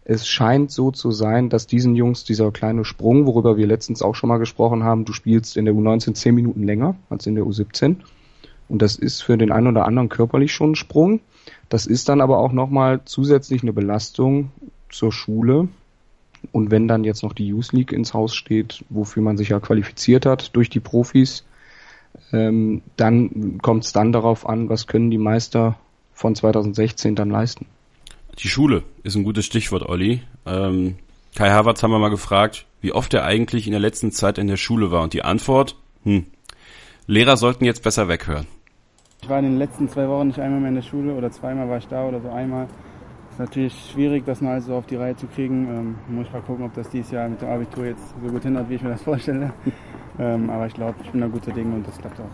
Es 0.07 0.27
scheint 0.27 0.71
so 0.71 0.91
zu 0.91 1.11
sein, 1.13 1.49
dass 1.49 1.67
diesen 1.67 1.97
Jungs 1.97 2.25
dieser 2.25 2.53
kleine 2.53 2.85
Sprung, 2.85 3.27
worüber 3.27 3.57
wir 3.57 3.67
letztens 3.67 4.03
auch 4.03 4.15
schon 4.15 4.29
mal 4.29 4.39
gesprochen 4.39 4.85
haben, 4.85 5.07
du 5.07 5.15
spielst 5.15 5.57
in 5.57 5.65
der 5.65 5.75
U19 5.75 6.13
zehn 6.13 6.35
Minuten 6.35 6.63
länger 6.63 6.97
als 7.09 7.27
in 7.27 7.35
der 7.35 7.45
U17. 7.45 7.97
Und 8.69 8.83
das 8.83 8.97
ist 8.97 9.23
für 9.23 9.39
den 9.39 9.51
einen 9.51 9.69
oder 9.69 9.87
anderen 9.87 10.11
körperlich 10.11 10.53
schon 10.53 10.73
ein 10.73 10.77
Sprung. 10.77 11.21
Das 11.71 11.87
ist 11.87 12.09
dann 12.09 12.21
aber 12.21 12.39
auch 12.39 12.53
nochmal 12.53 13.01
zusätzlich 13.07 13.63
eine 13.63 13.73
Belastung 13.73 14.51
zur 14.91 15.11
Schule. 15.11 15.69
Und 16.53 16.71
wenn 16.71 16.87
dann 16.87 17.05
jetzt 17.05 17.23
noch 17.23 17.33
die 17.33 17.49
Youth 17.49 17.73
League 17.73 17.93
ins 17.93 18.13
Haus 18.13 18.35
steht, 18.35 18.85
wofür 18.91 19.23
man 19.23 19.39
sich 19.39 19.49
ja 19.49 19.61
qualifiziert 19.61 20.27
hat 20.27 20.55
durch 20.55 20.69
die 20.69 20.81
Profis, 20.81 21.45
ähm, 22.33 22.83
dann 22.97 23.59
kommt 23.63 23.85
es 23.87 23.93
dann 23.93 24.13
darauf 24.13 24.47
an, 24.47 24.69
was 24.69 24.87
können 24.87 25.11
die 25.11 25.19
Meister 25.19 25.77
von 26.13 26.35
2016 26.35 27.15
dann 27.15 27.31
leisten. 27.31 27.67
Die 28.39 28.49
Schule 28.49 28.83
ist 29.03 29.15
ein 29.15 29.25
gutes 29.25 29.47
Stichwort, 29.47 29.89
Olli. 29.89 30.23
Ähm, 30.47 30.97
Kai 31.35 31.51
Havertz 31.51 31.83
haben 31.83 31.91
wir 31.91 31.99
mal 31.99 32.11
gefragt, 32.11 32.67
wie 32.81 32.93
oft 32.93 33.15
er 33.15 33.25
eigentlich 33.25 33.67
in 33.67 33.73
der 33.73 33.81
letzten 33.81 34.13
Zeit 34.13 34.39
in 34.39 34.47
der 34.47 34.57
Schule 34.57 34.91
war. 34.91 35.03
Und 35.03 35.13
die 35.13 35.25
Antwort, 35.25 35.77
hm, 36.03 36.27
Lehrer 37.07 37.37
sollten 37.37 37.65
jetzt 37.65 37.83
besser 37.83 38.09
weghören. 38.09 38.47
Ich 39.23 39.29
war 39.29 39.39
in 39.39 39.45
den 39.45 39.59
letzten 39.59 39.89
zwei 39.89 40.09
Wochen 40.09 40.29
nicht 40.29 40.39
einmal 40.39 40.61
mehr 40.61 40.69
in 40.71 40.75
der 40.77 40.83
Schule 40.83 41.15
oder 41.15 41.31
zweimal 41.31 41.69
war 41.69 41.79
ich 41.79 41.87
da 41.87 42.07
oder 42.07 42.21
so 42.21 42.31
einmal. 42.31 42.67
Ist 43.31 43.39
natürlich 43.39 43.75
schwierig, 43.93 44.25
das 44.27 44.41
noch 44.41 44.51
alles 44.51 44.67
so 44.67 44.75
auf 44.75 44.87
die 44.87 44.97
Reihe 44.97 45.17
zu 45.17 45.27
kriegen. 45.27 45.67
Ähm, 45.69 45.95
muss 46.09 46.27
ich 46.27 46.33
mal 46.33 46.43
gucken, 46.43 46.65
ob 46.65 46.75
das 46.75 46.89
dieses 46.89 47.11
Jahr 47.11 47.29
mit 47.29 47.41
dem 47.41 47.49
Abitur 47.49 47.87
jetzt 47.87 48.15
so 48.23 48.31
gut 48.31 48.43
hinhaut, 48.43 48.69
wie 48.69 48.75
ich 48.75 48.83
mir 48.83 48.91
das 48.91 49.03
vorstelle. 49.11 49.53
ähm, 50.19 50.51
aber 50.51 50.67
ich 50.67 50.75
glaube, 50.75 50.95
ich 51.03 51.11
bin 51.11 51.21
da 51.21 51.27
guter 51.27 51.53
Dinge 51.53 51.75
und 51.75 51.87
das 51.87 51.99
klappt 51.99 52.21
auch. 52.21 52.31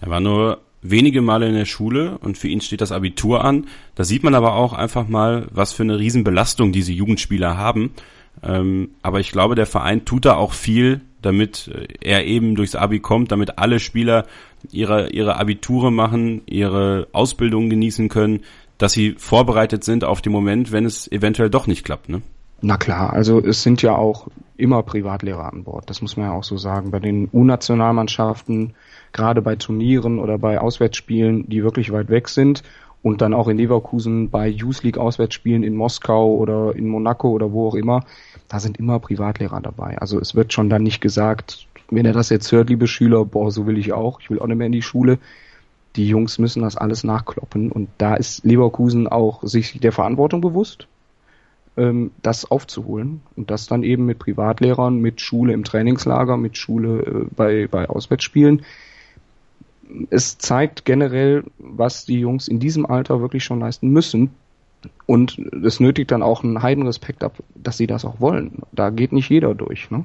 Er 0.00 0.10
war 0.10 0.20
nur 0.20 0.60
wenige 0.82 1.22
Male 1.22 1.48
in 1.48 1.54
der 1.54 1.66
Schule 1.66 2.18
und 2.18 2.38
für 2.38 2.48
ihn 2.48 2.60
steht 2.60 2.80
das 2.80 2.92
Abitur 2.92 3.44
an. 3.44 3.66
Da 3.94 4.04
sieht 4.04 4.22
man 4.22 4.34
aber 4.34 4.54
auch 4.54 4.72
einfach 4.72 5.08
mal, 5.08 5.46
was 5.50 5.72
für 5.72 5.82
eine 5.82 5.98
Riesenbelastung 5.98 6.72
diese 6.72 6.92
Jugendspieler 6.92 7.56
haben. 7.56 7.92
Ähm, 8.42 8.90
aber 9.02 9.20
ich 9.20 9.32
glaube, 9.32 9.54
der 9.54 9.66
Verein 9.66 10.04
tut 10.04 10.24
da 10.24 10.36
auch 10.36 10.52
viel, 10.52 11.02
damit 11.20 11.68
äh, 11.68 11.88
er 12.00 12.24
eben 12.24 12.54
durchs 12.54 12.74
Abi 12.74 13.00
kommt, 13.00 13.32
damit 13.32 13.58
alle 13.58 13.80
Spieler 13.80 14.26
ihre, 14.70 15.10
ihre 15.10 15.36
Abiture 15.38 15.90
machen, 15.90 16.42
ihre 16.46 17.08
Ausbildung 17.12 17.68
genießen 17.68 18.08
können, 18.08 18.40
dass 18.78 18.92
sie 18.92 19.14
vorbereitet 19.18 19.84
sind 19.84 20.04
auf 20.04 20.22
den 20.22 20.32
Moment, 20.32 20.72
wenn 20.72 20.86
es 20.86 21.10
eventuell 21.10 21.50
doch 21.50 21.66
nicht 21.66 21.84
klappt, 21.84 22.08
ne? 22.08 22.22
Na 22.62 22.76
klar, 22.76 23.12
also 23.12 23.40
es 23.40 23.62
sind 23.62 23.80
ja 23.80 23.94
auch 23.94 24.28
immer 24.58 24.82
Privatlehrer 24.82 25.50
an 25.50 25.64
Bord, 25.64 25.88
das 25.88 26.02
muss 26.02 26.18
man 26.18 26.26
ja 26.26 26.32
auch 26.32 26.44
so 26.44 26.58
sagen. 26.58 26.90
Bei 26.90 26.98
den 26.98 27.28
U-Nationalmannschaften, 27.32 28.74
gerade 29.12 29.42
bei 29.42 29.56
Turnieren 29.56 30.18
oder 30.18 30.38
bei 30.38 30.60
Auswärtsspielen, 30.60 31.48
die 31.48 31.62
wirklich 31.62 31.92
weit 31.92 32.08
weg 32.08 32.28
sind 32.28 32.62
und 33.02 33.22
dann 33.22 33.34
auch 33.34 33.48
in 33.48 33.56
Leverkusen 33.56 34.30
bei 34.30 34.48
Youth 34.48 34.82
League 34.82 34.98
Auswärtsspielen 34.98 35.62
in 35.62 35.74
Moskau 35.74 36.34
oder 36.34 36.74
in 36.76 36.88
Monaco 36.88 37.30
oder 37.30 37.52
wo 37.52 37.68
auch 37.68 37.74
immer, 37.74 38.04
da 38.48 38.60
sind 38.60 38.78
immer 38.78 38.98
Privatlehrer 38.98 39.60
dabei. 39.60 39.98
Also 39.98 40.20
es 40.20 40.34
wird 40.34 40.52
schon 40.52 40.68
dann 40.68 40.82
nicht 40.82 41.00
gesagt, 41.00 41.66
wenn 41.90 42.06
er 42.06 42.12
das 42.12 42.28
jetzt 42.28 42.52
hört, 42.52 42.68
liebe 42.68 42.86
Schüler, 42.86 43.24
boah, 43.24 43.50
so 43.50 43.66
will 43.66 43.78
ich 43.78 43.92
auch, 43.92 44.20
ich 44.20 44.30
will 44.30 44.38
auch 44.38 44.46
nicht 44.46 44.58
mehr 44.58 44.66
in 44.66 44.72
die 44.72 44.82
Schule. 44.82 45.18
Die 45.96 46.06
Jungs 46.06 46.38
müssen 46.38 46.62
das 46.62 46.76
alles 46.76 47.02
nachkloppen 47.02 47.72
und 47.72 47.88
da 47.98 48.14
ist 48.14 48.44
Leverkusen 48.44 49.08
auch 49.08 49.42
sich 49.42 49.80
der 49.80 49.90
Verantwortung 49.90 50.40
bewusst, 50.40 50.86
ähm, 51.76 52.12
das 52.22 52.48
aufzuholen 52.48 53.22
und 53.34 53.50
das 53.50 53.66
dann 53.66 53.82
eben 53.82 54.06
mit 54.06 54.20
Privatlehrern, 54.20 55.00
mit 55.00 55.20
Schule 55.20 55.52
im 55.52 55.64
Trainingslager, 55.64 56.36
mit 56.36 56.56
Schule 56.56 57.00
äh, 57.00 57.26
bei, 57.34 57.66
bei 57.68 57.88
Auswärtsspielen. 57.88 58.62
Es 60.10 60.38
zeigt 60.38 60.84
generell, 60.84 61.44
was 61.58 62.04
die 62.04 62.20
Jungs 62.20 62.48
in 62.48 62.60
diesem 62.60 62.86
Alter 62.86 63.20
wirklich 63.20 63.44
schon 63.44 63.60
leisten 63.60 63.88
müssen. 63.88 64.30
Und 65.06 65.38
es 65.38 65.78
nötigt 65.78 66.10
dann 66.10 66.22
auch 66.22 66.42
einen 66.42 66.62
Heidenrespekt 66.62 67.22
ab, 67.22 67.42
dass 67.54 67.76
sie 67.76 67.86
das 67.86 68.04
auch 68.04 68.20
wollen. 68.20 68.62
Da 68.72 68.90
geht 68.90 69.12
nicht 69.12 69.28
jeder 69.28 69.54
durch. 69.54 69.90
Ne? 69.90 70.04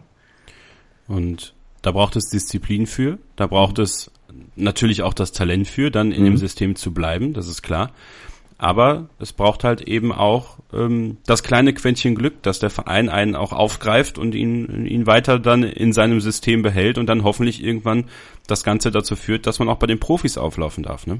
Und 1.07 1.53
da 1.81 1.91
braucht 1.91 2.15
es 2.15 2.29
Disziplin 2.29 2.87
für, 2.87 3.19
da 3.35 3.47
braucht 3.47 3.79
es 3.79 4.11
natürlich 4.55 5.03
auch 5.03 5.13
das 5.13 5.31
Talent 5.31 5.67
für, 5.67 5.91
dann 5.91 6.11
in 6.11 6.21
mhm. 6.21 6.25
dem 6.25 6.37
System 6.37 6.75
zu 6.75 6.93
bleiben, 6.93 7.33
das 7.33 7.47
ist 7.47 7.61
klar. 7.61 7.91
Aber 8.57 9.09
es 9.19 9.33
braucht 9.33 9.63
halt 9.63 9.81
eben 9.81 10.11
auch 10.13 10.59
ähm, 10.73 11.17
das 11.25 11.43
kleine 11.43 11.73
Quäntchen 11.73 12.15
Glück, 12.15 12.41
dass 12.41 12.59
der 12.59 12.69
Verein 12.69 13.09
einen 13.09 13.35
auch 13.35 13.51
aufgreift 13.51 14.17
und 14.17 14.33
ihn, 14.33 14.85
ihn 14.85 15.07
weiter 15.07 15.39
dann 15.39 15.63
in 15.63 15.91
seinem 15.91 16.21
System 16.21 16.61
behält 16.61 16.97
und 16.97 17.07
dann 17.07 17.23
hoffentlich 17.23 17.63
irgendwann 17.63 18.05
das 18.47 18.63
Ganze 18.63 18.91
dazu 18.91 19.15
führt, 19.15 19.45
dass 19.45 19.59
man 19.59 19.67
auch 19.67 19.77
bei 19.77 19.87
den 19.87 19.99
Profis 19.99 20.37
auflaufen 20.37 20.83
darf. 20.83 21.05
Ne? 21.05 21.19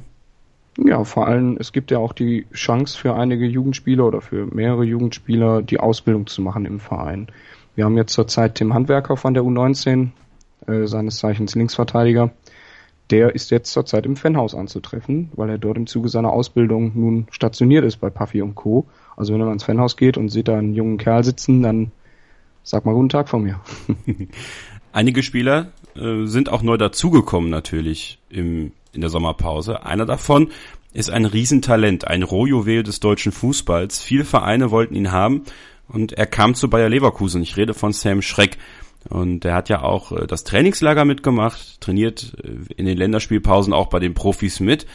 Ja, 0.78 1.04
vor 1.04 1.28
allem, 1.28 1.58
es 1.60 1.72
gibt 1.72 1.92
ja 1.92 2.00
auch 2.00 2.14
die 2.14 2.46
Chance 2.54 2.98
für 2.98 3.16
einige 3.16 3.46
Jugendspieler 3.46 4.06
oder 4.06 4.22
für 4.22 4.46
mehrere 4.46 4.84
Jugendspieler, 4.84 5.62
die 5.62 5.80
Ausbildung 5.80 6.28
zu 6.28 6.42
machen 6.42 6.66
im 6.66 6.80
Verein. 6.80 7.28
Wir 7.76 7.86
haben 7.86 7.98
jetzt 7.98 8.14
zurzeit 8.14 8.56
Tim 8.56 8.74
Handwerker 8.74 9.18
von 9.18 9.34
der 9.34 9.44
U19, 9.44 10.10
äh, 10.68 10.86
seines 10.86 11.18
Zeichens 11.18 11.56
Linksverteidiger, 11.56 12.32
der 13.12 13.36
ist 13.36 13.52
jetzt 13.52 13.72
zurzeit 13.72 14.06
im 14.06 14.16
Fanhaus 14.16 14.56
anzutreffen, 14.56 15.30
weil 15.36 15.50
er 15.50 15.58
dort 15.58 15.78
im 15.78 15.88
Zuge 15.88 16.10
seiner 16.10 16.32
Ausbildung 16.32 16.92
nun 16.96 17.28
stationiert 17.32 17.86
ist 17.86 17.98
bei 17.98 18.10
Puffy 18.10 18.42
und 18.42 18.56
Co. 18.56 18.86
Also 19.16 19.34
wenn 19.34 19.42
er 19.42 19.46
mal 19.46 19.54
ins 19.54 19.64
Fanhaus 19.64 19.96
geht 19.98 20.18
und 20.18 20.30
sieht 20.30 20.48
da 20.48 20.58
einen 20.58 20.74
jungen 20.74 20.98
Kerl 20.98 21.24
sitzen, 21.24 21.62
dann 21.62 21.92
sag 22.64 22.86
mal 22.86 22.94
guten 22.94 23.10
Tag 23.10 23.30
von 23.30 23.44
mir. 23.44 23.60
Einige 24.92 25.24
Spieler 25.24 25.72
äh, 25.96 26.26
sind 26.26 26.50
auch 26.50 26.64
neu 26.64 26.78
dazugekommen 26.78 27.50
natürlich 27.50 28.18
im, 28.30 28.72
in 28.92 29.02
der 29.02 29.10
Sommerpause. 29.10 29.86
Einer 29.86 30.06
davon 30.06 30.50
ist 30.94 31.10
ein 31.10 31.26
Riesentalent, 31.26 32.08
ein 32.08 32.24
Rohjuwel 32.24 32.82
des 32.82 33.02
deutschen 33.02 33.32
Fußballs. 33.32 34.02
Viele 34.02 34.26
Vereine 34.26 34.72
wollten 34.72 34.96
ihn 34.96 35.12
haben 35.12 35.44
und 35.88 36.14
er 36.14 36.26
kam 36.26 36.56
zu 36.56 36.70
Bayer 36.70 36.90
Leverkusen. 36.90 37.44
Ich 37.44 37.58
rede 37.58 37.74
von 37.74 37.94
Sam 37.94 38.22
Schreck. 38.22 38.58
Und 39.10 39.46
er 39.46 39.54
hat 39.54 39.70
ja 39.70 39.82
auch 39.84 40.12
äh, 40.12 40.28
das 40.28 40.44
Trainingslager 40.44 41.06
mitgemacht, 41.06 41.82
trainiert 41.82 42.36
äh, 42.44 42.74
in 42.76 42.86
den 42.86 42.98
Länderspielpausen 42.98 43.74
auch 43.74 43.88
bei 43.88 44.00
den 44.00 44.14
Profis 44.14 44.60
mit. 44.60 44.86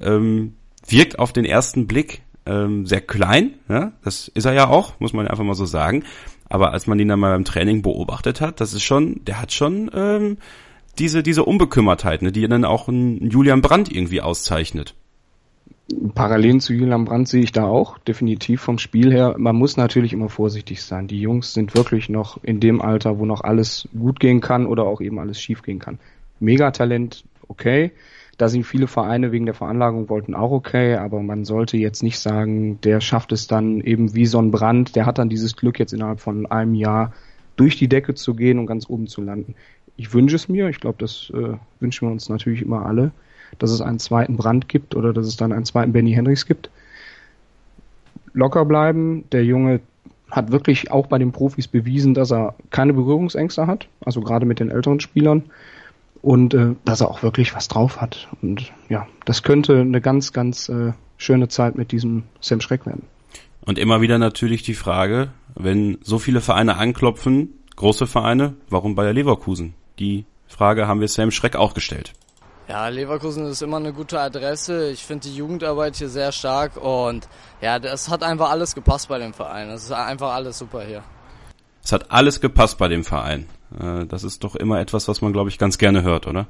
Ähm, 0.00 0.54
wirkt 0.86 1.18
auf 1.18 1.32
den 1.32 1.44
ersten 1.44 1.86
Blick 1.86 2.22
ähm, 2.46 2.86
sehr 2.86 3.00
klein, 3.00 3.54
ja? 3.68 3.92
das 4.02 4.28
ist 4.28 4.44
er 4.44 4.54
ja 4.54 4.68
auch, 4.68 4.98
muss 4.98 5.12
man 5.12 5.28
einfach 5.28 5.44
mal 5.44 5.54
so 5.54 5.66
sagen. 5.66 6.04
Aber 6.48 6.72
als 6.72 6.86
man 6.86 6.98
ihn 6.98 7.08
dann 7.08 7.20
mal 7.20 7.32
beim 7.32 7.44
Training 7.44 7.82
beobachtet 7.82 8.40
hat, 8.40 8.60
das 8.60 8.74
ist 8.74 8.82
schon, 8.82 9.24
der 9.24 9.40
hat 9.40 9.52
schon 9.52 9.90
ähm, 9.94 10.38
diese, 10.98 11.22
diese 11.22 11.44
Unbekümmertheit, 11.44 12.22
ne, 12.22 12.32
die 12.32 12.46
dann 12.48 12.64
auch 12.64 12.88
ein 12.88 13.30
Julian 13.30 13.62
Brandt 13.62 13.92
irgendwie 13.92 14.20
auszeichnet. 14.20 14.94
Parallelen 16.14 16.60
zu 16.60 16.72
Julian 16.72 17.04
Brandt 17.04 17.28
sehe 17.28 17.42
ich 17.42 17.52
da 17.52 17.64
auch, 17.64 17.98
definitiv 17.98 18.60
vom 18.60 18.78
Spiel 18.78 19.12
her. 19.12 19.34
Man 19.38 19.56
muss 19.56 19.76
natürlich 19.76 20.12
immer 20.12 20.28
vorsichtig 20.28 20.82
sein. 20.82 21.08
Die 21.08 21.20
Jungs 21.20 21.52
sind 21.52 21.74
wirklich 21.74 22.08
noch 22.08 22.42
in 22.42 22.60
dem 22.60 22.80
Alter, 22.80 23.18
wo 23.18 23.26
noch 23.26 23.42
alles 23.42 23.88
gut 23.98 24.20
gehen 24.20 24.40
kann 24.40 24.66
oder 24.66 24.84
auch 24.84 25.00
eben 25.00 25.18
alles 25.18 25.40
schief 25.40 25.62
gehen 25.62 25.78
kann. 25.78 25.98
Megatalent, 26.38 27.24
okay. 27.48 27.92
Da 28.38 28.48
sind 28.48 28.64
viele 28.64 28.86
Vereine 28.86 29.32
wegen 29.32 29.44
der 29.44 29.54
Veranlagung 29.54 30.08
wollten 30.08 30.34
auch 30.34 30.50
okay, 30.50 30.94
aber 30.94 31.20
man 31.20 31.44
sollte 31.44 31.76
jetzt 31.76 32.02
nicht 32.02 32.18
sagen, 32.18 32.80
der 32.80 33.00
schafft 33.00 33.32
es 33.32 33.46
dann 33.46 33.82
eben 33.82 34.14
wie 34.14 34.24
so 34.24 34.38
ein 34.38 34.50
Brand, 34.50 34.96
der 34.96 35.04
hat 35.04 35.18
dann 35.18 35.28
dieses 35.28 35.56
Glück 35.56 35.78
jetzt 35.78 35.92
innerhalb 35.92 36.20
von 36.20 36.46
einem 36.46 36.74
Jahr 36.74 37.12
durch 37.56 37.76
die 37.76 37.88
Decke 37.88 38.14
zu 38.14 38.34
gehen 38.34 38.58
und 38.58 38.66
ganz 38.66 38.88
oben 38.88 39.08
zu 39.08 39.20
landen. 39.20 39.56
Ich 39.96 40.14
wünsche 40.14 40.36
es 40.36 40.48
mir, 40.48 40.70
ich 40.70 40.80
glaube, 40.80 40.96
das 40.98 41.30
äh, 41.34 41.58
wünschen 41.80 42.08
wir 42.08 42.12
uns 42.12 42.30
natürlich 42.30 42.62
immer 42.62 42.86
alle 42.86 43.12
dass 43.62 43.70
es 43.70 43.80
einen 43.80 43.98
zweiten 43.98 44.36
Brand 44.36 44.68
gibt 44.68 44.96
oder 44.96 45.12
dass 45.12 45.26
es 45.26 45.36
dann 45.36 45.52
einen 45.52 45.64
zweiten 45.64 45.92
Benny 45.92 46.12
Hendricks 46.12 46.46
gibt. 46.46 46.70
Locker 48.32 48.64
bleiben, 48.64 49.24
der 49.32 49.44
Junge 49.44 49.80
hat 50.30 50.52
wirklich 50.52 50.90
auch 50.90 51.06
bei 51.06 51.18
den 51.18 51.32
Profis 51.32 51.68
bewiesen, 51.68 52.14
dass 52.14 52.30
er 52.32 52.54
keine 52.70 52.92
Berührungsängste 52.92 53.66
hat, 53.66 53.88
also 54.04 54.20
gerade 54.20 54.46
mit 54.46 54.60
den 54.60 54.70
älteren 54.70 55.00
Spielern 55.00 55.44
und 56.22 56.54
äh, 56.54 56.74
dass 56.84 57.00
er 57.00 57.10
auch 57.10 57.22
wirklich 57.22 57.54
was 57.54 57.68
drauf 57.68 58.00
hat. 58.00 58.28
Und 58.42 58.72
ja, 58.88 59.06
das 59.24 59.42
könnte 59.42 59.80
eine 59.80 60.00
ganz, 60.00 60.32
ganz 60.32 60.68
äh, 60.68 60.92
schöne 61.16 61.48
Zeit 61.48 61.76
mit 61.76 61.92
diesem 61.92 62.24
Sam 62.40 62.60
Schreck 62.60 62.86
werden. 62.86 63.02
Und 63.62 63.78
immer 63.78 64.00
wieder 64.00 64.18
natürlich 64.18 64.62
die 64.62 64.74
Frage, 64.74 65.28
wenn 65.54 65.98
so 66.02 66.18
viele 66.18 66.40
Vereine 66.40 66.76
anklopfen, 66.76 67.54
große 67.76 68.06
Vereine, 68.06 68.54
warum 68.68 68.94
Bayer 68.94 69.12
Leverkusen? 69.12 69.74
Die 69.98 70.24
Frage 70.46 70.88
haben 70.88 71.00
wir 71.00 71.08
Sam 71.08 71.30
Schreck 71.30 71.56
auch 71.56 71.74
gestellt. 71.74 72.12
Ja, 72.70 72.86
Leverkusen 72.86 73.46
ist 73.46 73.62
immer 73.62 73.78
eine 73.78 73.92
gute 73.92 74.20
Adresse. 74.20 74.92
Ich 74.92 75.04
finde 75.04 75.28
die 75.28 75.34
Jugendarbeit 75.34 75.96
hier 75.96 76.08
sehr 76.08 76.30
stark 76.30 76.76
und 76.76 77.28
ja, 77.60 77.80
das 77.80 78.08
hat 78.08 78.22
einfach 78.22 78.52
alles 78.52 78.76
gepasst 78.76 79.08
bei 79.08 79.18
dem 79.18 79.32
Verein. 79.32 79.70
Das 79.70 79.82
ist 79.82 79.90
einfach 79.90 80.32
alles 80.32 80.58
super 80.58 80.82
hier. 80.82 81.02
Es 81.82 81.90
hat 81.90 82.12
alles 82.12 82.40
gepasst 82.40 82.78
bei 82.78 82.86
dem 82.86 83.02
Verein. 83.02 83.46
Äh, 83.76 84.06
das 84.06 84.22
ist 84.22 84.44
doch 84.44 84.54
immer 84.54 84.78
etwas, 84.78 85.08
was 85.08 85.20
man, 85.20 85.32
glaube 85.32 85.48
ich, 85.48 85.58
ganz 85.58 85.78
gerne 85.78 86.04
hört, 86.04 86.28
oder? 86.28 86.46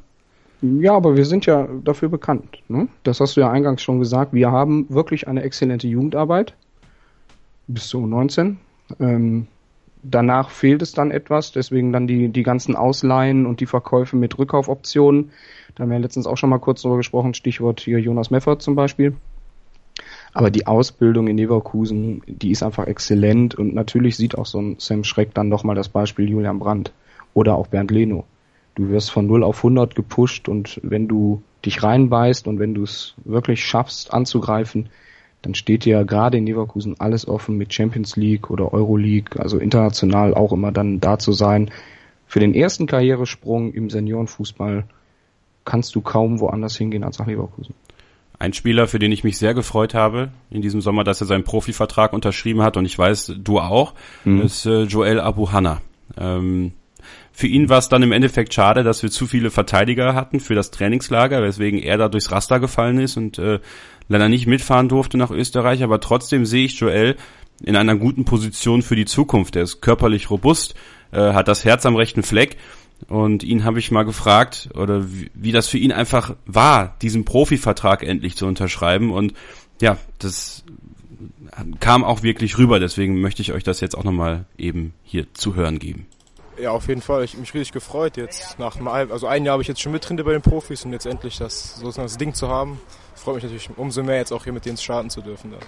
Ja, 0.61 0.93
aber 0.93 1.17
wir 1.17 1.25
sind 1.25 1.47
ja 1.47 1.67
dafür 1.83 2.11
bekannt. 2.11 2.59
Ne? 2.69 2.89
Das 3.03 3.21
hast 3.21 3.39
du 3.39 3.41
ja 3.41 3.51
eingangs 3.51 3.81
schon 3.81 3.99
gesagt. 3.99 4.35
Wir 4.35 4.51
haben 4.51 4.85
wirklich 4.91 5.27
eine 5.27 5.43
exzellente 5.43 5.89
Jugendarbeit 5.89 6.53
bis 7.67 7.89
zu 7.89 8.07
19. 8.07 8.59
Ähm, 9.01 9.47
danach 10.03 10.51
fehlt 10.51 10.83
es 10.83 10.93
dann 10.93 11.13
etwas, 11.13 11.53
deswegen 11.53 11.95
dann 11.95 12.07
die, 12.07 12.29
die 12.29 12.43
ganzen 12.43 12.77
Ausleihen 12.77 13.47
und 13.47 13.61
die 13.61 13.67
Verkäufe 13.67 14.17
mit 14.17 14.39
Rückkaufoptionen. 14.39 15.31
Da 15.75 15.83
haben 15.83 15.91
wir 15.91 15.99
letztens 15.99 16.27
auch 16.27 16.37
schon 16.37 16.51
mal 16.51 16.59
kurz 16.59 16.83
drüber 16.83 16.97
gesprochen, 16.97 17.35
Stichwort 17.35 17.81
hier 17.81 17.99
Jonas 18.01 18.31
Meffert 18.31 18.63
zum 18.63 18.75
Beispiel. 18.75 19.17
Aber 20.33 20.51
die 20.51 20.67
Ausbildung 20.67 21.27
in 21.27 21.37
Leverkusen, 21.37 22.23
die 22.27 22.51
ist 22.51 22.63
einfach 22.63 22.87
exzellent 22.87 23.55
und 23.55 23.75
natürlich 23.75 24.17
sieht 24.17 24.39
auch 24.39 24.47
so 24.47 24.61
ein 24.61 24.77
Sam 24.79 25.05
Schreck 25.05 25.35
dann 25.35 25.49
nochmal 25.49 25.77
das 25.77 25.89
Beispiel 25.89 26.29
Julian 26.29 26.59
Brandt 26.59 26.93
oder 27.35 27.57
auch 27.57 27.67
Bernd 27.67 27.91
Leno. 27.91 28.25
Du 28.75 28.89
wirst 28.89 29.11
von 29.11 29.27
0 29.27 29.43
auf 29.43 29.59
100 29.59 29.95
gepusht 29.95 30.49
und 30.49 30.81
wenn 30.83 31.09
du 31.09 31.43
dich 31.65 31.83
reinbeißt 31.83 32.47
und 32.47 32.59
wenn 32.59 32.75
du 32.75 32.85
es 32.85 33.15
wirklich 33.25 33.65
schaffst 33.65 34.13
anzugreifen, 34.15 34.89
dann 35.43 35.55
steht 35.55 35.85
dir 35.85 36.05
gerade 36.05 36.39
in 36.39 36.47
Leverkusen 36.47 37.01
alles 37.01 37.27
offen 37.27 37.57
mit 37.57 37.73
Champions 37.75 38.17
League 38.17 38.51
oder 38.51 38.73
Euro 38.73 38.97
League, 38.97 39.39
also 39.39 39.59
international 39.59 40.35
auch 40.35 40.53
immer 40.53 40.71
dann 40.71 41.01
da 41.01 41.19
zu 41.19 41.33
sein. 41.33 41.71
Für 42.27 42.41
den 42.41 42.55
ersten 42.55 42.87
Karrieresprung 42.87 43.73
im 43.73 43.91
Seniorenfußball 43.91 44.85
kannst 45.65 45.95
du 45.95 46.01
kaum 46.01 46.41
woanders 46.41 46.77
hingehen 46.77 47.05
als 47.05 47.19
nach 47.19 47.27
Leverkusen. 47.27 47.75
Ein 48.39 48.55
Spieler, 48.55 48.87
für 48.87 48.99
den 48.99 49.13
ich 49.13 49.23
mich 49.23 49.37
sehr 49.37 49.53
gefreut 49.53 49.93
habe 49.93 50.31
in 50.51 50.63
diesem 50.63 50.81
Sommer, 50.81 51.05
dass 51.05 51.21
er 51.21 51.27
seinen 51.27 51.45
Profivertrag 51.45 52.13
unterschrieben 52.15 52.63
hat 52.63 52.77
und 52.77 52.87
ich 52.87 52.99
weiß, 52.99 53.35
du 53.39 53.61
auch, 53.61 53.95
mhm. 54.25 54.43
ist 54.43 54.65
äh, 54.65 54.85
Joel 54.85 55.21
Abuhanna. 55.21 55.83
Ähm, 56.17 56.73
für 57.33 57.47
ihn 57.47 57.69
war 57.69 57.79
es 57.79 57.89
dann 57.89 58.03
im 58.03 58.13
Endeffekt 58.13 58.53
schade, 58.53 58.83
dass 58.83 59.03
wir 59.03 59.11
zu 59.11 59.27
viele 59.27 59.51
Verteidiger 59.51 60.15
hatten 60.15 60.41
für 60.41 60.55
das 60.55 60.71
Trainingslager, 60.71 61.43
weswegen 61.43 61.79
er 61.79 61.99
da 61.99 62.09
durchs 62.09 62.31
Raster 62.31 62.61
gefallen 62.61 62.99
ist 62.99 63.17
und 63.17 63.39
äh, 63.39 63.61
leider 64.09 64.29
nicht 64.29 64.47
mitfahren 64.47 64.89
durfte 64.89 65.17
nach 65.17 65.31
Österreich, 65.31 65.83
aber 65.83 66.01
trotzdem 66.01 66.45
sehe 66.45 66.65
ich 66.65 66.79
Joel 66.81 67.17
in 67.63 67.77
einer 67.77 67.97
guten 67.97 68.25
Position 68.25 68.83
für 68.83 68.97
die 68.97 69.05
Zukunft. 69.05 69.57
Er 69.57 69.63
ist 69.63 69.81
körperlich 69.81 70.31
robust, 70.31 70.75
äh, 71.13 71.33
hat 71.33 71.49
das 71.49 71.65
Herz 71.65 71.87
am 71.87 71.97
rechten 71.97 72.23
Fleck 72.23 72.57
und 73.09 73.43
ihn 73.43 73.65
habe 73.65 73.79
ich 73.79 73.91
mal 73.91 74.05
gefragt, 74.05 74.71
oder 74.75 75.11
wie, 75.13 75.31
wie 75.35 75.53
das 75.53 75.69
für 75.69 75.79
ihn 75.79 75.93
einfach 75.93 76.35
war, 76.47 76.97
diesen 77.03 77.25
Profivertrag 77.25 78.03
endlich 78.03 78.37
zu 78.37 78.47
unterschreiben 78.47 79.13
und 79.13 79.35
ja, 79.81 79.97
das 80.19 80.65
kam 81.81 82.05
auch 82.05 82.23
wirklich 82.23 82.59
rüber, 82.59 82.79
deswegen 82.79 83.21
möchte 83.21 83.43
ich 83.43 83.53
euch 83.53 83.65
das 83.65 83.81
jetzt 83.81 83.97
auch 83.97 84.05
nochmal 84.05 84.45
eben 84.57 84.95
hier 85.03 85.33
zu 85.35 85.55
hören 85.55 85.79
geben. 85.79 86.07
Ja, 86.61 86.73
auf 86.73 86.89
jeden 86.89 87.01
Fall. 87.01 87.25
Ich 87.25 87.33
habe 87.33 87.41
mich 87.41 87.55
richtig 87.55 87.73
gefreut 87.73 88.19
jetzt 88.19 88.59
nach 88.59 88.77
einem, 88.77 88.89
also 88.89 89.27
ein 89.27 89.47
Jahr 89.47 89.55
habe 89.55 89.63
ich 89.63 89.69
jetzt 89.69 89.81
schon 89.81 89.93
mittrainiert 89.93 90.27
bei 90.27 90.33
den 90.33 90.43
Profis 90.43 90.85
und 90.85 90.93
jetzt 90.93 91.07
endlich 91.07 91.39
das 91.39 91.77
sozusagen 91.77 92.07
das 92.07 92.19
Ding 92.19 92.35
zu 92.35 92.49
haben 92.49 92.79
freue 93.21 93.35
mich 93.35 93.45
natürlich 93.45 93.71
umso 93.77 94.03
mehr, 94.03 94.17
jetzt 94.17 94.33
auch 94.33 94.45
hier 94.45 94.53
mit 94.53 94.65
denen 94.65 94.77
starten 94.77 95.11
zu 95.11 95.21
dürfen. 95.21 95.53
Da. 95.53 95.59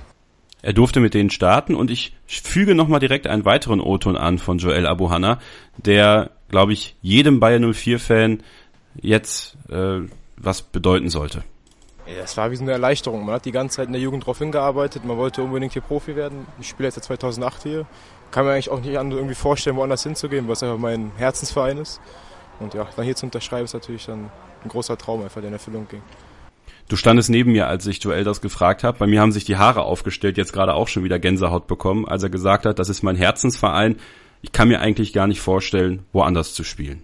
Er 0.62 0.72
durfte 0.72 1.00
mit 1.00 1.14
denen 1.14 1.30
starten 1.30 1.74
und 1.74 1.90
ich 1.90 2.14
füge 2.26 2.74
nochmal 2.74 3.00
direkt 3.00 3.26
einen 3.26 3.44
weiteren 3.44 3.80
O-Ton 3.80 4.16
an 4.16 4.38
von 4.38 4.58
Joel 4.58 4.86
Abuhanna, 4.86 5.38
der, 5.76 6.30
glaube 6.52 6.72
ich, 6.74 6.94
jedem 7.02 7.40
Bayern 7.40 7.64
04-Fan 7.64 8.42
jetzt 8.94 9.56
äh, 9.68 10.00
was 10.36 10.62
bedeuten 10.62 11.08
sollte. 11.08 11.42
Ja, 12.06 12.22
es 12.22 12.36
war 12.36 12.50
wie 12.50 12.56
so 12.56 12.62
eine 12.62 12.72
Erleichterung. 12.72 13.24
Man 13.24 13.34
hat 13.34 13.46
die 13.46 13.52
ganze 13.52 13.76
Zeit 13.76 13.86
in 13.86 13.92
der 13.92 14.02
Jugend 14.02 14.24
darauf 14.24 14.38
hingearbeitet, 14.38 15.04
man 15.04 15.16
wollte 15.16 15.42
unbedingt 15.42 15.72
hier 15.72 15.82
Profi 15.82 16.14
werden. 16.14 16.46
Ich 16.60 16.68
spiele 16.68 16.88
jetzt 16.88 16.96
seit 16.96 17.04
2008 17.04 17.62
hier. 17.62 17.86
Kann 18.30 18.44
mir 18.44 18.52
eigentlich 18.52 18.70
auch 18.70 18.80
nicht 18.80 18.92
irgendwie 18.92 19.34
vorstellen, 19.34 19.76
woanders 19.76 20.02
hinzugehen, 20.02 20.46
was 20.46 20.62
einfach 20.62 20.78
mein 20.78 21.12
Herzensverein 21.16 21.78
ist. 21.78 22.00
Und 22.60 22.74
ja, 22.74 22.86
dann 22.96 23.04
hier 23.04 23.16
zu 23.16 23.26
unterschreiben, 23.26 23.64
ist 23.64 23.74
natürlich 23.74 24.06
dann 24.06 24.30
ein 24.62 24.68
großer 24.68 24.98
Traum 24.98 25.22
einfach, 25.22 25.40
der 25.40 25.48
in 25.48 25.54
Erfüllung 25.54 25.86
ging. 25.88 26.02
Du 26.88 26.96
standest 26.96 27.30
neben 27.30 27.52
mir, 27.52 27.68
als 27.68 27.86
ich 27.86 28.02
Joel 28.02 28.24
das 28.24 28.40
gefragt 28.40 28.84
habe. 28.84 28.98
Bei 28.98 29.06
mir 29.06 29.20
haben 29.20 29.32
sich 29.32 29.44
die 29.44 29.56
Haare 29.56 29.82
aufgestellt, 29.82 30.36
jetzt 30.36 30.52
gerade 30.52 30.74
auch 30.74 30.88
schon 30.88 31.04
wieder 31.04 31.18
Gänsehaut 31.18 31.66
bekommen, 31.66 32.06
als 32.06 32.22
er 32.22 32.30
gesagt 32.30 32.66
hat, 32.66 32.78
das 32.78 32.90
ist 32.90 33.02
mein 33.02 33.16
Herzensverein. 33.16 33.96
Ich 34.42 34.52
kann 34.52 34.68
mir 34.68 34.80
eigentlich 34.80 35.12
gar 35.12 35.26
nicht 35.26 35.40
vorstellen, 35.40 36.00
woanders 36.12 36.54
zu 36.54 36.64
spielen. 36.64 37.02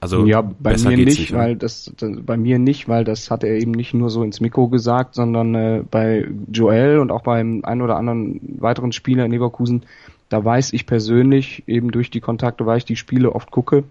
Also 0.00 0.26
ja, 0.26 0.42
bei 0.42 0.76
mir 0.76 0.96
nicht, 0.96 1.18
nicht, 1.18 1.32
weil 1.32 1.56
das, 1.56 1.92
das, 1.96 2.10
bei 2.22 2.36
mir 2.36 2.58
nicht, 2.58 2.88
weil 2.88 3.04
das 3.04 3.30
hat 3.30 3.42
er 3.42 3.58
eben 3.58 3.72
nicht 3.72 3.94
nur 3.94 4.10
so 4.10 4.22
ins 4.22 4.40
Mikro 4.40 4.68
gesagt, 4.68 5.14
sondern 5.14 5.54
äh, 5.54 5.82
bei 5.90 6.28
Joel 6.52 7.00
und 7.00 7.10
auch 7.10 7.22
beim 7.22 7.64
ein 7.64 7.82
oder 7.82 7.96
anderen 7.96 8.40
weiteren 8.60 8.92
Spieler 8.92 9.24
in 9.24 9.32
Leverkusen, 9.32 9.82
da 10.28 10.44
weiß 10.44 10.72
ich 10.72 10.86
persönlich 10.86 11.64
eben 11.66 11.90
durch 11.90 12.10
die 12.10 12.20
Kontakte, 12.20 12.64
weil 12.64 12.78
ich 12.78 12.84
die 12.84 12.96
Spiele 12.96 13.34
oft 13.34 13.50
gucke, 13.50 13.84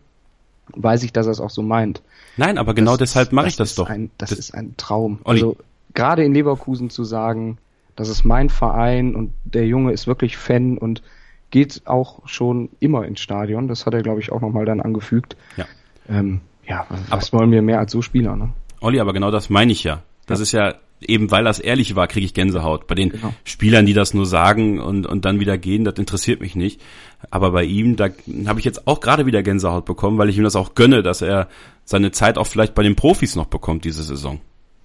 weiß 0.75 1.03
ich, 1.03 1.11
dass 1.11 1.25
er 1.25 1.33
es 1.33 1.41
auch 1.41 1.49
so 1.49 1.61
meint. 1.61 2.01
Nein, 2.37 2.57
aber 2.57 2.73
genau 2.73 2.91
das, 2.91 3.09
deshalb 3.09 3.33
mache 3.33 3.47
ich 3.47 3.57
das 3.57 3.75
doch. 3.75 3.89
Ein, 3.89 4.09
das, 4.17 4.29
das, 4.29 4.39
ist 4.39 4.53
ein 4.53 4.75
Traum. 4.77 5.19
Olli. 5.25 5.41
Also 5.41 5.57
gerade 5.93 6.23
in 6.23 6.33
Leverkusen 6.33 6.89
zu 6.89 7.03
sagen, 7.03 7.57
das 7.97 8.07
ist 8.07 8.23
mein 8.23 8.49
Verein 8.49 9.13
und 9.13 9.31
der 9.43 9.65
Junge 9.65 9.91
ist 9.91 10.07
wirklich 10.07 10.37
Fan 10.37 10.77
und 10.77 11.01
geht 11.49 11.83
auch 11.85 12.27
schon 12.27 12.69
immer 12.79 13.05
ins 13.05 13.19
Stadion. 13.19 13.67
Das 13.67 13.85
hat 13.85 13.93
er, 13.93 14.01
glaube 14.01 14.19
ich, 14.19 14.31
auch 14.31 14.41
nochmal 14.41 14.65
dann 14.65 14.81
angefügt. 14.81 15.37
Ja. 15.55 15.65
Ähm, 16.09 16.41
ja, 16.67 16.85
was 16.89 17.31
aber, 17.31 17.39
wollen 17.39 17.51
wir 17.51 17.61
mehr 17.61 17.79
als 17.79 17.91
so 17.91 18.01
Spieler, 18.01 18.35
ne? 18.35 18.49
Olli, 18.81 18.99
aber 18.99 19.13
genau 19.13 19.31
das 19.31 19.49
meine 19.49 19.71
ich 19.71 19.83
ja. 19.83 20.03
Das 20.25 20.39
ja. 20.39 20.43
ist 20.43 20.51
ja 20.51 20.73
eben 21.01 21.29
weil 21.31 21.43
das 21.43 21.59
ehrlich 21.59 21.95
war, 21.95 22.07
kriege 22.07 22.25
ich 22.25 22.33
Gänsehaut. 22.33 22.87
Bei 22.87 22.95
den 22.95 23.09
genau. 23.09 23.33
Spielern, 23.43 23.85
die 23.85 23.93
das 23.93 24.13
nur 24.13 24.25
sagen 24.25 24.79
und, 24.79 25.05
und 25.05 25.25
dann 25.25 25.39
wieder 25.39 25.57
gehen, 25.57 25.83
das 25.83 25.95
interessiert 25.95 26.41
mich 26.41 26.55
nicht. 26.55 26.81
Aber 27.29 27.51
bei 27.51 27.63
ihm, 27.63 27.95
da 27.95 28.09
habe 28.45 28.59
ich 28.59 28.65
jetzt 28.65 28.87
auch 28.87 28.99
gerade 28.99 29.25
wieder 29.25 29.43
Gänsehaut 29.43 29.85
bekommen, 29.85 30.17
weil 30.17 30.29
ich 30.29 30.37
ihm 30.37 30.43
das 30.43 30.55
auch 30.55 30.75
gönne, 30.75 31.03
dass 31.03 31.21
er 31.21 31.47
seine 31.85 32.11
Zeit 32.11 32.37
auch 32.37 32.47
vielleicht 32.47 32.73
bei 32.73 32.83
den 32.83 32.95
Profis 32.95 33.35
noch 33.35 33.45
bekommt 33.45 33.85
diese 33.85 34.03
Saison. 34.03 34.39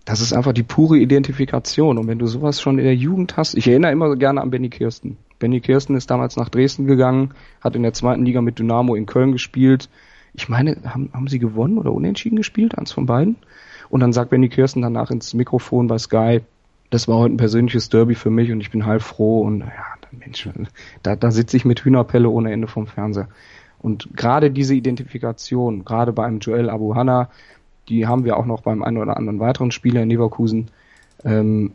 Das 0.05 0.20
ist 0.20 0.33
einfach 0.33 0.53
die 0.53 0.64
pure 0.64 0.98
Identifikation. 0.98 1.98
Und 1.98 2.09
wenn 2.09 2.18
du 2.18 2.27
sowas 2.27 2.61
schon 2.61 2.79
in 2.79 2.85
der 2.85 2.96
Jugend 2.96 3.37
hast, 3.37 3.55
ich 3.55 3.68
erinnere 3.68 3.92
immer 3.92 4.16
gerne 4.16 4.40
an 4.40 4.51
Benny 4.51 4.68
Kirsten. 4.68 5.16
Benny 5.43 5.61
Kirsten 5.61 5.97
ist 5.97 6.09
damals 6.09 6.37
nach 6.37 6.49
Dresden 6.49 6.87
gegangen, 6.87 7.35
hat 7.61 7.75
in 7.75 7.83
der 7.83 7.93
zweiten 7.93 8.25
Liga 8.25 8.41
mit 8.41 8.61
Dynamo 8.61 8.95
in 8.95 9.07
Köln 9.07 9.33
gespielt. 9.33 9.89
Ich 10.35 10.49
meine, 10.49 10.77
haben, 10.85 11.11
haben 11.13 11.27
sie 11.27 11.41
gewonnen 11.41 11.79
oder 11.79 11.93
unentschieden 11.93 12.37
gespielt? 12.37 12.79
Eins 12.79 12.93
von 12.93 13.07
beiden? 13.07 13.35
Und 13.91 13.99
dann 13.99 14.13
sagt 14.13 14.31
Benny 14.31 14.49
Kirsten 14.49 14.83
danach 14.83 15.11
ins 15.11 15.35
Mikrofon 15.35 15.89
bei 15.89 15.99
Sky, 15.99 16.43
das 16.91 17.09
war 17.09 17.19
heute 17.19 17.35
ein 17.35 17.39
persönliches 17.39 17.89
Derby 17.89 18.15
für 18.15 18.31
mich 18.31 18.53
und 18.53 18.61
ich 18.61 18.71
bin 18.71 18.87
halb 18.87 19.03
froh 19.03 19.41
und 19.41 19.61
ja, 19.61 19.67
Mensch, 20.13 20.49
da, 21.03 21.17
da 21.17 21.31
sitze 21.33 21.57
ich 21.57 21.65
mit 21.65 21.85
Hühnerpelle 21.85 22.29
ohne 22.29 22.53
Ende 22.53 22.69
vom 22.69 22.87
Fernseher. 22.87 23.29
Und 23.81 24.17
gerade 24.17 24.53
diese 24.53 24.77
Identifikation, 24.77 25.85
gerade 25.85 26.13
bei 26.13 26.25
einem 26.25 26.39
Joel 26.39 26.71
Abuhanna, 26.71 27.31
die 27.89 28.07
haben 28.07 28.25
wir 28.25 28.37
auch 28.37 28.47
noch 28.47 28.63
beim 28.63 28.85
einen 28.85 28.99
oder 28.99 29.17
anderen 29.17 29.41
weiteren 29.41 29.73
Spieler 29.73 30.03
in 30.03 30.11
Leverkusen, 30.11 30.71
ähm, 31.25 31.73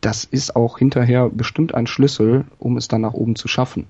das 0.00 0.24
ist 0.24 0.54
auch 0.56 0.78
hinterher 0.78 1.28
bestimmt 1.28 1.74
ein 1.74 1.86
Schlüssel, 1.86 2.44
um 2.58 2.76
es 2.76 2.88
dann 2.88 3.00
nach 3.00 3.14
oben 3.14 3.36
zu 3.36 3.48
schaffen. 3.48 3.86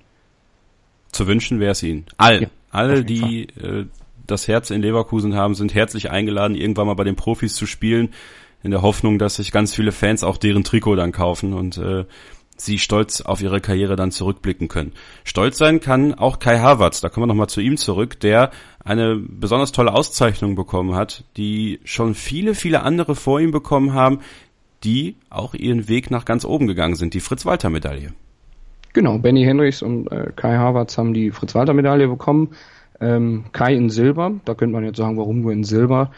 Zu 1.13 1.27
wünschen 1.27 1.61
wäre 1.61 1.73
es 1.73 1.83
ihnen. 1.83 2.07
All, 2.17 2.43
ja, 2.43 2.49
alle, 2.71 3.05
die 3.05 3.49
äh, 3.61 3.87
das 4.27 4.49
Herz 4.49 4.71
in 4.71 4.83
Leverkusen 4.83 5.35
haben, 5.35 5.55
sind 5.55 5.75
herzlich 5.75 6.11
eingeladen, 6.11 6.57
irgendwann 6.57 6.87
mal 6.87 6.95
bei 6.95 7.05
den 7.05 7.17
Profis 7.17 7.55
zu 7.55 7.67
spielen, 7.67 8.11
in 8.63 8.71
der 8.71 8.83
Hoffnung, 8.83 9.19
dass 9.19 9.37
sich 9.37 9.53
ganz 9.53 9.75
viele 9.75 9.93
Fans 9.93 10.25
auch 10.25 10.37
deren 10.39 10.65
Trikot 10.65 10.97
dann 10.97 11.13
kaufen 11.13 11.53
und 11.53 11.79
äh, 11.79 12.05
sie 12.57 12.79
stolz 12.79 13.21
auf 13.21 13.43
ihre 13.43 13.61
Karriere 13.61 13.97
dann 13.97 14.11
zurückblicken 14.11 14.69
können. 14.69 14.93
Stolz 15.25 15.59
sein 15.59 15.81
kann 15.81 16.15
auch 16.15 16.39
Kai 16.39 16.59
Havertz, 16.59 17.01
da 17.01 17.09
kommen 17.09 17.25
wir 17.25 17.29
nochmal 17.29 17.49
zu 17.49 17.61
ihm 17.61 17.77
zurück, 17.77 18.19
der 18.21 18.51
eine 18.83 19.17
besonders 19.17 19.73
tolle 19.73 19.93
Auszeichnung 19.93 20.55
bekommen 20.55 20.95
hat, 20.95 21.25
die 21.37 21.81
schon 21.85 22.15
viele, 22.15 22.55
viele 22.55 22.83
andere 22.83 23.15
vor 23.15 23.41
ihm 23.41 23.51
bekommen 23.51 23.93
haben, 23.93 24.21
die 24.87 25.17
auch 25.29 25.53
ihren 25.53 25.89
Weg 25.89 26.11
nach 26.11 26.25
ganz 26.25 26.45
oben 26.45 26.67
gegangen 26.67 26.95
sind, 26.95 27.13
die 27.13 27.21
Fritz-Walter-Medaille. 27.21 28.13
Genau, 28.93 29.19
Benny 29.19 29.43
Henrichs 29.43 29.83
und 29.83 30.11
äh, 30.11 30.31
Kai 30.35 30.57
Havertz 30.57 30.97
haben 30.97 31.13
die 31.13 31.33
Fritz-Walter-Medaille 31.33 32.09
bekommen. 32.09 32.53
Ähm, 33.01 33.45
Kai 33.53 33.75
in 33.75 33.91
Silber, 33.91 34.33
da 34.47 34.55
könnte 34.55 34.73
man 34.73 34.85
jetzt 34.85 34.97
sagen, 34.97 35.19
warum 35.19 35.43
nur 35.43 35.53
in 35.53 35.65
Silber. 35.65 36.13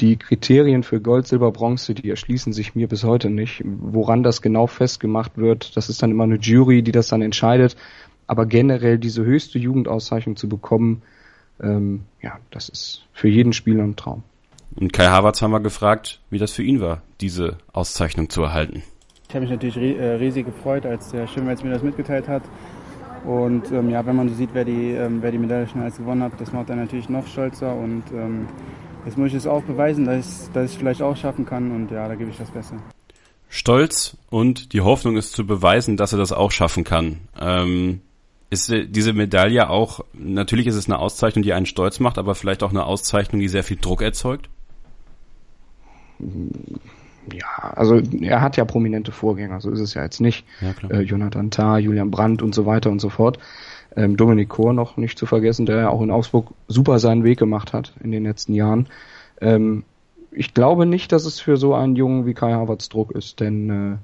Die 0.00 0.16
Kriterien 0.16 0.82
für 0.82 1.00
Gold, 1.00 1.26
Silber, 1.26 1.50
Bronze, 1.50 1.94
die 1.94 2.08
erschließen 2.10 2.52
sich 2.52 2.74
mir 2.74 2.86
bis 2.86 3.02
heute 3.02 3.30
nicht. 3.30 3.62
Woran 3.64 4.22
das 4.22 4.42
genau 4.42 4.66
festgemacht 4.66 5.36
wird, 5.36 5.76
das 5.76 5.88
ist 5.88 6.02
dann 6.02 6.10
immer 6.10 6.24
eine 6.24 6.36
Jury, 6.36 6.82
die 6.82 6.92
das 6.92 7.08
dann 7.08 7.22
entscheidet. 7.22 7.76
aber 8.26 8.46
generell 8.46 8.98
diese 8.98 9.24
höchste 9.24 9.58
Jugendauszeichnung 9.58 10.36
zu 10.36 10.48
bekommen, 10.48 11.02
ähm, 11.60 12.02
ja, 12.22 12.38
das 12.50 12.68
ist 12.68 13.04
für 13.12 13.28
jeden 13.28 13.52
Spieler 13.52 13.82
ein 13.84 13.96
Traum. 13.96 14.22
Und 14.74 14.92
Kai 14.92 15.06
Havertz 15.06 15.42
haben 15.42 15.50
wir 15.50 15.60
gefragt, 15.60 16.20
wie 16.30 16.38
das 16.38 16.52
für 16.52 16.62
ihn 16.62 16.80
war, 16.80 17.02
diese 17.22 17.56
Auszeichnung 17.72 18.28
zu 18.28 18.42
erhalten. 18.42 18.82
Ich 19.28 19.34
habe 19.34 19.46
mich 19.46 19.50
natürlich 19.50 19.76
äh, 19.76 20.14
riesig 20.16 20.44
gefreut, 20.44 20.84
als 20.84 21.10
der 21.10 21.26
Schimmelz 21.26 21.62
mir 21.62 21.70
das 21.70 21.82
mitgeteilt 21.82 22.28
hat. 22.28 22.42
Und 23.24 23.70
ähm, 23.70 23.88
ja, 23.88 24.04
wenn 24.04 24.16
man 24.16 24.28
so 24.28 24.34
sieht, 24.34 24.50
wer 24.52 24.64
die, 24.64 24.90
ähm, 24.90 25.22
wer 25.22 25.30
die 25.30 25.38
Medaille 25.38 25.68
schon 25.68 25.80
alles 25.80 25.96
gewonnen 25.96 26.22
hat, 26.22 26.32
das 26.38 26.52
macht 26.52 26.68
dann 26.68 26.78
natürlich 26.78 27.08
noch 27.08 27.26
stolzer. 27.26 27.74
Und 27.74 28.02
ähm, 28.12 28.48
jetzt 29.06 29.16
muss 29.16 29.28
ich 29.28 29.34
es 29.34 29.46
auch 29.46 29.62
beweisen, 29.62 30.04
dass 30.04 30.50
ich 30.54 30.72
ich 30.72 30.78
vielleicht 30.78 31.00
auch 31.00 31.16
schaffen 31.16 31.46
kann. 31.46 31.70
Und 31.70 31.90
ja, 31.90 32.08
da 32.08 32.14
gebe 32.14 32.30
ich 32.30 32.36
das 32.36 32.50
Beste. 32.50 32.76
Stolz 33.48 34.16
und 34.28 34.72
die 34.72 34.80
Hoffnung 34.80 35.16
ist 35.16 35.32
zu 35.32 35.46
beweisen, 35.46 35.96
dass 35.96 36.12
er 36.12 36.18
das 36.18 36.32
auch 36.32 36.50
schaffen 36.50 36.84
kann. 36.84 37.20
Ähm, 37.40 38.00
ist 38.50 38.70
diese 38.70 39.14
Medaille 39.14 39.70
auch, 39.70 40.00
natürlich 40.12 40.66
ist 40.66 40.74
es 40.74 40.86
eine 40.86 40.98
Auszeichnung, 40.98 41.42
die 41.42 41.54
einen 41.54 41.64
stolz 41.64 42.00
macht, 42.00 42.18
aber 42.18 42.34
vielleicht 42.34 42.62
auch 42.62 42.70
eine 42.70 42.84
Auszeichnung, 42.84 43.40
die 43.40 43.48
sehr 43.48 43.64
viel 43.64 43.78
Druck 43.80 44.02
erzeugt? 44.02 44.50
Ja, 47.32 47.72
also 47.74 48.00
er 48.20 48.40
hat 48.40 48.56
ja 48.56 48.64
prominente 48.64 49.12
Vorgänger, 49.12 49.60
so 49.60 49.70
ist 49.70 49.80
es 49.80 49.94
ja 49.94 50.02
jetzt 50.02 50.20
nicht. 50.20 50.44
Ja, 50.60 50.74
äh, 50.90 51.02
Jonathan 51.02 51.50
Tah, 51.50 51.78
Julian 51.78 52.10
Brandt 52.10 52.42
und 52.42 52.54
so 52.54 52.66
weiter 52.66 52.90
und 52.90 53.00
so 53.00 53.10
fort. 53.10 53.38
Ähm, 53.94 54.16
Dominik 54.16 54.48
Kohr 54.48 54.72
noch 54.72 54.96
nicht 54.96 55.18
zu 55.18 55.26
vergessen, 55.26 55.66
der 55.66 55.76
ja 55.76 55.88
auch 55.90 56.02
in 56.02 56.10
Augsburg 56.10 56.48
super 56.66 56.98
seinen 56.98 57.24
Weg 57.24 57.38
gemacht 57.38 57.72
hat 57.72 57.92
in 58.02 58.10
den 58.10 58.24
letzten 58.24 58.54
Jahren. 58.54 58.88
Ähm, 59.40 59.84
ich 60.32 60.54
glaube 60.54 60.86
nicht, 60.86 61.12
dass 61.12 61.26
es 61.26 61.40
für 61.40 61.56
so 61.56 61.74
einen 61.74 61.94
Jungen 61.94 62.26
wie 62.26 62.34
Kai 62.34 62.52
Havertz 62.52 62.88
Druck 62.88 63.12
ist, 63.12 63.40
denn 63.40 63.70
äh, 63.70 63.96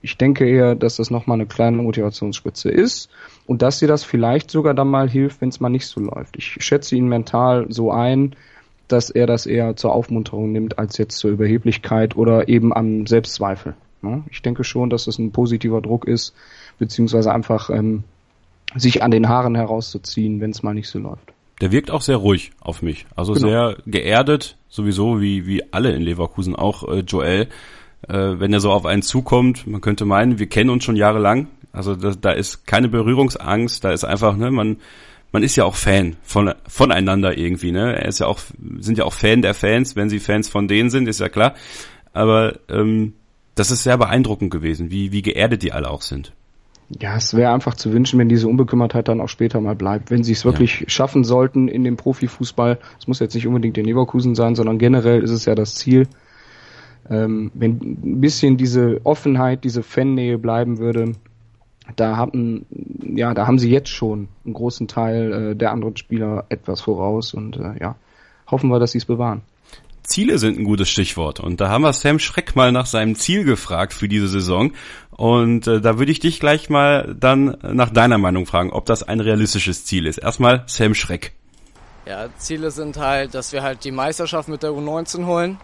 ich 0.00 0.18
denke 0.18 0.48
eher, 0.48 0.74
dass 0.74 0.96
das 0.96 1.10
nochmal 1.10 1.36
eine 1.36 1.46
kleine 1.46 1.78
Motivationsspitze 1.78 2.70
ist 2.70 3.08
und 3.46 3.62
dass 3.62 3.78
sie 3.78 3.86
das 3.86 4.04
vielleicht 4.04 4.50
sogar 4.50 4.74
dann 4.74 4.88
mal 4.88 5.08
hilft, 5.08 5.40
wenn 5.40 5.48
es 5.48 5.60
mal 5.60 5.68
nicht 5.68 5.86
so 5.86 6.00
läuft. 6.00 6.36
Ich 6.36 6.56
schätze 6.60 6.96
ihn 6.96 7.08
mental 7.08 7.66
so 7.68 7.92
ein, 7.92 8.34
dass 8.92 9.10
er 9.10 9.26
das 9.26 9.46
eher 9.46 9.76
zur 9.76 9.92
Aufmunterung 9.92 10.52
nimmt, 10.52 10.78
als 10.78 10.98
jetzt 10.98 11.16
zur 11.18 11.30
Überheblichkeit 11.30 12.16
oder 12.16 12.48
eben 12.48 12.72
am 12.74 13.06
Selbstzweifel. 13.06 13.74
Ne? 14.02 14.22
Ich 14.30 14.42
denke 14.42 14.64
schon, 14.64 14.90
dass 14.90 15.06
es 15.06 15.18
ein 15.18 15.32
positiver 15.32 15.80
Druck 15.80 16.06
ist, 16.06 16.34
beziehungsweise 16.78 17.32
einfach 17.32 17.70
ähm, 17.70 18.04
sich 18.74 19.02
an 19.02 19.10
den 19.10 19.28
Haaren 19.28 19.54
herauszuziehen, 19.54 20.40
wenn 20.40 20.50
es 20.50 20.62
mal 20.62 20.74
nicht 20.74 20.88
so 20.88 20.98
läuft. 20.98 21.32
Der 21.60 21.70
wirkt 21.70 21.90
auch 21.90 22.00
sehr 22.00 22.16
ruhig 22.16 22.50
auf 22.60 22.82
mich. 22.82 23.06
Also 23.14 23.34
genau. 23.34 23.48
sehr 23.48 23.76
geerdet, 23.86 24.56
sowieso 24.68 25.20
wie, 25.20 25.46
wie 25.46 25.72
alle 25.72 25.92
in 25.92 26.02
Leverkusen, 26.02 26.56
auch 26.56 26.88
äh, 26.88 27.00
Joel. 27.00 27.48
Äh, 28.08 28.40
wenn 28.40 28.52
er 28.52 28.60
so 28.60 28.72
auf 28.72 28.84
einen 28.84 29.02
zukommt, 29.02 29.66
man 29.66 29.80
könnte 29.80 30.04
meinen, 30.04 30.38
wir 30.38 30.48
kennen 30.48 30.70
uns 30.70 30.84
schon 30.84 30.96
jahrelang. 30.96 31.46
Also 31.72 31.94
da, 31.94 32.12
da 32.20 32.32
ist 32.32 32.66
keine 32.66 32.88
Berührungsangst, 32.88 33.84
da 33.84 33.92
ist 33.92 34.04
einfach, 34.04 34.36
ne, 34.36 34.50
man, 34.50 34.78
man 35.32 35.42
ist 35.42 35.56
ja 35.56 35.64
auch 35.64 35.74
Fan 35.74 36.16
von, 36.22 36.54
voneinander 36.68 37.36
irgendwie, 37.36 37.72
ne? 37.72 37.96
Er 37.96 38.06
ist 38.06 38.20
ja 38.20 38.26
auch, 38.26 38.40
sind 38.78 38.98
ja 38.98 39.04
auch 39.04 39.14
Fan 39.14 39.42
der 39.42 39.54
Fans, 39.54 39.96
wenn 39.96 40.10
sie 40.10 40.20
Fans 40.20 40.48
von 40.48 40.68
denen 40.68 40.90
sind, 40.90 41.08
ist 41.08 41.20
ja 41.20 41.28
klar. 41.28 41.54
Aber 42.12 42.58
ähm, 42.68 43.14
das 43.54 43.70
ist 43.70 43.82
sehr 43.82 43.96
beeindruckend 43.96 44.50
gewesen, 44.50 44.90
wie, 44.90 45.12
wie 45.12 45.22
geerdet 45.22 45.62
die 45.62 45.72
alle 45.72 45.90
auch 45.90 46.02
sind. 46.02 46.32
Ja, 47.00 47.16
es 47.16 47.34
wäre 47.34 47.52
einfach 47.52 47.74
zu 47.74 47.92
wünschen, 47.92 48.18
wenn 48.18 48.28
diese 48.28 48.48
Unbekümmertheit 48.48 49.08
dann 49.08 49.22
auch 49.22 49.28
später 49.28 49.60
mal 49.62 49.74
bleibt. 49.74 50.10
Wenn 50.10 50.24
sie 50.24 50.32
es 50.32 50.44
wirklich 50.44 50.80
ja. 50.80 50.88
schaffen 50.88 51.24
sollten 51.24 51.68
in 51.68 51.84
dem 51.84 51.96
Profifußball, 51.96 52.78
es 52.98 53.08
muss 53.08 53.18
jetzt 53.18 53.34
nicht 53.34 53.46
unbedingt 53.46 53.78
in 53.78 53.86
Leverkusen 53.86 54.34
sein, 54.34 54.54
sondern 54.54 54.78
generell 54.78 55.22
ist 55.22 55.30
es 55.30 55.46
ja 55.46 55.54
das 55.54 55.74
Ziel, 55.74 56.06
ähm, 57.08 57.50
wenn 57.54 57.80
ein 57.80 58.20
bisschen 58.20 58.58
diese 58.58 59.00
Offenheit, 59.04 59.64
diese 59.64 59.82
Fannähe 59.82 60.36
bleiben 60.36 60.78
würde, 60.78 61.12
da 61.96 62.16
haben, 62.16 62.66
ja, 63.14 63.34
da 63.34 63.46
haben 63.46 63.58
sie 63.58 63.70
jetzt 63.70 63.88
schon 63.88 64.28
einen 64.44 64.54
großen 64.54 64.88
Teil 64.88 65.32
äh, 65.32 65.56
der 65.56 65.72
anderen 65.72 65.96
Spieler 65.96 66.46
etwas 66.48 66.80
voraus 66.80 67.34
und 67.34 67.56
äh, 67.56 67.80
ja, 67.80 67.96
hoffen 68.50 68.70
wir, 68.70 68.78
dass 68.78 68.92
sie 68.92 68.98
es 68.98 69.04
bewahren. 69.04 69.42
Ziele 70.04 70.38
sind 70.38 70.58
ein 70.58 70.64
gutes 70.64 70.88
Stichwort. 70.88 71.40
Und 71.40 71.60
da 71.60 71.68
haben 71.68 71.82
wir 71.82 71.92
Sam 71.92 72.18
Schreck 72.18 72.56
mal 72.56 72.72
nach 72.72 72.86
seinem 72.86 73.14
Ziel 73.14 73.44
gefragt 73.44 73.92
für 73.92 74.08
diese 74.08 74.28
Saison. 74.28 74.72
Und 75.10 75.66
äh, 75.66 75.80
da 75.80 75.98
würde 75.98 76.12
ich 76.12 76.20
dich 76.20 76.40
gleich 76.40 76.68
mal 76.68 77.14
dann 77.18 77.56
nach 77.62 77.90
deiner 77.90 78.18
Meinung 78.18 78.46
fragen, 78.46 78.72
ob 78.72 78.84
das 78.86 79.02
ein 79.02 79.20
realistisches 79.20 79.84
Ziel 79.84 80.06
ist. 80.06 80.18
Erstmal 80.18 80.64
Sam 80.66 80.94
Schreck. 80.94 81.32
Ja, 82.04 82.28
Ziele 82.36 82.72
sind 82.72 82.96
halt, 82.96 83.34
dass 83.34 83.52
wir 83.52 83.62
halt 83.62 83.84
die 83.84 83.92
Meisterschaft 83.92 84.48
mit 84.48 84.64
der 84.64 84.70
U19 84.70 85.24
holen 85.24 85.58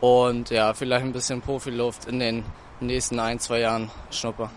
und 0.00 0.48
ja, 0.48 0.72
vielleicht 0.72 1.04
ein 1.04 1.12
bisschen 1.12 1.42
Profiluft 1.42 2.06
in 2.06 2.20
den 2.20 2.44
nächsten 2.80 3.18
ein, 3.18 3.38
zwei 3.38 3.60
Jahren 3.60 3.90
schnuppern. 4.10 4.50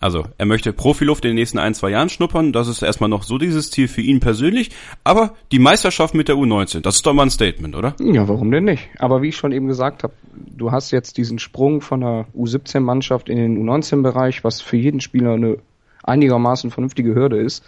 Also, 0.00 0.24
er 0.38 0.46
möchte 0.46 0.72
Profiluft 0.72 1.26
in 1.26 1.30
den 1.30 1.34
nächsten 1.36 1.58
ein, 1.58 1.74
zwei 1.74 1.90
Jahren 1.90 2.08
schnuppern. 2.08 2.54
Das 2.54 2.68
ist 2.68 2.80
erstmal 2.80 3.10
noch 3.10 3.22
so 3.22 3.36
dieses 3.36 3.70
Ziel 3.70 3.86
für 3.86 4.00
ihn 4.00 4.18
persönlich. 4.18 4.70
Aber 5.04 5.34
die 5.52 5.58
Meisterschaft 5.58 6.14
mit 6.14 6.28
der 6.28 6.36
U19, 6.36 6.80
das 6.80 6.96
ist 6.96 7.06
doch 7.06 7.12
mal 7.12 7.24
ein 7.24 7.30
Statement, 7.30 7.76
oder? 7.76 7.94
Ja, 8.00 8.26
warum 8.26 8.50
denn 8.50 8.64
nicht? 8.64 8.88
Aber 8.98 9.20
wie 9.20 9.28
ich 9.28 9.36
schon 9.36 9.52
eben 9.52 9.68
gesagt 9.68 10.02
habe, 10.02 10.14
du 10.32 10.72
hast 10.72 10.90
jetzt 10.90 11.18
diesen 11.18 11.38
Sprung 11.38 11.82
von 11.82 12.00
der 12.00 12.26
U17-Mannschaft 12.34 13.28
in 13.28 13.36
den 13.36 13.62
U19-Bereich, 13.62 14.42
was 14.42 14.62
für 14.62 14.78
jeden 14.78 15.00
Spieler 15.00 15.34
eine 15.34 15.58
einigermaßen 16.02 16.70
vernünftige 16.70 17.14
Hürde 17.14 17.38
ist. 17.38 17.62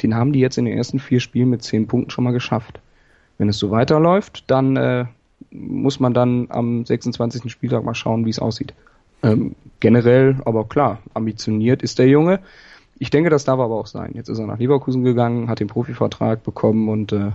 Den 0.00 0.14
haben 0.14 0.32
die 0.32 0.40
jetzt 0.40 0.58
in 0.58 0.66
den 0.66 0.78
ersten 0.78 1.00
vier 1.00 1.18
Spielen 1.18 1.50
mit 1.50 1.62
zehn 1.62 1.88
Punkten 1.88 2.10
schon 2.10 2.22
mal 2.22 2.32
geschafft. 2.32 2.80
Wenn 3.36 3.48
es 3.48 3.58
so 3.58 3.72
weiterläuft, 3.72 4.44
dann 4.46 4.76
äh, 4.76 5.06
muss 5.50 5.98
man 5.98 6.14
dann 6.14 6.46
am 6.50 6.86
26. 6.86 7.50
Spieltag 7.50 7.84
mal 7.84 7.94
schauen, 7.94 8.26
wie 8.26 8.30
es 8.30 8.38
aussieht. 8.38 8.74
Ähm, 9.24 9.56
generell, 9.80 10.36
aber 10.44 10.64
klar, 10.68 11.00
ambitioniert 11.14 11.82
ist 11.82 11.98
der 11.98 12.08
Junge. 12.08 12.40
Ich 12.98 13.10
denke, 13.10 13.30
das 13.30 13.44
darf 13.44 13.58
aber 13.58 13.74
auch 13.74 13.86
sein. 13.86 14.12
Jetzt 14.14 14.28
ist 14.28 14.38
er 14.38 14.46
nach 14.46 14.58
Leverkusen 14.58 15.02
gegangen, 15.02 15.48
hat 15.48 15.60
den 15.60 15.66
Profivertrag 15.66 16.44
bekommen 16.44 16.88
und 16.88 17.12
äh, 17.12 17.32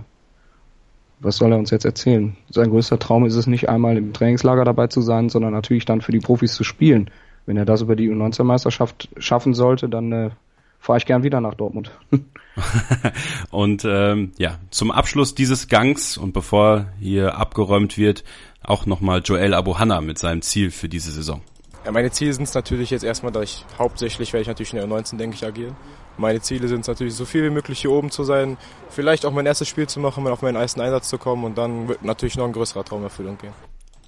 was 1.18 1.36
soll 1.36 1.52
er 1.52 1.58
uns 1.58 1.70
jetzt 1.70 1.84
erzählen? 1.84 2.36
Sein 2.48 2.70
größter 2.70 2.98
Traum 2.98 3.26
ist 3.26 3.34
es 3.34 3.46
nicht 3.46 3.68
einmal 3.68 3.96
im 3.98 4.12
Trainingslager 4.12 4.64
dabei 4.64 4.86
zu 4.86 5.02
sein, 5.02 5.28
sondern 5.28 5.52
natürlich 5.52 5.84
dann 5.84 6.00
für 6.00 6.12
die 6.12 6.20
Profis 6.20 6.54
zu 6.54 6.64
spielen. 6.64 7.10
Wenn 7.44 7.56
er 7.56 7.66
das 7.66 7.82
über 7.82 7.96
die 7.96 8.10
U19-Meisterschaft 8.10 9.08
schaffen 9.18 9.52
sollte, 9.52 9.88
dann 9.88 10.12
äh, 10.12 10.30
fahre 10.78 10.98
ich 10.98 11.06
gern 11.06 11.22
wieder 11.22 11.40
nach 11.40 11.54
Dortmund. 11.54 11.90
und 13.50 13.84
ähm, 13.84 14.32
ja, 14.38 14.58
zum 14.70 14.90
Abschluss 14.90 15.34
dieses 15.34 15.68
Gangs 15.68 16.16
und 16.16 16.32
bevor 16.32 16.86
hier 16.98 17.36
abgeräumt 17.36 17.98
wird, 17.98 18.24
auch 18.62 18.86
nochmal 18.86 19.20
Joel 19.24 19.54
Abuhanna 19.54 20.00
mit 20.00 20.18
seinem 20.18 20.42
Ziel 20.42 20.70
für 20.70 20.88
diese 20.88 21.10
Saison. 21.10 21.42
Ja, 21.90 21.94
meine 21.94 22.12
Ziele 22.12 22.32
sind 22.32 22.44
es 22.44 22.54
natürlich 22.54 22.90
jetzt 22.90 23.02
erstmal, 23.02 23.32
dass 23.32 23.42
ich 23.42 23.64
hauptsächlich 23.76 24.32
werde 24.32 24.42
ich 24.42 24.46
natürlich 24.46 24.72
in 24.72 24.78
der 24.78 24.86
19 24.86 25.18
denke 25.18 25.34
ich 25.34 25.44
agieren. 25.44 25.74
Meine 26.18 26.40
Ziele 26.40 26.68
sind 26.68 26.82
es 26.82 26.86
natürlich, 26.86 27.14
so 27.14 27.24
viel 27.24 27.42
wie 27.42 27.50
möglich 27.50 27.80
hier 27.80 27.90
oben 27.90 28.12
zu 28.12 28.22
sein, 28.22 28.58
vielleicht 28.90 29.26
auch 29.26 29.32
mein 29.32 29.44
erstes 29.44 29.66
Spiel 29.66 29.88
zu 29.88 29.98
machen, 29.98 30.24
auf 30.28 30.40
meinen 30.40 30.54
ersten 30.54 30.80
Einsatz 30.80 31.08
zu 31.08 31.18
kommen 31.18 31.42
und 31.42 31.58
dann 31.58 31.88
wird 31.88 32.04
natürlich 32.04 32.36
noch 32.36 32.44
ein 32.44 32.52
größerer 32.52 32.84
Traum 32.84 33.02
Erfüllung 33.02 33.38
gehen. 33.38 33.52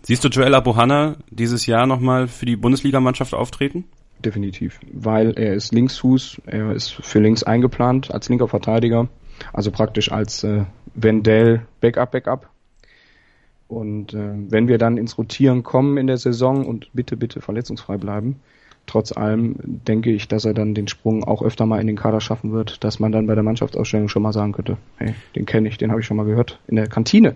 Siehst 0.03 0.23
du 0.23 0.29
Joel 0.29 0.55
Abuhanna 0.55 1.17
dieses 1.31 1.67
Jahr 1.67 1.89
nochmal 1.89 2.29
für 2.29 2.47
die 2.47 2.55
Bundesligamannschaft 2.55 3.35
auftreten? 3.35 3.85
definitiv. 4.25 4.79
Weil 4.93 5.33
er 5.33 5.55
ist 5.55 5.75
Linksfuß, 5.75 6.43
er 6.47 6.71
ist 6.71 6.93
für 6.93 7.19
links 7.19 7.43
eingeplant 7.43 8.15
als 8.15 8.29
linker 8.29 8.47
Verteidiger, 8.47 9.09
also 9.53 9.73
praktisch 9.73 10.13
als 10.13 10.45
äh, 10.45 10.67
Wendell 10.95 11.67
Backup, 11.81 12.13
Backup. 12.13 12.49
Und 13.73 14.13
äh, 14.13 14.35
wenn 14.51 14.69
wir 14.69 14.77
dann 14.77 14.99
ins 14.99 15.17
Rotieren 15.17 15.63
kommen 15.63 15.97
in 15.97 16.07
der 16.07 16.19
Saison 16.19 16.67
und 16.67 16.89
bitte, 16.93 17.17
bitte 17.17 17.41
verletzungsfrei 17.41 17.97
bleiben, 17.97 18.37
trotz 18.87 19.13
allem 19.13 19.57
denke 19.63 20.11
ich, 20.11 20.29
dass 20.29 20.45
er 20.45 20.53
dann 20.53 20.75
den 20.75 20.89
Sprung 20.89 21.25
auch 21.25 21.43
öfter 21.43 21.65
mal 21.65 21.81
in 21.81 21.87
den 21.87 21.97
Kader 21.97 22.21
schaffen 22.21 22.53
wird, 22.53 22.85
dass 22.85 23.01
man 23.01 23.13
dann 23.13 23.27
bei 23.27 23.35
der 23.35 23.45
Mannschaftsausstellung 23.45 24.09
schon 24.09 24.23
mal 24.23 24.35
sagen 24.35 24.53
könnte, 24.53 24.77
hey, 24.97 25.15
den 25.35 25.47
kenne 25.47 25.69
ich, 25.69 25.79
den 25.79 25.91
habe 25.91 26.01
ich 26.01 26.07
schon 26.07 26.19
mal 26.19 26.27
gehört 26.27 26.59
in 26.67 26.77
der 26.77 26.87
Kantine. 26.87 27.35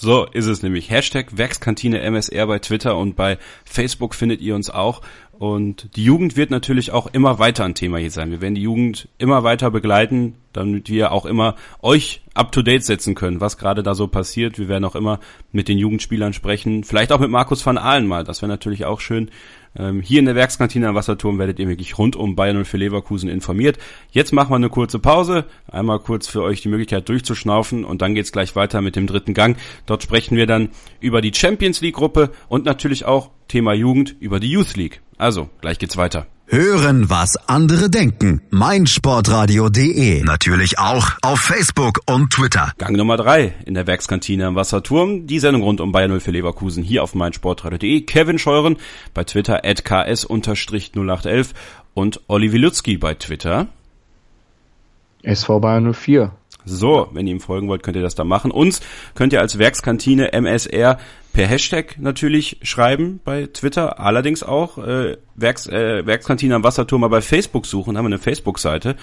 So 0.00 0.26
ist 0.26 0.46
es 0.46 0.62
nämlich. 0.62 0.90
Hashtag 0.90 1.36
Werkskantine 1.36 2.00
MSR 2.00 2.46
bei 2.46 2.60
Twitter 2.60 2.96
und 2.96 3.16
bei 3.16 3.36
Facebook 3.64 4.14
findet 4.14 4.40
ihr 4.40 4.54
uns 4.54 4.70
auch. 4.70 5.02
Und 5.32 5.96
die 5.96 6.04
Jugend 6.04 6.36
wird 6.36 6.50
natürlich 6.50 6.92
auch 6.92 7.08
immer 7.08 7.40
weiter 7.40 7.64
ein 7.64 7.74
Thema 7.74 7.98
hier 7.98 8.12
sein. 8.12 8.30
Wir 8.30 8.40
werden 8.40 8.54
die 8.54 8.62
Jugend 8.62 9.08
immer 9.18 9.42
weiter 9.42 9.72
begleiten, 9.72 10.34
damit 10.52 10.88
wir 10.88 11.10
auch 11.10 11.26
immer 11.26 11.56
euch 11.82 12.22
up 12.34 12.52
to 12.52 12.62
date 12.62 12.84
setzen 12.84 13.16
können, 13.16 13.40
was 13.40 13.58
gerade 13.58 13.82
da 13.82 13.94
so 13.94 14.06
passiert. 14.06 14.58
Wir 14.58 14.68
werden 14.68 14.84
auch 14.84 14.94
immer 14.94 15.18
mit 15.50 15.68
den 15.68 15.78
Jugendspielern 15.78 16.32
sprechen, 16.32 16.84
vielleicht 16.84 17.10
auch 17.10 17.20
mit 17.20 17.30
Markus 17.30 17.64
van 17.66 17.78
Ahlen 17.78 18.06
mal. 18.06 18.22
Das 18.22 18.40
wäre 18.40 18.50
natürlich 18.50 18.84
auch 18.84 19.00
schön. 19.00 19.30
Ähm, 19.76 20.00
hier 20.00 20.18
in 20.18 20.26
der 20.26 20.34
Werkskantine 20.34 20.88
am 20.88 20.94
Wasserturm 20.94 21.38
werdet 21.38 21.58
ihr 21.58 21.68
wirklich 21.68 21.98
rund 21.98 22.16
um 22.16 22.36
Bayern 22.36 22.56
und 22.56 22.66
für 22.66 22.76
Leverkusen 22.76 23.28
informiert. 23.28 23.78
Jetzt 24.10 24.32
machen 24.32 24.50
wir 24.50 24.56
eine 24.56 24.70
kurze 24.70 24.98
Pause, 24.98 25.44
einmal 25.70 25.98
kurz 25.98 26.26
für 26.28 26.42
euch 26.42 26.62
die 26.62 26.68
Möglichkeit 26.68 27.08
durchzuschnaufen 27.08 27.84
und 27.84 28.02
dann 28.02 28.14
geht's 28.14 28.32
gleich 28.32 28.56
weiter 28.56 28.80
mit 28.80 28.96
dem 28.96 29.06
dritten 29.06 29.34
Gang. 29.34 29.56
Dort 29.86 30.02
sprechen 30.02 30.36
wir 30.36 30.46
dann 30.46 30.70
über 31.00 31.20
die 31.20 31.34
Champions 31.34 31.80
League 31.80 31.96
Gruppe 31.96 32.30
und 32.48 32.64
natürlich 32.64 33.04
auch 33.04 33.30
Thema 33.48 33.72
Jugend 33.72 34.14
über 34.20 34.40
die 34.40 34.50
Youth 34.50 34.76
League. 34.76 35.00
Also, 35.16 35.48
gleich 35.60 35.78
geht's 35.78 35.96
weiter. 35.96 36.26
Hören, 36.50 37.10
was 37.10 37.36
andere 37.46 37.90
denken. 37.90 38.40
meinsportradio.de. 38.48 40.22
Natürlich 40.24 40.78
auch 40.78 41.10
auf 41.20 41.40
Facebook 41.40 42.00
und 42.06 42.32
Twitter. 42.32 42.72
Gang 42.78 42.96
Nummer 42.96 43.18
drei 43.18 43.52
in 43.66 43.74
der 43.74 43.86
Werkskantine 43.86 44.46
am 44.46 44.54
Wasserturm. 44.54 45.26
Die 45.26 45.40
Sendung 45.40 45.62
rund 45.62 45.82
um 45.82 45.92
Bayern 45.92 46.10
0 46.10 46.20
für 46.20 46.30
Leverkusen 46.30 46.82
hier 46.82 47.02
auf 47.02 47.14
meinsportradio.de. 47.14 48.00
Kevin 48.00 48.38
Scheuren 48.38 48.78
bei 49.12 49.24
Twitter 49.24 49.62
at 49.62 49.84
ks-0811 49.84 51.48
und 51.92 52.22
Olli 52.28 52.50
Wilutzki 52.50 52.96
bei 52.96 53.12
Twitter 53.12 53.66
SV 55.22 55.60
Bayern 55.60 55.92
04. 55.92 56.32
So, 56.64 57.08
wenn 57.12 57.26
ihr 57.26 57.34
ihm 57.34 57.40
folgen 57.40 57.68
wollt, 57.68 57.82
könnt 57.82 57.96
ihr 57.96 58.02
das 58.02 58.14
da 58.14 58.24
machen. 58.24 58.50
Uns 58.50 58.80
könnt 59.14 59.34
ihr 59.34 59.40
als 59.40 59.58
Werkskantine 59.58 60.32
MSR 60.32 60.98
per 61.32 61.46
Hashtag 61.46 61.98
natürlich 61.98 62.58
schreiben 62.62 63.20
bei 63.24 63.46
Twitter, 63.46 64.00
allerdings 64.00 64.42
auch 64.42 64.78
äh, 64.78 65.16
Werks, 65.36 65.66
äh, 65.66 66.04
Werkskantine 66.04 66.54
am 66.54 66.64
Wasserturm 66.64 67.02
mal 67.02 67.08
bei 67.08 67.20
Facebook 67.20 67.66
suchen, 67.66 67.96
haben 67.96 68.04
wir 68.04 68.08
eine 68.08 68.18
Facebook-Seite 68.18 68.96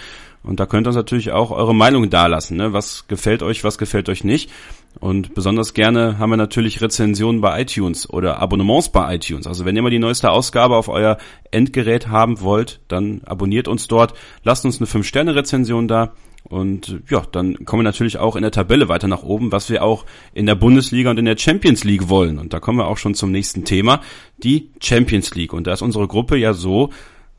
und 0.43 0.59
da 0.59 0.65
könnt 0.65 0.85
ihr 0.85 0.89
uns 0.89 0.97
natürlich 0.97 1.31
auch 1.31 1.51
eure 1.51 1.73
Meinung 1.73 2.09
dalassen, 2.09 2.57
ne? 2.57 2.73
was 2.73 3.07
gefällt 3.07 3.43
euch, 3.43 3.63
was 3.63 3.77
gefällt 3.77 4.09
euch 4.09 4.23
nicht 4.23 4.51
und 4.99 5.33
besonders 5.33 5.73
gerne 5.73 6.19
haben 6.19 6.29
wir 6.29 6.37
natürlich 6.37 6.81
Rezensionen 6.81 7.41
bei 7.41 7.61
iTunes 7.61 8.09
oder 8.09 8.39
Abonnements 8.39 8.89
bei 8.89 9.15
iTunes. 9.15 9.47
Also 9.47 9.65
wenn 9.65 9.75
ihr 9.75 9.81
mal 9.81 9.89
die 9.89 9.99
neueste 9.99 10.31
Ausgabe 10.31 10.75
auf 10.75 10.87
euer 10.87 11.17
Endgerät 11.51 12.07
haben 12.07 12.41
wollt, 12.41 12.79
dann 12.87 13.21
abonniert 13.25 13.67
uns 13.67 13.87
dort, 13.87 14.13
lasst 14.43 14.65
uns 14.65 14.79
eine 14.79 14.87
5-Sterne-Rezension 14.87 15.87
da 15.87 16.13
und 16.47 17.01
ja, 17.09 17.23
dann 17.31 17.65
kommen 17.65 17.79
wir 17.79 17.85
natürlich 17.85 18.17
auch 18.17 18.35
in 18.35 18.43
der 18.43 18.51
Tabelle 18.51 18.87
weiter 18.87 19.07
nach 19.07 19.23
oben, 19.23 19.51
was 19.51 19.69
wir 19.69 19.83
auch 19.83 20.05
in 20.33 20.45
der 20.45 20.55
Bundesliga 20.55 21.09
und 21.09 21.17
in 21.17 21.25
der 21.25 21.37
Champions 21.37 21.83
League 21.83 22.07
wollen. 22.07 22.37
Und 22.37 22.53
da 22.53 22.59
kommen 22.59 22.77
wir 22.77 22.87
auch 22.87 22.97
schon 22.97 23.15
zum 23.15 23.31
nächsten 23.31 23.65
Thema, 23.65 24.01
die 24.37 24.69
Champions 24.79 25.33
League. 25.33 25.53
Und 25.53 25.65
da 25.65 25.73
ist 25.73 25.81
unsere 25.81 26.07
Gruppe 26.07 26.37
ja 26.37 26.53
so, 26.53 26.91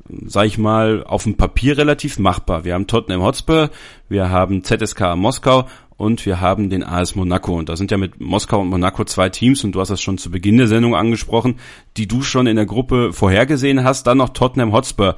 sag 0.08 0.46
ich 0.46 0.58
mal, 0.58 1.04
auf 1.04 1.22
dem 1.22 1.36
Papier 1.36 1.78
relativ 1.78 2.18
machbar. 2.18 2.64
Wir 2.64 2.74
haben 2.74 2.88
Tottenham 2.88 3.22
Hotspur, 3.22 3.70
wir 4.08 4.30
haben 4.30 4.64
ZSK 4.64 5.14
Moskau 5.14 5.66
und 5.96 6.26
wir 6.26 6.40
haben 6.40 6.68
den 6.68 6.82
AS 6.82 7.14
Monaco. 7.14 7.56
Und 7.56 7.68
da 7.68 7.76
sind 7.76 7.92
ja 7.92 7.98
mit 7.98 8.20
Moskau 8.20 8.60
und 8.60 8.68
Monaco 8.68 9.04
zwei 9.04 9.28
Teams, 9.28 9.62
und 9.62 9.72
du 9.72 9.80
hast 9.80 9.88
das 9.88 10.02
schon 10.02 10.18
zu 10.18 10.32
Beginn 10.32 10.56
der 10.56 10.66
Sendung 10.66 10.96
angesprochen, 10.96 11.60
die 11.96 12.08
du 12.08 12.22
schon 12.22 12.48
in 12.48 12.56
der 12.56 12.66
Gruppe 12.66 13.12
vorhergesehen 13.12 13.84
hast. 13.84 14.08
Dann 14.08 14.18
noch 14.18 14.30
Tottenham 14.30 14.72
Hotspur. 14.72 15.14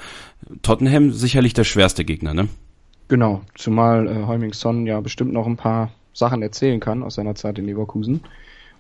Tottenham 0.61 1.11
sicherlich 1.11 1.55
der 1.55 1.64
schwerste 1.64 2.05
Gegner, 2.05 2.35
ne? 2.35 2.48
Genau, 3.09 3.40
zumal 3.55 4.07
äh, 4.07 4.27
Heuming 4.27 4.53
Son 4.53 4.87
ja 4.87 5.01
bestimmt 5.01 5.33
noch 5.33 5.47
ein 5.47 5.57
paar 5.57 5.90
Sachen 6.12 6.42
erzählen 6.42 6.81
kann 6.81 7.03
aus 7.03 7.14
seiner 7.14 7.35
Zeit 7.35 7.59
in 7.59 7.64
Leverkusen 7.64 8.21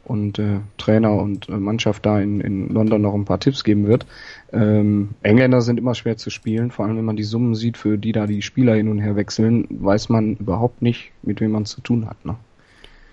und 0.04 0.38
äh, 0.38 0.60
Trainer 0.76 1.12
und 1.12 1.48
äh, 1.48 1.52
Mannschaft 1.52 2.04
da 2.04 2.20
in, 2.20 2.40
in 2.40 2.68
London 2.68 3.00
noch 3.00 3.14
ein 3.14 3.24
paar 3.24 3.40
Tipps 3.40 3.64
geben 3.64 3.86
wird. 3.86 4.06
Ähm, 4.52 5.10
Engländer 5.22 5.62
sind 5.62 5.78
immer 5.78 5.94
schwer 5.94 6.16
zu 6.16 6.30
spielen, 6.30 6.70
vor 6.70 6.84
allem 6.84 6.96
wenn 6.96 7.04
man 7.04 7.16
die 7.16 7.24
Summen 7.24 7.54
sieht, 7.54 7.76
für 7.78 7.96
die 7.96 8.12
da 8.12 8.26
die 8.26 8.42
Spieler 8.42 8.74
hin 8.74 8.88
und 8.88 8.98
her 8.98 9.16
wechseln, 9.16 9.66
weiß 9.70 10.08
man 10.08 10.36
überhaupt 10.36 10.82
nicht, 10.82 11.12
mit 11.22 11.40
wem 11.40 11.52
man 11.52 11.64
zu 11.64 11.80
tun 11.80 12.06
hat. 12.06 12.22
Ne? 12.24 12.36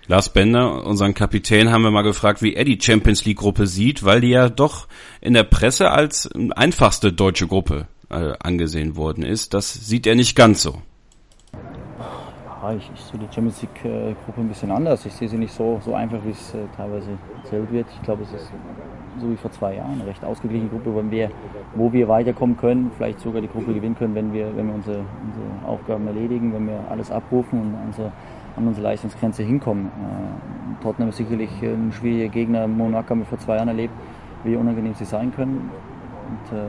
Lars 0.08 0.32
Bender, 0.32 0.84
unseren 0.84 1.14
Kapitän, 1.14 1.70
haben 1.70 1.82
wir 1.82 1.90
mal 1.90 2.02
gefragt, 2.02 2.42
wie 2.42 2.54
er 2.54 2.64
die 2.64 2.78
Champions 2.80 3.24
League 3.24 3.38
Gruppe 3.38 3.66
sieht, 3.66 4.04
weil 4.04 4.20
die 4.20 4.30
ja 4.30 4.48
doch 4.48 4.86
in 5.20 5.34
der 5.34 5.44
Presse 5.44 5.90
als 5.90 6.30
einfachste 6.54 7.12
deutsche 7.12 7.46
Gruppe 7.46 7.88
äh, 8.10 8.34
angesehen 8.38 8.96
worden 8.96 9.24
ist. 9.24 9.52
Das 9.54 9.72
sieht 9.72 10.06
er 10.06 10.14
nicht 10.14 10.36
ganz 10.36 10.62
so 10.62 10.82
ich, 12.76 12.90
ich 12.94 13.00
sehe 13.00 13.20
die 13.20 13.26
Champions 13.26 13.62
League-Gruppe 13.62 14.40
ein 14.40 14.48
bisschen 14.48 14.70
anders. 14.70 15.04
Ich 15.04 15.12
sehe 15.12 15.28
sie 15.28 15.36
nicht 15.36 15.52
so, 15.52 15.78
so 15.84 15.94
einfach, 15.94 16.18
wie 16.24 16.30
es 16.30 16.54
äh, 16.54 16.58
teilweise 16.76 17.10
erzählt 17.42 17.70
wird. 17.70 17.86
Ich 17.94 18.02
glaube, 18.02 18.22
es 18.22 18.32
ist 18.32 18.50
so 19.20 19.30
wie 19.30 19.36
vor 19.36 19.50
zwei 19.50 19.76
Jahren 19.76 19.92
eine 19.92 20.06
recht 20.06 20.24
ausgeglichene 20.24 20.70
Gruppe, 20.70 20.94
wo 20.94 21.10
wir, 21.10 21.30
wo 21.74 21.92
wir 21.92 22.08
weiterkommen 22.08 22.56
können, 22.56 22.90
vielleicht 22.96 23.20
sogar 23.20 23.40
die 23.40 23.48
Gruppe 23.48 23.72
gewinnen 23.74 23.96
können, 23.96 24.14
wenn 24.14 24.32
wir, 24.32 24.54
wenn 24.56 24.66
wir 24.68 24.74
unsere, 24.74 24.98
unsere 24.98 25.66
Aufgaben 25.66 26.06
erledigen, 26.06 26.52
wenn 26.52 26.66
wir 26.66 26.80
alles 26.90 27.10
abrufen 27.10 27.60
und 27.60 27.74
unsere, 27.86 28.12
an 28.56 28.66
unsere 28.66 28.84
Leistungsgrenze 28.84 29.42
hinkommen. 29.42 29.86
Äh, 29.86 30.82
Tottenham 30.82 31.10
ist 31.10 31.16
sicherlich 31.16 31.50
ein 31.62 31.92
schwieriger 31.92 32.28
Gegner. 32.28 32.66
Monaco 32.66 33.10
haben 33.10 33.20
wir 33.20 33.26
vor 33.26 33.38
zwei 33.38 33.56
Jahren 33.56 33.68
erlebt, 33.68 33.94
wie 34.44 34.56
unangenehm 34.56 34.94
sie 34.94 35.04
sein 35.04 35.32
können. 35.34 35.70
Und 36.28 36.56
äh, 36.56 36.62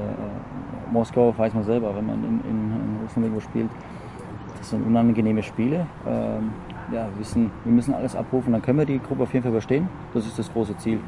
Moskau 0.91 1.33
weiß 1.37 1.53
man 1.53 1.63
selber, 1.63 1.95
wenn 1.95 2.05
man 2.05 2.23
in, 2.23 2.39
in, 2.41 2.71
in 2.71 2.97
Russland 3.03 3.25
irgendwo 3.25 3.41
spielt, 3.41 3.69
das 4.57 4.69
sind 4.69 4.85
unangenehme 4.85 5.43
Spiele. 5.43 5.87
Ähm, 6.05 6.51
ja, 6.91 7.09
wir, 7.09 7.19
wissen, 7.19 7.51
wir 7.63 7.73
müssen 7.73 7.93
alles 7.93 8.15
abrufen, 8.15 8.53
dann 8.53 8.61
können 8.61 8.79
wir 8.79 8.85
die 8.85 8.99
Gruppe 8.99 9.23
auf 9.23 9.33
jeden 9.33 9.43
Fall 9.43 9.51
überstehen. 9.51 9.89
Das 10.13 10.25
ist 10.25 10.37
das 10.39 10.51
große 10.51 10.77
Ziel. 10.77 10.99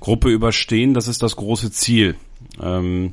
Gruppe 0.00 0.30
überstehen, 0.30 0.94
das 0.94 1.06
ist 1.06 1.22
das 1.22 1.36
große 1.36 1.70
Ziel. 1.70 2.16
Ähm, 2.60 3.12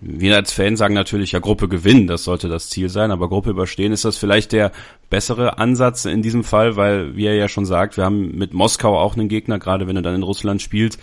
wir 0.00 0.34
als 0.34 0.52
Fans 0.52 0.78
sagen 0.78 0.94
natürlich, 0.94 1.32
ja, 1.32 1.38
Gruppe 1.38 1.68
gewinnen, 1.68 2.06
das 2.06 2.24
sollte 2.24 2.48
das 2.48 2.68
Ziel 2.68 2.88
sein, 2.88 3.10
aber 3.10 3.28
Gruppe 3.28 3.50
überstehen, 3.50 3.92
ist 3.92 4.04
das 4.04 4.16
vielleicht 4.16 4.52
der 4.52 4.72
bessere 5.10 5.58
Ansatz 5.58 6.04
in 6.06 6.22
diesem 6.22 6.44
Fall, 6.44 6.76
weil, 6.76 7.14
wie 7.14 7.26
er 7.26 7.34
ja 7.34 7.48
schon 7.48 7.66
sagt, 7.66 7.96
wir 7.96 8.04
haben 8.04 8.36
mit 8.36 8.54
Moskau 8.54 8.98
auch 8.98 9.16
einen 9.16 9.28
Gegner, 9.28 9.58
gerade 9.58 9.86
wenn 9.86 9.96
du 9.96 10.02
dann 10.02 10.14
in 10.14 10.22
Russland 10.22 10.62
spielst, 10.62 10.98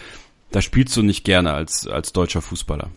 da 0.51 0.61
spielst 0.61 0.97
du 0.97 1.03
nicht 1.03 1.23
gerne 1.23 1.53
als, 1.53 1.87
als 1.87 2.11
deutscher 2.11 2.41
Fußballer. 2.41 2.89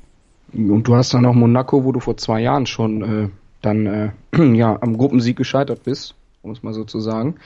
Und 0.55 0.89
du 0.89 0.97
hast 0.97 1.15
dann 1.15 1.27
auch 1.27 1.35
Monaco, 1.35 1.85
wo 1.85 1.93
du 1.93 2.01
vor 2.01 2.17
zwei 2.17 2.41
Jahren 2.41 2.67
schon 2.67 3.03
äh, 3.03 3.29
dann 3.63 3.87
äh, 3.87 4.11
ja 4.55 4.79
am 4.81 4.99
Gruppensieg 4.99 5.37
gescheitert 5.37 5.85
bist, 5.85 6.15
um 6.43 6.51
es 6.51 6.63
mal 6.63 6.75
so 6.75 6.85
zu 6.85 7.01
sagen. 7.01 7.37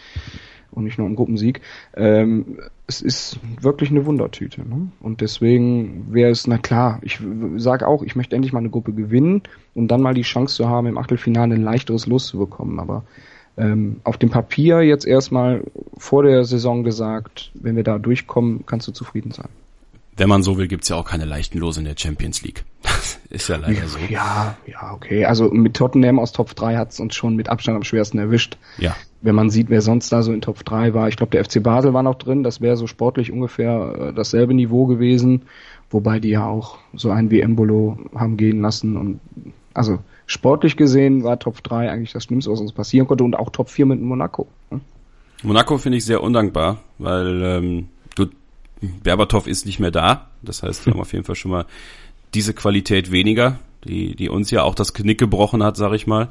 Und 0.73 0.85
nicht 0.85 0.99
nur 0.99 1.07
am 1.07 1.17
Gruppensieg. 1.17 1.63
Ähm, 1.97 2.59
es 2.87 3.01
ist 3.01 3.39
wirklich 3.61 3.91
eine 3.91 4.05
Wundertüte. 4.05 4.69
Ne? 4.69 4.89
Und 5.01 5.21
deswegen 5.21 6.13
wäre 6.13 6.31
es, 6.31 6.47
na 6.47 6.59
klar, 6.59 6.99
ich 7.03 7.21
sage 7.57 7.87
auch, 7.87 8.03
ich 8.03 8.15
möchte 8.17 8.37
endlich 8.37 8.53
mal 8.53 8.59
eine 8.59 8.69
Gruppe 8.69 8.93
gewinnen 8.93 9.43
und 9.75 9.89
dann 9.89 10.03
mal 10.03 10.13
die 10.13 10.23
Chance 10.23 10.57
zu 10.57 10.69
haben, 10.69 10.87
im 10.87 10.99
Achtelfinale 10.99 11.55
ein 11.55 11.63
leichteres 11.63 12.07
Los 12.07 12.27
zu 12.27 12.39
bekommen. 12.39 12.79
Aber 12.79 13.05
ähm, 13.57 14.01
auf 14.05 14.19
dem 14.19 14.29
Papier 14.29 14.83
jetzt 14.83 15.07
erstmal 15.07 15.63
vor 15.97 16.25
der 16.25 16.45
Saison 16.45 16.85
gesagt, 16.85 17.53
wenn 17.55 17.77
wir 17.77 17.85
da 17.85 17.99
durchkommen, 17.99 18.67
kannst 18.67 18.89
du 18.89 18.93
zufrieden 18.93 19.31
sein 19.31 19.49
wenn 20.17 20.29
man 20.29 20.43
so 20.43 20.57
will, 20.57 20.67
gibt's 20.67 20.89
ja 20.89 20.97
auch 20.97 21.05
keine 21.05 21.25
leichten 21.25 21.59
Lose 21.59 21.79
in 21.79 21.85
der 21.85 21.95
Champions 21.97 22.43
League. 22.43 22.65
Das 23.29 23.43
ist 23.43 23.49
ja 23.49 23.57
leider 23.57 23.89
so. 23.89 23.99
Ja, 24.09 24.57
ja, 24.67 24.95
okay. 24.95 25.25
Also 25.25 25.51
mit 25.51 25.75
Tottenham 25.75 26.21
aus 26.21 26.33
Top 26.33 26.55
3 26.55 26.77
hat's 26.77 27.01
uns 27.01 27.15
schon 27.15 27.35
mit 27.35 27.49
Abstand 27.49 27.77
am 27.77 27.83
schwersten 27.83 28.19
erwischt. 28.19 28.57
Ja. 28.79 28.97
Wenn 29.21 29.35
man 29.35 29.51
sieht, 29.51 29.69
wer 29.69 29.83
sonst 29.83 30.13
da 30.13 30.23
so 30.23 30.33
in 30.33 30.41
Top 30.41 30.65
3 30.65 30.95
war. 30.95 31.09
Ich 31.09 31.17
glaube, 31.17 31.33
der 31.33 31.45
FC 31.45 31.61
Basel 31.61 31.93
war 31.93 32.05
noch 32.05 32.15
drin. 32.15 32.45
Das 32.45 32.61
wäre 32.61 32.77
so 32.77 32.87
sportlich 32.87 33.33
ungefähr 33.33 33.95
äh, 33.99 34.15
dasselbe 34.15 34.55
Niveau 34.55 34.87
gewesen. 34.87 35.43
Wobei 35.91 36.21
die 36.21 36.31
ja 36.31 36.47
auch 36.47 36.79
so 36.95 37.11
ein 37.11 37.31
wie 37.31 37.41
Embolo 37.41 37.99
haben 38.15 38.37
gehen 38.37 38.63
lassen. 38.63 38.97
Und 38.97 39.21
also 39.75 39.99
sportlich 40.27 40.77
gesehen 40.77 41.25
war 41.25 41.39
Top 41.39 41.63
3 41.63 41.91
eigentlich 41.91 42.13
das 42.13 42.25
Schlimmste, 42.25 42.53
was 42.53 42.61
uns 42.61 42.73
passieren 42.73 43.09
konnte. 43.09 43.25
Und 43.25 43.35
auch 43.35 43.51
Top 43.51 43.69
4 43.69 43.87
mit 43.87 44.01
Monaco. 44.01 44.47
Hm? 44.71 44.81
Monaco 45.43 45.77
finde 45.79 45.99
ich 45.99 46.05
sehr 46.05 46.23
undankbar, 46.23 46.79
weil 46.99 47.43
ähm, 47.43 47.89
Berbatov 48.81 49.47
ist 49.47 49.67
nicht 49.67 49.81
mehr 49.81 49.91
da. 49.91 50.31
Das 50.43 50.63
heißt, 50.63 50.87
wir 50.87 50.93
haben 50.93 51.01
auf 51.01 51.13
jeden 51.13 51.25
Fall 51.25 51.35
schon 51.35 51.51
mal 51.51 51.67
diese 52.35 52.55
Qualität 52.55 53.11
weniger, 53.11 53.59
die, 53.85 54.15
die 54.15 54.29
uns 54.29 54.51
ja 54.51 54.63
auch 54.63 54.75
das 54.75 54.95
Knick 54.95 55.19
gebrochen 55.19 55.63
hat, 55.63 55.77
sag 55.77 55.93
ich 55.93 56.07
mal. 56.07 56.29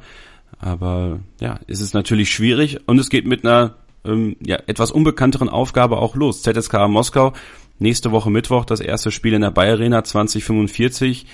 Aber 0.59 1.19
ja, 1.39 1.59
es 1.67 1.81
ist 1.81 1.93
natürlich 1.93 2.31
schwierig 2.31 2.79
und 2.87 2.99
es 2.99 3.09
geht 3.09 3.25
mit 3.25 3.45
einer 3.45 3.75
ähm, 4.05 4.35
ja, 4.45 4.57
etwas 4.67 4.91
unbekannteren 4.91 5.49
Aufgabe 5.49 5.97
auch 5.97 6.15
los. 6.15 6.43
ZSK 6.43 6.87
Moskau, 6.87 7.33
nächste 7.79 8.11
Woche 8.11 8.29
Mittwoch 8.29 8.65
das 8.65 8.79
erste 8.79 9.11
Spiel 9.11 9.33
in 9.33 9.41
der 9.41 9.51
Bayer 9.51 9.73
Arena 9.73 10.03
2045. 10.03 11.25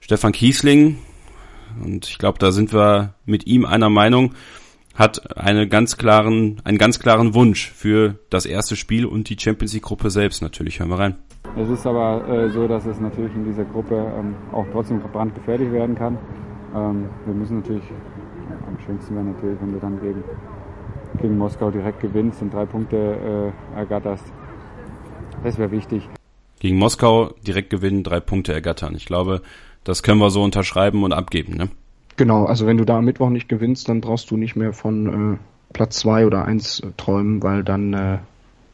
Stefan 0.00 0.32
Kiesling, 0.32 0.98
und 1.82 2.08
ich 2.08 2.18
glaube, 2.18 2.38
da 2.38 2.52
sind 2.52 2.72
wir 2.72 3.14
mit 3.26 3.46
ihm 3.46 3.64
einer 3.64 3.90
Meinung, 3.90 4.34
hat 4.98 5.38
eine 5.38 5.68
ganz 5.68 5.96
klaren, 5.96 6.60
einen 6.64 6.76
ganz 6.76 6.98
klaren 6.98 7.32
Wunsch 7.32 7.70
für 7.70 8.18
das 8.30 8.46
erste 8.46 8.74
Spiel 8.74 9.06
und 9.06 9.30
die 9.30 9.36
Champions 9.38 9.72
League 9.72 9.84
Gruppe 9.84 10.10
selbst 10.10 10.42
natürlich. 10.42 10.80
Hören 10.80 10.90
wir 10.90 10.98
rein. 10.98 11.14
Es 11.56 11.68
ist 11.68 11.86
aber 11.86 12.28
äh, 12.28 12.50
so, 12.50 12.66
dass 12.66 12.84
es 12.84 12.98
natürlich 13.00 13.32
in 13.34 13.44
dieser 13.44 13.64
Gruppe 13.64 13.94
ähm, 13.94 14.34
auch 14.52 14.66
trotzdem 14.72 15.00
brandgefährlich 15.00 15.70
werden 15.70 15.94
kann. 15.94 16.18
Ähm, 16.74 17.08
wir 17.24 17.34
müssen 17.34 17.60
natürlich, 17.60 17.84
am 18.66 18.76
schönsten 18.84 19.14
wäre 19.14 19.24
natürlich, 19.24 19.60
wenn 19.60 19.72
du 19.72 19.78
dann 19.78 20.00
gegen, 20.00 20.24
gegen 21.22 21.38
Moskau 21.38 21.70
direkt 21.70 22.00
gewinnst 22.00 22.42
und 22.42 22.52
drei 22.52 22.66
Punkte 22.66 23.52
äh, 23.74 23.78
ergatterst. 23.78 24.24
Das 25.44 25.58
wäre 25.58 25.70
wichtig. 25.70 26.02
Gegen 26.58 26.76
Moskau 26.76 27.34
direkt 27.46 27.70
gewinnen, 27.70 28.02
drei 28.02 28.18
Punkte 28.18 28.52
ergattern. 28.52 28.96
Ich 28.96 29.06
glaube, 29.06 29.42
das 29.84 30.02
können 30.02 30.18
wir 30.18 30.30
so 30.30 30.42
unterschreiben 30.42 31.04
und 31.04 31.12
abgeben. 31.12 31.56
Ne? 31.56 31.68
Genau, 32.18 32.46
also 32.46 32.66
wenn 32.66 32.76
du 32.76 32.84
da 32.84 32.98
am 32.98 33.04
Mittwoch 33.04 33.30
nicht 33.30 33.48
gewinnst, 33.48 33.88
dann 33.88 34.00
brauchst 34.00 34.32
du 34.32 34.36
nicht 34.36 34.56
mehr 34.56 34.72
von 34.72 35.34
äh, 35.34 35.38
Platz 35.72 36.00
zwei 36.00 36.26
oder 36.26 36.44
eins 36.44 36.80
äh, 36.80 36.88
träumen, 36.96 37.44
weil 37.44 37.62
dann 37.62 37.94
äh, 37.94 38.18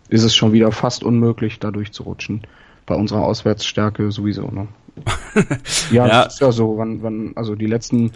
ist 0.09 0.25
es 0.25 0.35
schon 0.35 0.55
wieder 0.55 0.73
fast 0.73 1.05
unmöglich, 1.05 1.59
da 1.59 1.71
durchzurutschen. 1.71 2.41
Bei 2.87 2.95
unserer 2.95 3.23
Auswärtsstärke 3.23 4.11
sowieso, 4.11 4.49
ne? 4.49 4.67
ja, 5.91 6.07
ja, 6.07 6.25
das 6.25 6.35
ist 6.35 6.41
ja 6.41 6.53
so, 6.53 6.79
wann, 6.79 7.03
wann, 7.03 7.33
also 7.35 7.55
die 7.55 7.67
letzten 7.67 8.13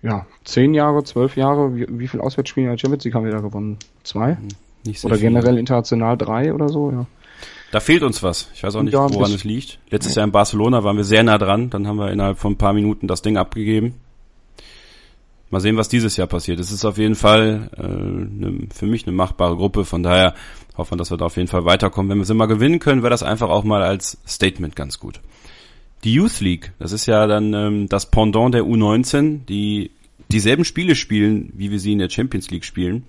ja, 0.00 0.24
zehn 0.44 0.72
Jahre, 0.72 1.04
zwölf 1.04 1.36
Jahre, 1.36 1.76
wie, 1.76 1.86
wie 1.90 2.08
viel 2.08 2.20
Auswärtsspiele 2.20 2.66
in 2.66 2.72
der 2.72 2.78
Champions 2.78 3.04
League 3.04 3.14
haben 3.14 3.26
wir 3.26 3.32
da 3.32 3.40
gewonnen? 3.40 3.76
Zwei? 4.02 4.36
Hm, 4.36 4.48
nicht 4.86 5.04
oder 5.04 5.16
viel. 5.16 5.28
generell 5.28 5.58
international 5.58 6.16
drei 6.16 6.54
oder 6.54 6.70
so, 6.70 6.90
ja. 6.90 7.06
Da 7.70 7.80
fehlt 7.80 8.02
uns 8.02 8.22
was. 8.22 8.50
Ich 8.54 8.62
weiß 8.62 8.76
auch 8.76 8.82
nicht, 8.82 8.94
ja, 8.94 9.12
woran 9.12 9.32
es 9.32 9.44
liegt. 9.44 9.78
Letztes 9.90 10.14
Jahr 10.14 10.24
in 10.24 10.32
Barcelona 10.32 10.84
waren 10.84 10.96
wir 10.96 11.04
sehr 11.04 11.22
nah 11.22 11.36
dran, 11.36 11.68
dann 11.68 11.86
haben 11.86 11.96
wir 11.96 12.10
innerhalb 12.10 12.38
von 12.38 12.52
ein 12.52 12.58
paar 12.58 12.72
Minuten 12.72 13.08
das 13.08 13.20
Ding 13.20 13.36
abgegeben. 13.36 13.94
Mal 15.52 15.60
sehen, 15.60 15.76
was 15.76 15.90
dieses 15.90 16.16
Jahr 16.16 16.26
passiert. 16.26 16.58
Es 16.60 16.72
ist 16.72 16.86
auf 16.86 16.96
jeden 16.96 17.14
Fall 17.14 17.70
äh, 17.76 17.82
ne, 17.82 18.68
für 18.74 18.86
mich 18.86 19.06
eine 19.06 19.14
machbare 19.14 19.54
Gruppe. 19.54 19.84
Von 19.84 20.02
daher 20.02 20.34
hoffen 20.78 20.92
wir, 20.92 20.96
dass 20.96 21.10
wir 21.10 21.18
da 21.18 21.26
auf 21.26 21.36
jeden 21.36 21.48
Fall 21.48 21.66
weiterkommen. 21.66 22.10
Wenn 22.10 22.16
wir 22.16 22.24
sie 22.24 22.32
mal 22.32 22.46
gewinnen 22.46 22.78
können, 22.78 23.02
wäre 23.02 23.10
das 23.10 23.22
einfach 23.22 23.50
auch 23.50 23.62
mal 23.62 23.82
als 23.82 24.16
Statement 24.26 24.74
ganz 24.74 24.98
gut. 24.98 25.20
Die 26.04 26.14
Youth 26.14 26.40
League, 26.40 26.72
das 26.78 26.92
ist 26.92 27.04
ja 27.04 27.26
dann 27.26 27.52
ähm, 27.52 27.88
das 27.90 28.06
Pendant 28.06 28.54
der 28.54 28.62
U19, 28.62 29.44
die 29.44 29.90
dieselben 30.30 30.64
Spiele 30.64 30.94
spielen, 30.94 31.52
wie 31.54 31.70
wir 31.70 31.78
sie 31.78 31.92
in 31.92 31.98
der 31.98 32.08
Champions 32.08 32.50
League 32.50 32.64
spielen. 32.64 33.04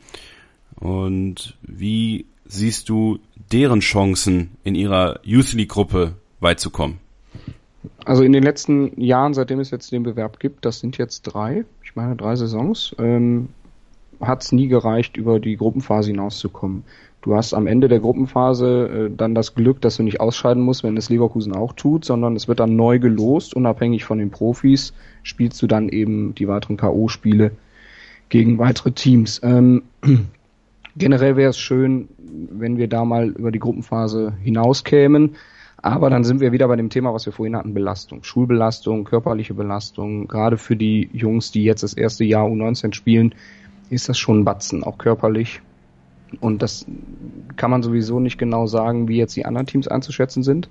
Und 0.75 1.57
wie 1.61 2.25
siehst 2.43 2.89
du 2.89 3.19
deren 3.53 3.79
Chancen 3.79 4.51
in 4.65 4.75
ihrer 4.75 5.21
Youth 5.23 5.53
League 5.53 5.69
Gruppe 5.69 6.15
weit 6.41 6.59
zu 6.59 6.71
kommen? 6.71 6.99
Also 8.05 8.23
in 8.23 8.33
den 8.33 8.43
letzten 8.43 8.99
Jahren, 8.99 9.33
seitdem 9.33 9.59
es 9.59 9.71
jetzt 9.71 9.93
den 9.93 10.03
Bewerb 10.03 10.39
gibt, 10.39 10.65
das 10.65 10.79
sind 10.79 10.97
jetzt 10.97 11.21
drei, 11.21 11.65
ich 11.93 11.95
meine 11.95 12.15
drei 12.15 12.35
Saisons, 12.35 12.95
ähm, 12.97 13.49
hat 14.19 14.41
es 14.41 14.51
nie 14.51 14.67
gereicht, 14.67 15.15
über 15.15 15.39
die 15.39 15.57
Gruppenphase 15.57 16.09
hinauszukommen. 16.09 16.85
Du 17.21 17.35
hast 17.35 17.53
am 17.53 17.67
Ende 17.67 17.87
der 17.87 17.99
Gruppenphase 17.99 19.09
äh, 19.11 19.15
dann 19.15 19.35
das 19.35 19.53
Glück, 19.53 19.79
dass 19.79 19.97
du 19.97 20.03
nicht 20.03 20.19
ausscheiden 20.19 20.63
musst, 20.63 20.83
wenn 20.83 20.97
es 20.97 21.11
Leverkusen 21.11 21.53
auch 21.53 21.73
tut, 21.73 22.03
sondern 22.03 22.35
es 22.35 22.47
wird 22.47 22.59
dann 22.59 22.75
neu 22.75 22.97
gelost, 22.97 23.55
unabhängig 23.55 24.05
von 24.05 24.17
den 24.17 24.31
Profis, 24.31 24.93
spielst 25.21 25.61
du 25.61 25.67
dann 25.67 25.87
eben 25.87 26.33
die 26.33 26.47
weiteren 26.47 26.77
K.O.-Spiele 26.77 27.51
gegen 28.29 28.57
weitere 28.57 28.91
Teams. 28.91 29.39
Ähm, 29.43 29.83
generell 30.97 31.35
wäre 31.35 31.51
es 31.51 31.59
schön, 31.59 32.07
wenn 32.17 32.77
wir 32.77 32.87
da 32.87 33.05
mal 33.05 33.27
über 33.27 33.51
die 33.51 33.59
Gruppenphase 33.59 34.33
hinauskämen. 34.41 35.35
Aber 35.83 36.09
dann 36.09 36.23
sind 36.23 36.39
wir 36.39 36.53
wieder 36.53 36.69
bei 36.69 36.77
dem 36.77 36.89
Thema, 36.89 37.13
was 37.13 37.25
wir 37.25 37.33
vorhin 37.33 37.57
hatten, 37.57 37.73
Belastung. 37.73 38.23
Schulbelastung, 38.23 39.03
körperliche 39.03 39.53
Belastung. 39.53 40.29
Gerade 40.29 40.57
für 40.57 40.77
die 40.77 41.09
Jungs, 41.11 41.51
die 41.51 41.65
jetzt 41.65 41.83
das 41.83 41.93
erste 41.93 42.23
Jahr 42.23 42.45
U19 42.45 42.93
spielen, 42.93 43.35
ist 43.89 44.07
das 44.07 44.17
schon 44.17 44.39
ein 44.39 44.45
Batzen, 44.45 44.85
auch 44.85 44.97
körperlich. 44.97 45.61
Und 46.39 46.61
das 46.61 46.85
kann 47.57 47.69
man 47.69 47.83
sowieso 47.83 48.21
nicht 48.21 48.37
genau 48.37 48.65
sagen, 48.65 49.09
wie 49.09 49.17
jetzt 49.17 49.35
die 49.35 49.45
anderen 49.45 49.67
Teams 49.67 49.89
einzuschätzen 49.89 50.41
sind. 50.41 50.69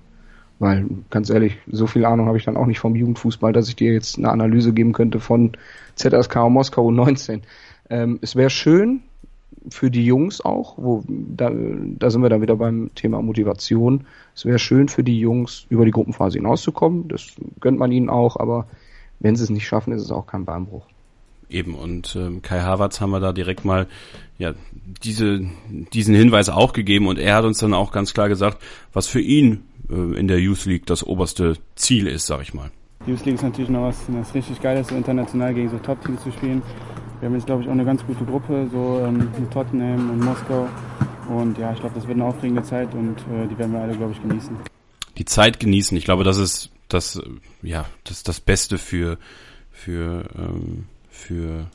Weil, 0.58 0.86
ganz 1.10 1.28
ehrlich, 1.28 1.58
so 1.70 1.86
viel 1.86 2.06
Ahnung 2.06 2.26
habe 2.26 2.38
ich 2.38 2.46
dann 2.46 2.56
auch 2.56 2.66
nicht 2.66 2.80
vom 2.80 2.96
Jugendfußball, 2.96 3.52
dass 3.52 3.68
ich 3.68 3.76
dir 3.76 3.92
jetzt 3.92 4.16
eine 4.16 4.30
Analyse 4.30 4.72
geben 4.72 4.94
könnte 4.94 5.20
von 5.20 5.52
ZSK 5.94 6.48
Moskau 6.48 6.90
19. 6.90 7.42
Ähm, 7.90 8.18
es 8.22 8.34
wäre 8.34 8.48
schön 8.48 9.02
für 9.68 9.90
die 9.90 10.04
Jungs 10.04 10.40
auch, 10.40 10.76
wo 10.76 11.04
da, 11.08 11.50
da 11.50 12.10
sind 12.10 12.22
wir 12.22 12.28
dann 12.28 12.42
wieder 12.42 12.56
beim 12.56 12.90
Thema 12.94 13.22
Motivation. 13.22 14.06
Es 14.34 14.44
wäre 14.44 14.58
schön 14.58 14.88
für 14.88 15.04
die 15.04 15.18
Jungs, 15.18 15.66
über 15.68 15.84
die 15.84 15.90
Gruppenphase 15.90 16.38
hinauszukommen. 16.38 17.08
Das 17.08 17.34
gönnt 17.60 17.78
man 17.78 17.92
ihnen 17.92 18.10
auch, 18.10 18.36
aber 18.36 18.66
wenn 19.20 19.36
sie 19.36 19.44
es 19.44 19.50
nicht 19.50 19.66
schaffen, 19.66 19.92
ist 19.92 20.02
es 20.02 20.10
auch 20.10 20.26
kein 20.26 20.44
Beinbruch. 20.44 20.86
Eben, 21.48 21.74
und 21.74 22.16
ähm, 22.16 22.40
Kai 22.40 22.60
Havertz 22.60 23.00
haben 23.00 23.10
wir 23.10 23.20
da 23.20 23.32
direkt 23.32 23.64
mal 23.64 23.86
ja, 24.38 24.54
diese, 25.04 25.42
diesen 25.92 26.14
Hinweis 26.14 26.48
auch 26.48 26.72
gegeben 26.72 27.06
und 27.06 27.18
er 27.18 27.36
hat 27.36 27.44
uns 27.44 27.58
dann 27.58 27.74
auch 27.74 27.92
ganz 27.92 28.14
klar 28.14 28.28
gesagt, 28.28 28.58
was 28.92 29.06
für 29.06 29.20
ihn 29.20 29.62
äh, 29.90 30.18
in 30.18 30.28
der 30.28 30.40
Youth 30.40 30.64
League 30.64 30.86
das 30.86 31.04
oberste 31.04 31.56
Ziel 31.76 32.06
ist, 32.06 32.26
sag 32.26 32.40
ich 32.42 32.54
mal. 32.54 32.70
Youth 33.06 33.24
League 33.24 33.34
ist 33.34 33.42
natürlich 33.42 33.70
noch 33.70 33.82
was, 33.82 34.04
was 34.08 34.34
richtig 34.34 34.60
Geiles, 34.60 34.88
so 34.88 34.94
international 34.94 35.52
gegen 35.54 35.68
so 35.68 35.78
Top-Teams 35.78 36.22
zu 36.22 36.30
spielen. 36.30 36.62
Wir 37.20 37.28
haben 37.28 37.34
jetzt, 37.34 37.46
glaube 37.46 37.62
ich, 37.62 37.68
auch 37.68 37.72
eine 37.72 37.84
ganz 37.84 38.04
gute 38.06 38.24
Gruppe, 38.24 38.68
so 38.72 39.00
ähm, 39.04 39.30
mit 39.38 39.50
Tottenham 39.50 40.10
und 40.10 40.24
Moskau. 40.24 40.68
Und 41.28 41.58
ja, 41.58 41.72
ich 41.72 41.80
glaube, 41.80 41.94
das 41.94 42.06
wird 42.06 42.16
eine 42.16 42.24
aufregende 42.26 42.62
Zeit 42.62 42.92
und 42.94 43.16
äh, 43.18 43.46
die 43.48 43.56
werden 43.58 43.72
wir 43.72 43.80
alle, 43.80 43.96
glaube 43.96 44.12
ich, 44.12 44.22
genießen. 44.22 44.56
Die 45.18 45.24
Zeit 45.24 45.60
genießen, 45.60 45.96
ich 45.96 46.04
glaube, 46.04 46.24
das 46.24 46.36
ist 46.36 46.70
das, 46.88 47.20
ja, 47.62 47.86
das, 48.04 48.22
das 48.22 48.40
Beste 48.40 48.78
für, 48.78 49.18
für, 49.70 50.24
ähm, 50.36 50.86
für 51.08 51.66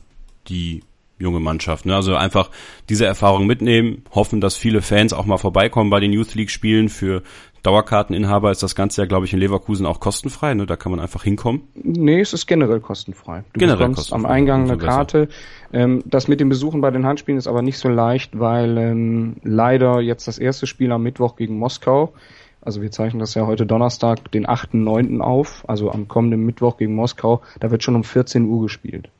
die 0.48 0.82
junge 1.18 1.40
Mannschaft. 1.40 1.86
Ne? 1.86 1.94
Also 1.94 2.14
einfach 2.14 2.50
diese 2.88 3.06
Erfahrung 3.06 3.46
mitnehmen, 3.46 4.02
hoffen, 4.12 4.40
dass 4.40 4.56
viele 4.56 4.82
Fans 4.82 5.12
auch 5.12 5.26
mal 5.26 5.38
vorbeikommen 5.38 5.90
bei 5.90 6.00
den 6.00 6.12
Youth 6.12 6.34
League 6.34 6.50
Spielen. 6.50 6.88
Für 6.88 7.22
Dauerkarteninhaber 7.62 8.50
ist 8.50 8.62
das 8.62 8.74
Ganze 8.74 9.02
ja, 9.02 9.06
glaube 9.06 9.26
ich, 9.26 9.32
in 9.32 9.38
Leverkusen 9.38 9.86
auch 9.86 10.00
kostenfrei. 10.00 10.54
Ne? 10.54 10.66
Da 10.66 10.76
kann 10.76 10.90
man 10.90 11.00
einfach 11.00 11.24
hinkommen. 11.24 11.62
Nee, 11.74 12.20
es 12.20 12.32
ist 12.32 12.46
generell 12.46 12.80
kostenfrei. 12.80 13.44
Du 13.52 13.60
generell 13.60 13.92
kostenfrei. 13.92 14.16
am 14.16 14.26
Eingang 14.26 14.70
eine 14.70 14.78
Karte. 14.78 15.28
Ähm, 15.72 16.02
das 16.06 16.28
mit 16.28 16.40
den 16.40 16.48
Besuchen 16.48 16.80
bei 16.80 16.90
den 16.90 17.04
Handspielen 17.06 17.38
ist 17.38 17.46
aber 17.46 17.62
nicht 17.62 17.78
so 17.78 17.88
leicht, 17.88 18.38
weil 18.38 18.78
ähm, 18.78 19.36
leider 19.42 20.00
jetzt 20.00 20.28
das 20.28 20.38
erste 20.38 20.66
Spiel 20.66 20.92
am 20.92 21.02
Mittwoch 21.02 21.36
gegen 21.36 21.58
Moskau 21.58 22.12
also 22.60 22.82
wir 22.82 22.90
zeichnen 22.90 23.20
das 23.20 23.34
ja 23.34 23.46
heute 23.46 23.66
Donnerstag, 23.66 24.30
den 24.32 24.46
8.9. 24.46 25.20
auf, 25.20 25.64
also 25.68 25.90
am 25.90 26.08
kommenden 26.08 26.44
Mittwoch 26.44 26.76
gegen 26.76 26.94
Moskau, 26.94 27.40
da 27.60 27.70
wird 27.70 27.82
schon 27.82 27.94
um 27.94 28.04
14 28.04 28.44
Uhr 28.44 28.62
gespielt. 28.62 29.10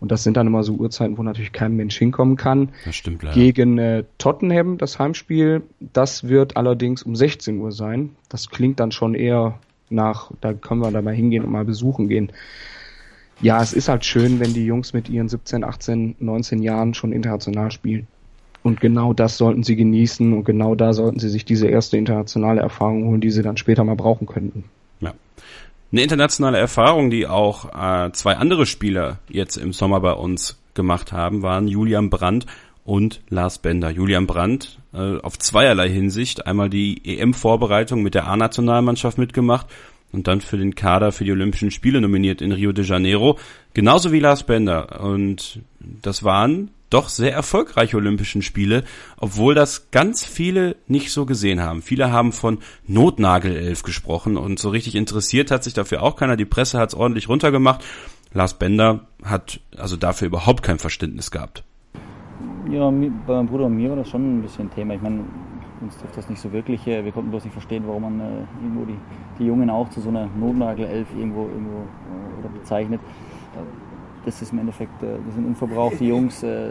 Und 0.00 0.10
das 0.10 0.24
sind 0.24 0.36
dann 0.36 0.46
immer 0.46 0.62
so 0.62 0.74
Uhrzeiten, 0.74 1.18
wo 1.18 1.22
natürlich 1.22 1.52
kein 1.52 1.76
Mensch 1.76 1.96
hinkommen 1.98 2.36
kann. 2.36 2.70
Das 2.86 2.96
stimmt 2.96 3.22
leider. 3.22 3.34
Gegen 3.34 3.78
äh, 3.78 4.04
Tottenham, 4.16 4.78
das 4.78 4.98
Heimspiel, 4.98 5.62
das 5.78 6.26
wird 6.26 6.56
allerdings 6.56 7.02
um 7.02 7.14
16 7.14 7.58
Uhr 7.58 7.70
sein. 7.70 8.16
Das 8.30 8.48
klingt 8.48 8.80
dann 8.80 8.92
schon 8.92 9.14
eher 9.14 9.58
nach, 9.90 10.30
da 10.40 10.54
können 10.54 10.80
wir 10.80 10.90
da 10.90 11.02
mal 11.02 11.14
hingehen 11.14 11.44
und 11.44 11.52
mal 11.52 11.66
besuchen 11.66 12.08
gehen. 12.08 12.32
Ja, 13.42 13.62
es 13.62 13.72
ist 13.72 13.88
halt 13.88 14.04
schön, 14.04 14.40
wenn 14.40 14.54
die 14.54 14.64
Jungs 14.64 14.92
mit 14.92 15.08
ihren 15.08 15.28
17, 15.28 15.64
18, 15.64 16.16
19 16.18 16.62
Jahren 16.62 16.94
schon 16.94 17.12
international 17.12 17.70
spielen. 17.70 18.06
Und 18.62 18.80
genau 18.80 19.14
das 19.14 19.38
sollten 19.38 19.62
sie 19.62 19.76
genießen 19.76 20.32
und 20.34 20.44
genau 20.44 20.74
da 20.74 20.92
sollten 20.92 21.18
sie 21.18 21.30
sich 21.30 21.44
diese 21.44 21.66
erste 21.66 21.96
internationale 21.96 22.60
Erfahrung 22.60 23.06
holen, 23.06 23.20
die 23.20 23.30
sie 23.30 23.42
dann 23.42 23.56
später 23.56 23.84
mal 23.84 23.96
brauchen 23.96 24.26
könnten. 24.26 24.64
Eine 25.92 26.02
internationale 26.02 26.58
Erfahrung, 26.58 27.10
die 27.10 27.26
auch 27.26 27.74
äh, 27.74 28.12
zwei 28.12 28.36
andere 28.36 28.64
Spieler 28.66 29.18
jetzt 29.28 29.56
im 29.56 29.72
Sommer 29.72 30.00
bei 30.00 30.12
uns 30.12 30.60
gemacht 30.74 31.12
haben, 31.12 31.42
waren 31.42 31.66
Julian 31.66 32.10
Brandt 32.10 32.46
und 32.84 33.20
Lars 33.28 33.58
Bender. 33.58 33.90
Julian 33.90 34.26
Brandt 34.26 34.78
äh, 34.92 35.18
auf 35.18 35.38
zweierlei 35.38 35.88
Hinsicht. 35.88 36.46
Einmal 36.46 36.70
die 36.70 37.00
EM-Vorbereitung 37.04 38.02
mit 38.02 38.14
der 38.14 38.28
A-Nationalmannschaft 38.28 39.18
mitgemacht 39.18 39.66
und 40.12 40.28
dann 40.28 40.40
für 40.40 40.58
den 40.58 40.74
Kader 40.74 41.12
für 41.12 41.24
die 41.24 41.32
Olympischen 41.32 41.70
Spiele 41.70 42.00
nominiert 42.00 42.40
in 42.40 42.52
Rio 42.52 42.72
de 42.72 42.84
Janeiro. 42.84 43.38
Genauso 43.74 44.12
wie 44.12 44.20
Lars 44.20 44.44
Bender. 44.44 45.00
Und 45.00 45.60
das 45.80 46.22
waren 46.22 46.70
doch 46.90 47.08
sehr 47.08 47.32
erfolgreiche 47.32 47.96
Olympischen 47.96 48.42
Spiele, 48.42 48.84
obwohl 49.16 49.54
das 49.54 49.90
ganz 49.90 50.24
viele 50.24 50.76
nicht 50.86 51.12
so 51.12 51.24
gesehen 51.24 51.60
haben. 51.60 51.82
Viele 51.82 52.12
haben 52.12 52.32
von 52.32 52.58
Notnagelelf 52.86 53.82
gesprochen 53.82 54.36
und 54.36 54.58
so 54.58 54.70
richtig 54.70 54.96
interessiert 54.96 55.50
hat 55.50 55.64
sich 55.64 55.74
dafür 55.74 56.02
auch 56.02 56.16
keiner. 56.16 56.36
Die 56.36 56.44
Presse 56.44 56.78
hat 56.78 56.90
es 56.90 56.94
ordentlich 56.94 57.28
runtergemacht. 57.28 57.84
Lars 58.32 58.54
Bender 58.54 59.06
hat 59.24 59.60
also 59.76 59.96
dafür 59.96 60.26
überhaupt 60.26 60.62
kein 60.62 60.78
Verständnis 60.78 61.30
gehabt. 61.30 61.64
Ja, 62.70 62.90
bei 62.90 63.34
meinem 63.34 63.46
Bruder 63.46 63.66
und 63.66 63.76
mir 63.76 63.90
war 63.90 63.96
das 63.96 64.08
schon 64.08 64.38
ein 64.38 64.42
bisschen 64.42 64.70
Thema. 64.70 64.94
Ich 64.94 65.02
meine, 65.02 65.24
uns 65.80 65.96
trifft 65.96 66.16
das 66.16 66.28
nicht 66.28 66.40
so 66.40 66.52
wirklich. 66.52 66.86
Wir 66.86 67.10
konnten 67.10 67.30
bloß 67.30 67.44
nicht 67.44 67.52
verstehen, 67.52 67.84
warum 67.86 68.02
man 68.02 68.20
äh, 68.20 68.24
irgendwo 68.62 68.84
die, 68.84 68.98
die 69.38 69.46
Jungen 69.46 69.70
auch 69.70 69.88
zu 69.90 70.00
so 70.00 70.10
einer 70.10 70.28
Notnagelelf 70.38 71.08
irgendwo, 71.16 71.48
irgendwo 71.48 71.78
äh, 71.78 72.40
oder 72.40 72.48
bezeichnet 72.50 73.00
das 74.24 74.42
ist 74.42 74.52
im 74.52 74.58
Endeffekt, 74.58 75.02
äh, 75.02 75.16
das 75.24 75.34
sind 75.34 75.46
unverbrauchte 75.46 76.04
Jungs, 76.04 76.42
äh, 76.42 76.70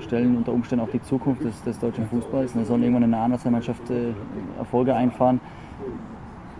stellen 0.00 0.36
unter 0.36 0.52
Umständen 0.52 0.84
auch 0.84 0.90
die 0.90 1.02
Zukunft 1.02 1.44
des, 1.44 1.62
des 1.62 1.78
deutschen 1.78 2.08
Fußballs. 2.08 2.54
Und 2.54 2.66
sollen 2.66 2.82
irgendwann 2.82 3.04
in 3.04 3.10
der 3.10 3.20
A-Nationalmannschaft 3.20 3.90
äh, 3.90 4.12
Erfolge 4.58 4.94
einfahren. 4.94 5.40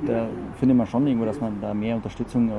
Da 0.07 0.29
findet 0.59 0.77
man 0.77 0.87
schon 0.87 1.07
irgendwo, 1.07 1.25
dass 1.25 1.41
man 1.41 1.59
da 1.61 1.73
mehr 1.73 1.97
Unterstützung 1.97 2.51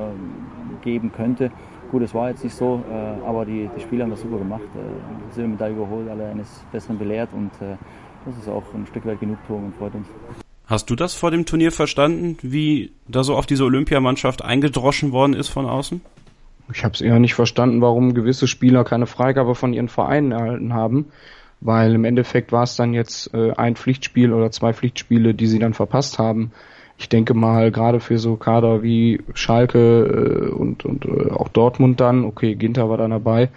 geben 0.82 1.12
könnte. 1.12 1.52
Gut, 1.92 2.02
es 2.02 2.12
war 2.12 2.30
jetzt 2.30 2.42
nicht 2.42 2.56
so, 2.56 2.82
aber 3.24 3.44
die, 3.44 3.70
die 3.76 3.80
Spieler 3.80 4.02
haben 4.02 4.10
das 4.10 4.22
super 4.22 4.38
gemacht. 4.38 4.64
Silbermedaille 5.30 5.76
überholt, 5.76 6.08
alle 6.08 6.26
eines 6.30 6.64
Besseren 6.72 6.98
belehrt 6.98 7.28
und 7.32 7.52
das 7.60 8.36
ist 8.36 8.48
auch 8.48 8.64
ein 8.74 8.88
Stück 8.88 9.06
weit 9.06 9.20
Genugtuung 9.20 9.66
und 9.66 9.76
freut 9.76 9.94
uns. 9.94 10.08
Hast 10.66 10.90
du 10.90 10.96
das 10.96 11.14
vor 11.14 11.30
dem 11.30 11.46
Turnier 11.46 11.70
verstanden, 11.70 12.36
wie 12.42 12.90
da 13.06 13.22
so 13.22 13.36
auf 13.36 13.46
diese 13.46 13.64
Olympiamannschaft 13.64 14.44
eingedroschen 14.44 15.12
worden 15.12 15.34
ist 15.34 15.48
von 15.48 15.64
außen? 15.64 16.00
Ich 16.72 16.84
habe 16.84 16.94
es 16.94 17.00
eher 17.00 17.18
nicht 17.18 17.34
verstanden, 17.34 17.80
warum 17.80 18.14
gewisse 18.14 18.46
Spieler 18.46 18.84
keine 18.84 19.06
Freigabe 19.06 19.54
von 19.54 19.72
ihren 19.72 19.88
Vereinen 19.88 20.32
erhalten 20.32 20.74
haben, 20.74 21.06
weil 21.60 21.94
im 21.94 22.04
Endeffekt 22.04 22.52
war 22.52 22.62
es 22.62 22.76
dann 22.76 22.94
jetzt 22.94 23.32
äh, 23.34 23.52
ein 23.52 23.76
Pflichtspiel 23.76 24.32
oder 24.32 24.50
zwei 24.50 24.72
Pflichtspiele, 24.72 25.34
die 25.34 25.46
sie 25.46 25.58
dann 25.58 25.74
verpasst 25.74 26.18
haben. 26.18 26.52
Ich 26.98 27.08
denke 27.08 27.32
mal, 27.32 27.70
gerade 27.70 28.00
für 28.00 28.18
so 28.18 28.36
Kader 28.36 28.82
wie 28.82 29.22
Schalke 29.32 30.48
äh, 30.48 30.50
und, 30.50 30.84
und 30.84 31.04
äh, 31.04 31.30
auch 31.30 31.48
Dortmund 31.48 32.00
dann, 32.00 32.24
okay, 32.24 32.54
Ginter 32.54 32.90
war 32.90 32.98
dann 32.98 33.12
dabei, 33.12 33.50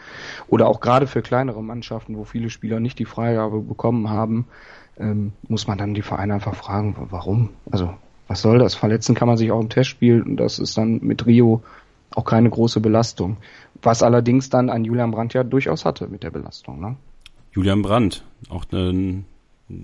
oder 0.47 0.68
auch 0.68 0.80
gerade 0.80 1.07
für 1.07 1.22
kleinere 1.22 1.64
Mannschaften, 1.64 2.18
wo 2.18 2.24
viele 2.24 2.49
Spieler 2.49 2.80
nicht 2.80 2.99
die 2.99 3.05
Freigabe 3.05 3.59
bekommen 3.62 4.09
haben, 4.09 4.45
ähm, 4.99 5.34
muss 5.47 5.68
man 5.68 5.78
dann 5.78 5.95
die 5.95 6.03
Vereine 6.03 6.36
einfach 6.36 6.55
fragen, 6.55 6.95
warum? 7.09 7.49
Also, 7.72 7.93
was 8.28 8.41
soll 8.41 8.59
das? 8.59 8.76
Verletzen 8.76 9.16
kann 9.16 9.28
man 9.28 9.38
sich 9.38 9.51
auch 9.51 9.59
im 9.59 9.70
Testspiel 9.70 10.22
und 10.22 10.38
das 10.38 10.59
ist 10.59 10.78
dann 10.78 10.99
mit 11.01 11.26
Rio 11.26 11.64
auch 12.16 12.26
keine 12.26 12.49
große 12.49 12.80
Belastung. 12.80 13.38
Was 13.82 14.03
allerdings 14.03 14.49
dann 14.49 14.70
ein 14.70 14.86
Julian 14.86 15.12
Brandt 15.12 15.34
ja 15.34 15.43
durchaus 15.43 15.86
hatte 15.86 16.07
mit 16.07 16.24
der 16.24 16.32
Belastung. 16.32 16.80
Ne? 16.80 16.95
Julian 17.51 17.82
Brandt, 17.82 18.24
auch 18.49 18.66
ein, 18.72 19.26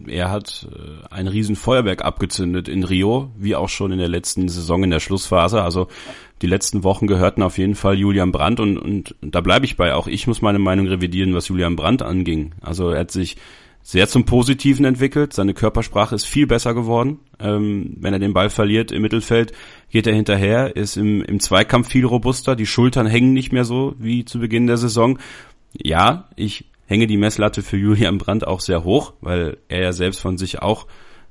er 0.07 0.31
hat 0.31 0.67
äh, 0.71 1.13
ein 1.13 1.27
riesen 1.27 1.55
Feuerwerk 1.55 2.03
abgezündet 2.03 2.67
in 2.67 2.83
Rio, 2.83 3.29
wie 3.37 3.55
auch 3.55 3.69
schon 3.69 3.91
in 3.91 3.99
der 3.99 4.07
letzten 4.07 4.49
Saison 4.49 4.83
in 4.83 4.91
der 4.91 4.99
Schlussphase. 4.99 5.61
Also 5.61 5.87
die 6.41 6.47
letzten 6.47 6.83
Wochen 6.83 7.07
gehörten 7.07 7.41
auf 7.41 7.57
jeden 7.57 7.75
Fall 7.75 7.95
Julian 7.95 8.31
Brandt 8.31 8.59
und, 8.59 8.77
und 8.77 9.15
da 9.21 9.41
bleibe 9.41 9.65
ich 9.65 9.77
bei. 9.77 9.93
Auch 9.93 10.07
ich 10.07 10.27
muss 10.27 10.41
meine 10.41 10.59
Meinung 10.59 10.87
revidieren, 10.87 11.33
was 11.33 11.47
Julian 11.47 11.75
Brandt 11.75 12.01
anging. 12.01 12.53
Also 12.61 12.89
er 12.89 13.01
hat 13.01 13.11
sich 13.11 13.37
sehr 13.87 14.09
zum 14.09 14.25
Positiven 14.25 14.83
entwickelt. 14.83 15.31
Seine 15.31 15.53
Körpersprache 15.53 16.13
ist 16.13 16.25
viel 16.25 16.45
besser 16.45 16.73
geworden. 16.73 17.21
Ähm, 17.39 17.95
wenn 18.01 18.11
er 18.11 18.19
den 18.19 18.33
Ball 18.33 18.49
verliert 18.49 18.91
im 18.91 19.01
Mittelfeld, 19.01 19.53
geht 19.89 20.05
er 20.07 20.13
hinterher, 20.13 20.75
ist 20.75 20.97
im, 20.97 21.21
im 21.21 21.39
Zweikampf 21.39 21.87
viel 21.87 22.03
robuster. 22.03 22.57
Die 22.57 22.65
Schultern 22.65 23.07
hängen 23.07 23.31
nicht 23.31 23.53
mehr 23.53 23.63
so 23.63 23.95
wie 23.97 24.25
zu 24.25 24.39
Beginn 24.39 24.67
der 24.67 24.75
Saison. 24.75 25.19
Ja, 25.71 26.27
ich 26.35 26.65
hänge 26.85 27.07
die 27.07 27.15
Messlatte 27.15 27.63
für 27.63 27.77
Julian 27.77 28.17
Brandt 28.17 28.45
auch 28.45 28.59
sehr 28.59 28.83
hoch, 28.83 29.13
weil 29.21 29.55
er 29.69 29.83
ja 29.83 29.93
selbst 29.93 30.19
von 30.19 30.37
sich 30.37 30.61
auch, 30.61 30.85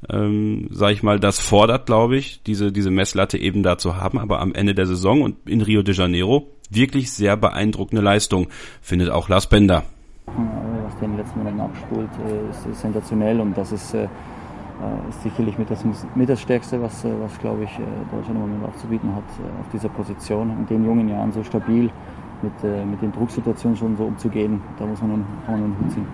ähm, 0.08 0.68
sag 0.70 0.92
ich 0.92 1.02
mal, 1.02 1.20
das 1.20 1.38
fordert, 1.38 1.84
glaube 1.84 2.16
ich, 2.16 2.42
diese, 2.42 2.72
diese 2.72 2.90
Messlatte 2.90 3.36
eben 3.36 3.62
da 3.64 3.76
zu 3.76 3.96
haben. 3.96 4.18
Aber 4.18 4.40
am 4.40 4.54
Ende 4.54 4.74
der 4.74 4.86
Saison 4.86 5.20
und 5.20 5.46
in 5.46 5.60
Rio 5.60 5.82
de 5.82 5.94
Janeiro 5.94 6.50
wirklich 6.70 7.12
sehr 7.12 7.36
beeindruckende 7.36 8.02
Leistung, 8.02 8.48
findet 8.80 9.10
auch 9.10 9.28
Lars 9.28 9.46
Bender 9.46 9.84
was 10.26 10.94
der 10.96 11.04
in 11.04 11.12
den 11.12 11.18
letzten 11.18 11.38
Monaten 11.38 11.60
abspult, 11.60 12.10
äh, 12.26 12.50
ist, 12.50 12.80
sensationell 12.80 13.40
und 13.40 13.56
das 13.56 13.72
ist, 13.72 13.94
äh, 13.94 14.04
äh, 14.04 15.08
ist 15.08 15.22
sicherlich 15.22 15.58
mit 15.58 15.70
das, 15.70 15.84
mit 16.14 16.28
das 16.28 16.40
Stärkste, 16.40 16.80
was, 16.80 17.04
was 17.04 17.38
glaube 17.38 17.64
ich, 17.64 17.70
Deutschland 18.10 18.36
im 18.36 18.40
Moment 18.40 18.64
auch 18.64 18.76
zu 18.76 18.86
bieten 18.86 19.14
hat 19.14 19.24
auf 19.60 19.66
dieser 19.72 19.88
Position. 19.88 20.50
In 20.50 20.66
den 20.66 20.84
jungen 20.84 21.08
Jahren 21.08 21.32
so 21.32 21.42
stabil 21.42 21.90
mit, 22.42 22.86
mit 22.86 23.00
den 23.00 23.12
Drucksituationen 23.12 23.76
schon 23.76 23.96
so 23.96 24.04
umzugehen, 24.04 24.60
da 24.78 24.84
muss 24.84 25.00
man 25.00 25.10
nun, 25.10 25.26
kann 25.46 25.60
man 25.60 25.70
nur 25.70 25.78
den 25.78 25.84
Hut 25.84 25.92
ziehen. 25.92 26.06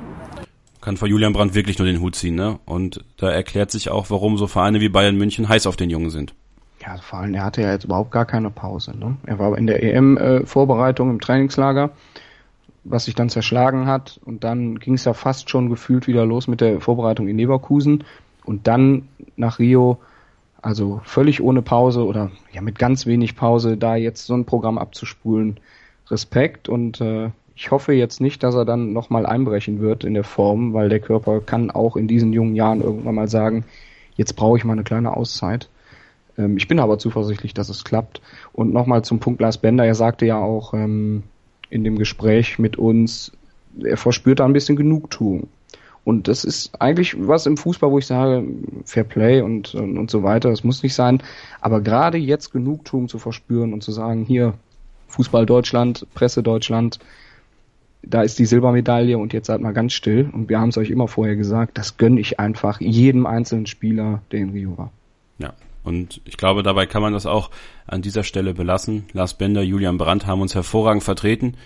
Kann 0.80 0.96
vor 0.96 1.08
Julian 1.08 1.32
Brandt 1.32 1.54
wirklich 1.54 1.78
nur 1.78 1.86
den 1.86 2.00
Hut 2.00 2.16
ziehen, 2.16 2.34
ne? 2.34 2.58
Und 2.64 3.04
da 3.16 3.30
erklärt 3.30 3.70
sich 3.70 3.90
auch, 3.90 4.10
warum 4.10 4.36
so 4.36 4.48
Vereine 4.48 4.80
wie 4.80 4.88
Bayern 4.88 5.16
München 5.16 5.48
heiß 5.48 5.66
auf 5.66 5.76
den 5.76 5.90
Jungen 5.90 6.10
sind. 6.10 6.34
Ja, 6.84 6.96
vor 6.96 7.20
allem, 7.20 7.34
er 7.34 7.44
hatte 7.44 7.62
ja 7.62 7.70
jetzt 7.70 7.84
überhaupt 7.84 8.10
gar 8.10 8.24
keine 8.24 8.50
Pause. 8.50 8.96
Ne? 8.96 9.16
Er 9.26 9.38
war 9.38 9.56
in 9.56 9.68
der 9.68 9.82
EM-Vorbereitung 9.82 11.10
im 11.10 11.20
Trainingslager 11.20 11.90
was 12.85 13.05
sich 13.05 13.14
dann 13.14 13.28
zerschlagen 13.28 13.87
hat. 13.87 14.20
Und 14.24 14.45
dann 14.45 14.78
ging 14.78 14.95
es 14.95 15.05
ja 15.05 15.14
fast 15.14 15.51
schon 15.51 15.70
gefühlt 15.70 16.07
wieder 16.07 16.26
los 16.26 16.49
mit 16.49 16.61
der 16.61 16.80
Vorbereitung 16.80 17.28
in 17.28 17.39
Leverkusen. 17.39 18.05
Und 18.45 18.66
dann 18.66 19.09
nach 19.37 19.59
Rio, 19.59 19.99
also 20.61 21.01
völlig 21.05 21.43
ohne 21.43 21.62
Pause 21.62 22.05
oder 22.05 22.30
ja 22.53 22.61
mit 22.61 22.78
ganz 22.78 23.07
wenig 23.07 23.37
Pause, 23.37 23.76
da 23.76 23.97
jetzt 23.97 24.26
so 24.26 24.35
ein 24.35 24.45
Programm 24.45 24.78
abzuspulen. 24.78 25.59
Respekt 26.11 26.68
und 26.68 27.01
äh, 27.01 27.30
ich 27.55 27.70
hoffe 27.70 27.93
jetzt 27.93 28.20
nicht, 28.20 28.43
dass 28.43 28.55
er 28.55 28.64
dann 28.64 28.93
nochmal 28.93 29.26
einbrechen 29.26 29.80
wird 29.80 30.05
in 30.05 30.14
der 30.14 30.24
Form, 30.24 30.72
weil 30.72 30.89
der 30.89 31.01
Körper 31.01 31.41
kann 31.41 31.70
auch 31.70 31.97
in 31.97 32.09
diesen 32.09 32.33
jungen 32.33 32.55
Jahren 32.55 32.80
irgendwann 32.80 33.14
mal 33.14 33.28
sagen, 33.28 33.64
jetzt 34.16 34.35
brauche 34.35 34.59
ich 34.59 34.64
mal 34.64 34.72
eine 34.72 34.85
kleine 34.85 35.16
Auszeit. 35.16 35.68
Ähm, 36.39 36.57
ich 36.57 36.68
bin 36.68 36.80
aber 36.80 36.99
zuversichtlich, 36.99 37.55
dass 37.55 37.68
es 37.68 37.85
klappt. 37.85 38.20
Und 38.53 38.72
nochmal 38.72 39.05
zum 39.05 39.20
Punkt 39.20 39.41
Lars 39.41 39.59
Bender, 39.59 39.85
er 39.85 39.95
sagte 39.95 40.26
ja 40.26 40.39
auch, 40.39 40.74
ähm, 40.74 41.22
in 41.72 41.84
dem 41.84 41.98
Gespräch 41.98 42.58
mit 42.58 42.76
uns, 42.76 43.32
er 43.82 43.96
verspürt 43.96 44.40
da 44.40 44.44
ein 44.44 44.52
bisschen 44.52 44.76
Genugtuung. 44.76 45.48
Und 46.04 46.28
das 46.28 46.44
ist 46.44 46.80
eigentlich 46.80 47.16
was 47.16 47.46
im 47.46 47.56
Fußball, 47.56 47.90
wo 47.90 47.98
ich 47.98 48.06
sage, 48.06 48.44
Fair 48.84 49.04
Play 49.04 49.40
und, 49.40 49.74
und, 49.74 49.96
und 49.96 50.10
so 50.10 50.22
weiter, 50.22 50.50
das 50.50 50.64
muss 50.64 50.82
nicht 50.82 50.94
sein. 50.94 51.22
Aber 51.60 51.80
gerade 51.80 52.18
jetzt 52.18 52.52
Genugtuung 52.52 53.08
zu 53.08 53.18
verspüren 53.18 53.72
und 53.72 53.82
zu 53.82 53.92
sagen, 53.92 54.24
hier, 54.24 54.54
Fußball 55.08 55.46
Deutschland, 55.46 56.06
Presse 56.14 56.42
Deutschland, 56.42 56.98
da 58.02 58.22
ist 58.22 58.38
die 58.38 58.46
Silbermedaille 58.46 59.16
und 59.16 59.32
jetzt 59.32 59.46
seid 59.46 59.60
mal 59.60 59.72
ganz 59.72 59.92
still. 59.94 60.28
Und 60.30 60.48
wir 60.50 60.60
haben 60.60 60.70
es 60.70 60.76
euch 60.76 60.90
immer 60.90 61.08
vorher 61.08 61.36
gesagt, 61.36 61.78
das 61.78 61.96
gönne 61.96 62.20
ich 62.20 62.38
einfach 62.38 62.80
jedem 62.80 63.24
einzelnen 63.24 63.66
Spieler, 63.66 64.20
der 64.30 64.40
in 64.40 64.50
Rio 64.50 64.76
war. 64.76 64.90
Ja, 65.38 65.54
und 65.85 66.20
ich 66.24 66.37
glaube, 66.37 66.62
dabei 66.62 66.87
kann 66.87 67.03
man 67.03 67.12
das 67.12 67.26
auch 67.26 67.51
an 67.87 68.03
dieser 68.03 68.22
Stelle 68.22 68.55
belassen. 68.55 69.05
Lars 69.12 69.35
Bender, 69.35 69.62
Julian 69.62 69.99
Brandt 69.99 70.26
haben 70.26 70.41
uns 70.41 70.55
hervorragend 70.55 71.03
vertreten. 71.03 71.57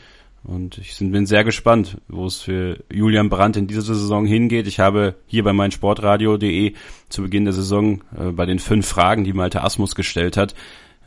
Und 0.43 0.79
ich 0.79 0.97
bin 0.99 1.27
sehr 1.27 1.43
gespannt, 1.43 1.99
wo 2.09 2.25
es 2.25 2.41
für 2.41 2.85
Julian 2.91 3.29
Brandt 3.29 3.57
in 3.57 3.67
dieser 3.67 3.83
Saison 3.83 4.27
hingeht. 4.27 4.69
Ich 4.69 4.79
habe 4.79 5.17
hier 5.27 5.43
bei 5.43 5.53
meinsportradio.de 5.53 6.75
zu 7.09 7.23
Beginn 7.23 7.45
der 7.45 7.53
Saison 7.53 8.03
äh, 8.17 8.31
bei 8.31 8.47
den 8.47 8.61
fünf 8.61 8.87
Fragen, 8.87 9.25
die 9.25 9.33
Malte 9.33 9.62
Asmus 9.62 9.97
gestellt 9.97 10.37
hat, 10.37 10.55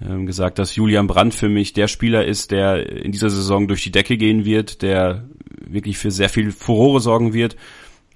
äh, 0.01 0.25
gesagt, 0.25 0.59
dass 0.59 0.75
Julian 0.75 1.07
Brandt 1.07 1.33
für 1.33 1.47
mich 1.47 1.71
der 1.71 1.87
Spieler 1.87 2.25
ist, 2.25 2.51
der 2.51 2.89
in 2.89 3.13
dieser 3.13 3.29
Saison 3.29 3.69
durch 3.69 3.81
die 3.81 3.91
Decke 3.91 4.17
gehen 4.17 4.43
wird, 4.43 4.81
der 4.81 5.23
wirklich 5.61 5.97
für 5.97 6.11
sehr 6.11 6.29
viel 6.29 6.51
Furore 6.51 6.99
sorgen 6.99 7.33
wird. 7.33 7.55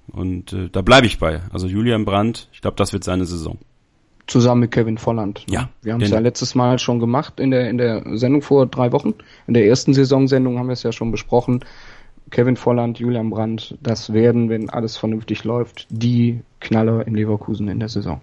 Und 0.08 0.52
äh, 0.52 0.70
da 0.70 0.82
bleibe 0.82 1.08
ich 1.08 1.20
bei. 1.20 1.42
Also 1.54 1.68
Julian 1.68 2.04
Brandt, 2.04 2.50
ich 2.52 2.60
glaube, 2.60 2.76
das 2.76 2.92
wird 2.92 3.06
seine 3.06 3.26
Saison 3.26 3.60
zusammen 4.28 4.62
mit 4.62 4.72
Kevin 4.72 4.98
Volland. 4.98 5.46
Ja. 5.50 5.70
Wir 5.82 5.94
haben 5.94 6.02
es 6.02 6.10
ja 6.10 6.20
letztes 6.20 6.56
Mal 6.56 6.80
schon 6.80 7.00
gemacht 7.00 7.40
in 7.40 7.52
der, 7.52 7.70
in 7.70 7.78
der 7.78 8.18
Sendung 8.18 8.42
vor 8.42 8.66
drei 8.66 8.92
Wochen. 8.92 9.14
In 9.48 9.54
der 9.54 9.66
ersten 9.66 9.94
Saisonsendung 9.94 10.58
haben 10.58 10.68
wir 10.68 10.74
es 10.74 10.84
ja 10.84 10.92
schon 10.92 11.12
besprochen. 11.12 11.64
Kevin 12.30 12.56
Volland, 12.56 13.00
Julian 13.00 13.30
Brandt, 13.30 13.78
das 13.82 14.12
werden, 14.14 14.50
wenn 14.50 14.70
alles 14.70 14.98
vernünftig 14.98 15.44
läuft, 15.44 15.88
die 15.90 16.42
Knaller 16.60 17.06
in 17.06 17.14
Leverkusen 17.14 17.68
in 17.68 17.80
der 17.80 17.90
Saison. 17.90 18.22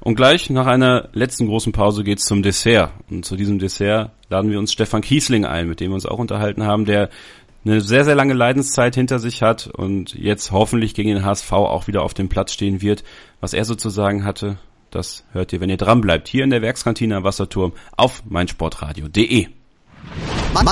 Und 0.00 0.14
gleich 0.14 0.50
nach 0.50 0.66
einer 0.66 1.08
letzten 1.14 1.46
großen 1.48 1.72
Pause 1.72 2.04
geht's 2.04 2.26
zum 2.26 2.42
Dessert. 2.42 2.92
Und 3.10 3.24
zu 3.24 3.34
diesem 3.34 3.58
Dessert 3.58 4.12
laden 4.28 4.50
wir 4.50 4.58
uns 4.58 4.72
Stefan 4.72 5.00
Kiesling 5.00 5.44
ein, 5.44 5.66
mit 5.66 5.80
dem 5.80 5.90
wir 5.90 5.94
uns 5.94 6.06
auch 6.06 6.18
unterhalten 6.18 6.62
haben, 6.64 6.84
der 6.84 7.10
eine 7.64 7.80
sehr, 7.80 8.04
sehr 8.04 8.14
lange 8.14 8.34
Leidenszeit 8.34 8.94
hinter 8.94 9.18
sich 9.18 9.42
hat 9.42 9.66
und 9.66 10.14
jetzt 10.14 10.52
hoffentlich 10.52 10.94
gegen 10.94 11.08
den 11.08 11.24
HSV 11.24 11.50
auch 11.52 11.88
wieder 11.88 12.02
auf 12.02 12.14
dem 12.14 12.28
Platz 12.28 12.52
stehen 12.52 12.80
wird. 12.80 13.02
Was 13.40 13.54
er 13.54 13.64
sozusagen 13.64 14.24
hatte, 14.24 14.58
das 14.90 15.24
hört 15.32 15.52
ihr, 15.52 15.60
wenn 15.60 15.70
ihr 15.70 15.76
dran 15.76 16.00
bleibt, 16.00 16.28
hier 16.28 16.44
in 16.44 16.50
der 16.50 16.62
Werkskantine 16.62 17.16
am 17.16 17.24
Wasserturm 17.24 17.72
auf 17.96 18.22
meinsportradio.de. 18.28 19.48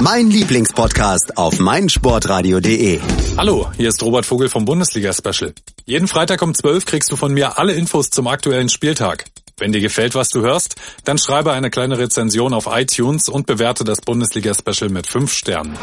Mein 0.02 0.30
Lieblingspodcast 0.30 1.36
auf 1.36 1.58
meinsportradio.de. 1.58 3.00
Hallo, 3.36 3.70
hier 3.76 3.88
ist 3.88 4.02
Robert 4.02 4.24
Vogel 4.24 4.48
vom 4.48 4.64
Bundesliga 4.64 5.12
Special. 5.12 5.52
Jeden 5.84 6.08
Freitag 6.08 6.40
um 6.42 6.54
12 6.54 6.86
kriegst 6.86 7.12
du 7.12 7.16
von 7.16 7.34
mir 7.34 7.58
alle 7.58 7.74
Infos 7.74 8.10
zum 8.10 8.26
aktuellen 8.26 8.68
Spieltag. 8.68 9.26
Wenn 9.56 9.72
dir 9.72 9.80
gefällt, 9.80 10.14
was 10.14 10.30
du 10.30 10.40
hörst, 10.40 10.76
dann 11.04 11.16
schreibe 11.18 11.52
eine 11.52 11.70
kleine 11.70 11.98
Rezension 11.98 12.54
auf 12.54 12.66
iTunes 12.68 13.28
und 13.28 13.46
bewerte 13.46 13.84
das 13.84 14.00
Bundesliga 14.00 14.52
Special 14.54 14.90
mit 14.90 15.06
5 15.06 15.32
Sternen. 15.32 15.76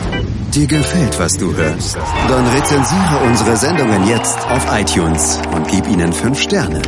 Dir 0.54 0.68
gefällt, 0.68 1.18
was 1.20 1.38
du 1.38 1.56
hörst? 1.56 1.96
Dann 2.28 2.48
rezensiere 2.48 3.18
unsere 3.26 3.56
Sendungen 3.56 4.08
jetzt 4.08 4.40
auf 4.48 4.66
iTunes 4.72 5.40
und 5.54 5.68
gib 5.70 5.88
ihnen 5.88 6.12
5 6.12 6.42
Sterne. 6.42 6.82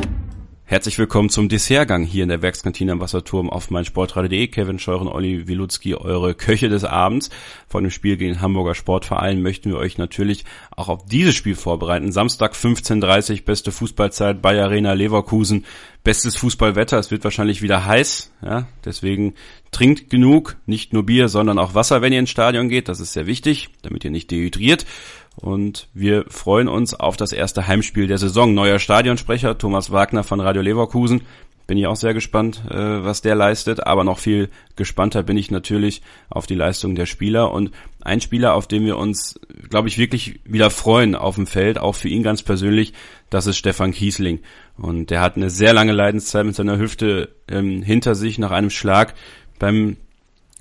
Herzlich 0.65 0.97
willkommen 0.97 1.29
zum 1.29 1.49
Dessertgang 1.49 2.05
hier 2.05 2.23
in 2.23 2.29
der 2.29 2.41
Werkskantine 2.41 2.93
am 2.93 3.01
Wasserturm 3.01 3.49
auf 3.49 3.69
meinsportradio.de. 3.69 4.47
Kevin 4.47 4.79
Scheuren, 4.79 5.09
Olli 5.09 5.45
Wilutzki, 5.45 5.93
eure 5.93 6.35
Köche 6.35 6.69
des 6.69 6.85
Abends. 6.85 7.29
Vor 7.67 7.81
dem 7.81 7.91
Spiel 7.91 8.15
gegen 8.15 8.35
den 8.35 8.41
Hamburger 8.41 8.73
Sportverein 8.73 9.41
möchten 9.41 9.71
wir 9.71 9.77
euch 9.77 9.97
natürlich 9.97 10.45
auch 10.71 10.87
auf 10.87 11.05
dieses 11.05 11.35
Spiel 11.35 11.55
vorbereiten. 11.55 12.13
Samstag 12.13 12.53
15.30 12.53 13.43
beste 13.43 13.73
Fußballzeit 13.73 14.41
bei 14.41 14.59
Arena 14.59 14.93
Leverkusen. 14.93 15.65
Bestes 16.01 16.37
Fußballwetter. 16.37 16.97
Es 16.97 17.11
wird 17.11 17.25
wahrscheinlich 17.25 17.61
wieder 17.61 17.85
heiß. 17.85 18.31
Ja, 18.41 18.67
deswegen 18.85 19.35
trinkt 19.71 20.09
genug. 20.09 20.55
Nicht 20.65 20.93
nur 20.93 21.05
Bier, 21.05 21.27
sondern 21.27 21.59
auch 21.59 21.75
Wasser, 21.75 22.01
wenn 22.01 22.13
ihr 22.13 22.19
ins 22.19 22.29
Stadion 22.29 22.69
geht. 22.69 22.87
Das 22.87 23.01
ist 23.01 23.11
sehr 23.11 23.27
wichtig, 23.27 23.69
damit 23.81 24.05
ihr 24.05 24.11
nicht 24.11 24.31
dehydriert. 24.31 24.85
Und 25.35 25.87
wir 25.93 26.25
freuen 26.29 26.67
uns 26.67 26.93
auf 26.93 27.17
das 27.17 27.33
erste 27.33 27.67
Heimspiel 27.67 28.07
der 28.07 28.17
Saison. 28.17 28.53
Neuer 28.53 28.79
Stadionsprecher 28.79 29.57
Thomas 29.57 29.91
Wagner 29.91 30.23
von 30.23 30.39
Radio 30.39 30.61
Leverkusen. 30.61 31.21
Bin 31.65 31.77
ich 31.77 31.87
auch 31.87 31.95
sehr 31.95 32.13
gespannt, 32.13 32.61
äh, 32.69 32.75
was 32.75 33.21
der 33.21 33.35
leistet. 33.35 33.87
Aber 33.87 34.03
noch 34.03 34.19
viel 34.19 34.49
gespannter 34.75 35.23
bin 35.23 35.37
ich 35.37 35.49
natürlich 35.49 36.01
auf 36.29 36.45
die 36.45 36.55
Leistung 36.55 36.93
der 36.95 37.05
Spieler. 37.05 37.51
Und 37.51 37.71
ein 38.01 38.21
Spieler, 38.21 38.53
auf 38.53 38.67
den 38.67 38.85
wir 38.85 38.97
uns, 38.97 39.39
glaube 39.69 39.87
ich, 39.87 39.97
wirklich 39.97 40.41
wieder 40.45 40.69
freuen 40.69 41.15
auf 41.15 41.35
dem 41.35 41.47
Feld, 41.47 41.79
auch 41.79 41.95
für 41.95 42.09
ihn 42.09 42.23
ganz 42.23 42.43
persönlich, 42.43 42.93
das 43.29 43.47
ist 43.47 43.57
Stefan 43.57 43.91
Kiesling. 43.91 44.39
Und 44.77 45.09
der 45.09 45.21
hat 45.21 45.37
eine 45.37 45.49
sehr 45.49 45.73
lange 45.73 45.93
Leidenszeit 45.93 46.45
mit 46.45 46.55
seiner 46.55 46.77
Hüfte 46.77 47.29
ähm, 47.47 47.81
hinter 47.81 48.13
sich 48.15 48.37
nach 48.37 48.51
einem 48.51 48.69
Schlag 48.69 49.15
beim 49.57 49.97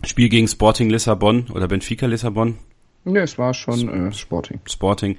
Spiel 0.04 0.28
gegen 0.28 0.48
Sporting 0.48 0.90
Lissabon 0.90 1.46
oder 1.52 1.68
Benfica 1.68 2.06
Lissabon, 2.06 2.58
Ne, 3.04 3.20
es 3.20 3.38
war 3.38 3.54
schon 3.54 3.88
äh, 3.88 4.12
Sporting. 4.12 4.60
Sporting. 4.66 5.16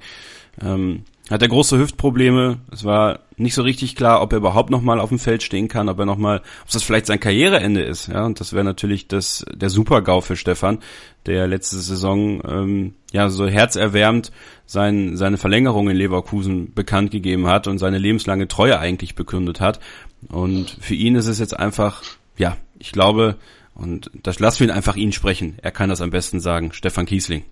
Ähm, 0.60 1.04
hat 1.30 1.40
er 1.40 1.48
große 1.48 1.78
Hüftprobleme. 1.78 2.58
Es 2.70 2.84
war 2.84 3.20
nicht 3.36 3.54
so 3.54 3.62
richtig 3.62 3.96
klar, 3.96 4.20
ob 4.20 4.32
er 4.32 4.38
überhaupt 4.38 4.68
nochmal 4.68 5.00
auf 5.00 5.08
dem 5.08 5.18
Feld 5.18 5.42
stehen 5.42 5.68
kann, 5.68 5.88
ob 5.88 5.98
er 5.98 6.04
nochmal, 6.04 6.42
ob 6.62 6.70
das 6.70 6.82
vielleicht 6.82 7.06
sein 7.06 7.18
Karriereende 7.18 7.82
ist. 7.82 8.08
Ja, 8.08 8.26
und 8.26 8.40
das 8.40 8.52
wäre 8.52 8.64
natürlich 8.64 9.08
das 9.08 9.44
der 9.50 9.70
Super-GAU 9.70 10.20
für 10.20 10.36
Stefan, 10.36 10.80
der 11.24 11.46
letzte 11.46 11.78
Saison 11.78 12.42
ähm, 12.46 12.94
ja 13.12 13.30
so 13.30 13.46
herzerwärmend 13.46 14.32
sein, 14.66 15.16
seine 15.16 15.38
Verlängerung 15.38 15.88
in 15.88 15.96
Leverkusen 15.96 16.74
bekannt 16.74 17.10
gegeben 17.10 17.46
hat 17.46 17.68
und 17.68 17.78
seine 17.78 17.98
lebenslange 17.98 18.46
Treue 18.46 18.78
eigentlich 18.78 19.14
bekundet 19.14 19.60
hat. 19.60 19.80
Und 20.28 20.76
für 20.80 20.94
ihn 20.94 21.16
ist 21.16 21.26
es 21.26 21.38
jetzt 21.38 21.58
einfach, 21.58 22.02
ja, 22.36 22.58
ich 22.78 22.92
glaube, 22.92 23.36
und 23.74 24.10
das 24.22 24.40
lassen 24.40 24.60
wir 24.60 24.68
ihn 24.68 24.76
einfach 24.76 24.96
ihn 24.96 25.12
sprechen. 25.12 25.56
Er 25.62 25.70
kann 25.70 25.88
das 25.88 26.02
am 26.02 26.10
besten 26.10 26.38
sagen. 26.38 26.72
Stefan 26.72 27.06
Kiesling. 27.06 27.44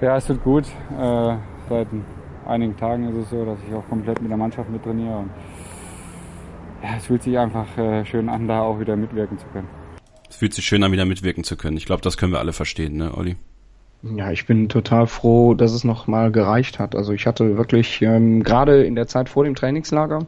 Ja, 0.00 0.16
es 0.16 0.28
wird 0.28 0.42
gut. 0.42 0.64
Äh, 0.98 1.36
seit 1.68 1.88
einigen 2.46 2.76
Tagen 2.76 3.08
ist 3.08 3.16
es 3.16 3.30
so, 3.30 3.44
dass 3.44 3.58
ich 3.68 3.74
auch 3.74 3.88
komplett 3.88 4.20
mit 4.20 4.30
der 4.30 4.36
Mannschaft 4.36 4.68
mit 4.70 4.82
trainiere. 4.82 5.18
Und 5.18 5.30
ja, 6.82 6.96
es 6.96 7.06
fühlt 7.06 7.22
sich 7.22 7.38
einfach 7.38 7.78
äh, 7.78 8.04
schön 8.04 8.28
an, 8.28 8.48
da 8.48 8.62
auch 8.62 8.80
wieder 8.80 8.96
mitwirken 8.96 9.38
zu 9.38 9.46
können. 9.52 9.68
Es 10.28 10.36
fühlt 10.36 10.54
sich 10.54 10.64
schön 10.64 10.82
an, 10.82 10.92
wieder 10.92 11.04
mitwirken 11.04 11.44
zu 11.44 11.56
können. 11.56 11.76
Ich 11.76 11.86
glaube, 11.86 12.02
das 12.02 12.16
können 12.16 12.32
wir 12.32 12.40
alle 12.40 12.52
verstehen, 12.52 12.96
ne, 12.96 13.16
Olli? 13.16 13.36
Ja, 14.02 14.32
ich 14.32 14.46
bin 14.46 14.68
total 14.68 15.06
froh, 15.06 15.54
dass 15.54 15.72
es 15.72 15.84
noch 15.84 16.08
mal 16.08 16.32
gereicht 16.32 16.80
hat. 16.80 16.96
Also 16.96 17.12
ich 17.12 17.26
hatte 17.26 17.56
wirklich 17.56 18.02
ähm, 18.02 18.42
gerade 18.42 18.82
in 18.82 18.96
der 18.96 19.06
Zeit 19.06 19.28
vor 19.28 19.44
dem 19.44 19.54
Trainingslager, 19.54 20.26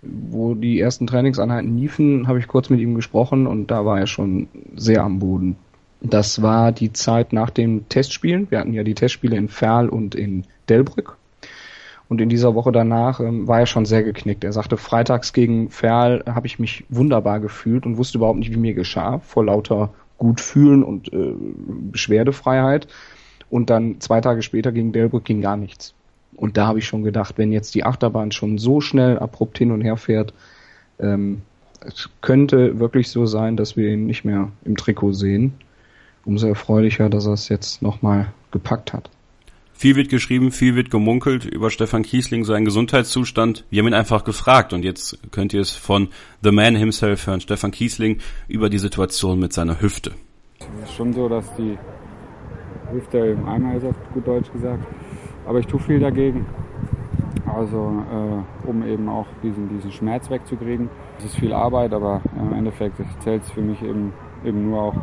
wo 0.00 0.54
die 0.54 0.80
ersten 0.80 1.06
Trainingseinheiten 1.06 1.76
liefen, 1.76 2.26
habe 2.26 2.38
ich 2.38 2.48
kurz 2.48 2.70
mit 2.70 2.80
ihm 2.80 2.94
gesprochen 2.94 3.46
und 3.46 3.70
da 3.70 3.84
war 3.84 3.98
er 3.98 4.06
schon 4.06 4.48
sehr 4.74 5.02
am 5.02 5.18
Boden. 5.18 5.56
Das 6.00 6.42
war 6.42 6.72
die 6.72 6.92
Zeit 6.92 7.32
nach 7.32 7.50
den 7.50 7.88
Testspielen. 7.88 8.50
Wir 8.50 8.60
hatten 8.60 8.72
ja 8.72 8.82
die 8.82 8.94
Testspiele 8.94 9.36
in 9.36 9.48
Ferl 9.48 9.88
und 9.88 10.14
in 10.14 10.44
Delbrück. 10.68 11.16
Und 12.08 12.20
in 12.20 12.28
dieser 12.28 12.54
Woche 12.54 12.72
danach 12.72 13.20
ähm, 13.20 13.46
war 13.46 13.60
er 13.60 13.66
schon 13.66 13.84
sehr 13.84 14.02
geknickt. 14.02 14.42
Er 14.42 14.52
sagte, 14.52 14.76
freitags 14.76 15.32
gegen 15.32 15.70
Ferl 15.70 16.24
habe 16.26 16.46
ich 16.46 16.58
mich 16.58 16.84
wunderbar 16.88 17.38
gefühlt 17.38 17.86
und 17.86 17.98
wusste 17.98 18.18
überhaupt 18.18 18.40
nicht, 18.40 18.50
wie 18.50 18.56
mir 18.56 18.74
geschah, 18.74 19.20
vor 19.20 19.44
lauter 19.44 19.90
gut 20.18 20.40
fühlen 20.40 20.82
und 20.82 21.12
äh, 21.12 21.34
Beschwerdefreiheit. 21.92 22.88
Und 23.48 23.70
dann 23.70 24.00
zwei 24.00 24.20
Tage 24.20 24.42
später 24.42 24.72
gegen 24.72 24.92
Delbrück 24.92 25.24
ging 25.24 25.40
gar 25.40 25.56
nichts. 25.56 25.94
Und 26.34 26.56
da 26.56 26.66
habe 26.66 26.78
ich 26.78 26.86
schon 26.86 27.04
gedacht, 27.04 27.38
wenn 27.38 27.52
jetzt 27.52 27.74
die 27.74 27.84
Achterbahn 27.84 28.32
schon 28.32 28.58
so 28.58 28.80
schnell 28.80 29.18
abrupt 29.18 29.58
hin 29.58 29.70
und 29.70 29.82
her 29.82 29.96
fährt, 29.96 30.32
ähm, 30.98 31.42
es 31.86 32.10
könnte 32.22 32.78
wirklich 32.78 33.08
so 33.08 33.26
sein, 33.26 33.56
dass 33.56 33.76
wir 33.76 33.88
ihn 33.88 34.06
nicht 34.06 34.24
mehr 34.24 34.50
im 34.64 34.76
Trikot 34.76 35.12
sehen. 35.12 35.54
Umso 36.24 36.46
erfreulicher, 36.46 37.08
dass 37.08 37.26
er 37.26 37.32
es 37.32 37.48
jetzt 37.48 37.82
nochmal 37.82 38.32
gepackt 38.50 38.92
hat. 38.92 39.10
Viel 39.72 39.96
wird 39.96 40.10
geschrieben, 40.10 40.52
viel 40.52 40.76
wird 40.76 40.90
gemunkelt 40.90 41.46
über 41.46 41.70
Stefan 41.70 42.02
Kiesling, 42.02 42.44
seinen 42.44 42.66
Gesundheitszustand. 42.66 43.64
Wir 43.70 43.80
haben 43.80 43.88
ihn 43.88 43.94
einfach 43.94 44.24
gefragt 44.24 44.74
und 44.74 44.84
jetzt 44.84 45.18
könnt 45.30 45.54
ihr 45.54 45.62
es 45.62 45.70
von 45.70 46.08
The 46.42 46.50
Man 46.50 46.76
himself 46.76 47.26
hören, 47.26 47.40
Stefan 47.40 47.70
Kiesling, 47.70 48.18
über 48.46 48.68
die 48.68 48.76
Situation 48.76 49.38
mit 49.38 49.54
seiner 49.54 49.80
Hüfte. 49.80 50.12
Es 50.58 50.90
ist 50.90 50.96
schon 50.96 51.14
so, 51.14 51.30
dass 51.30 51.46
die 51.56 51.78
Hüfte 52.92 53.18
im 53.18 53.48
Eimer 53.48 53.76
ist, 53.76 53.86
auf 53.86 53.96
gut 54.12 54.26
Deutsch 54.26 54.52
gesagt. 54.52 54.86
Aber 55.46 55.60
ich 55.60 55.66
tue 55.66 55.80
viel 55.80 55.98
dagegen. 55.98 56.44
Also 57.46 58.04
äh, 58.12 58.68
um 58.68 58.86
eben 58.86 59.08
auch 59.08 59.26
diesen, 59.42 59.68
diesen 59.70 59.90
Schmerz 59.92 60.28
wegzukriegen. 60.28 60.90
Es 61.18 61.24
ist 61.24 61.36
viel 61.36 61.54
Arbeit, 61.54 61.94
aber 61.94 62.20
im 62.36 62.52
Endeffekt 62.52 62.96
zählt 63.20 63.44
es 63.44 63.50
für 63.50 63.62
mich 63.62 63.80
eben, 63.82 64.12
eben 64.44 64.68
nur 64.68 64.82
auch 64.82 64.96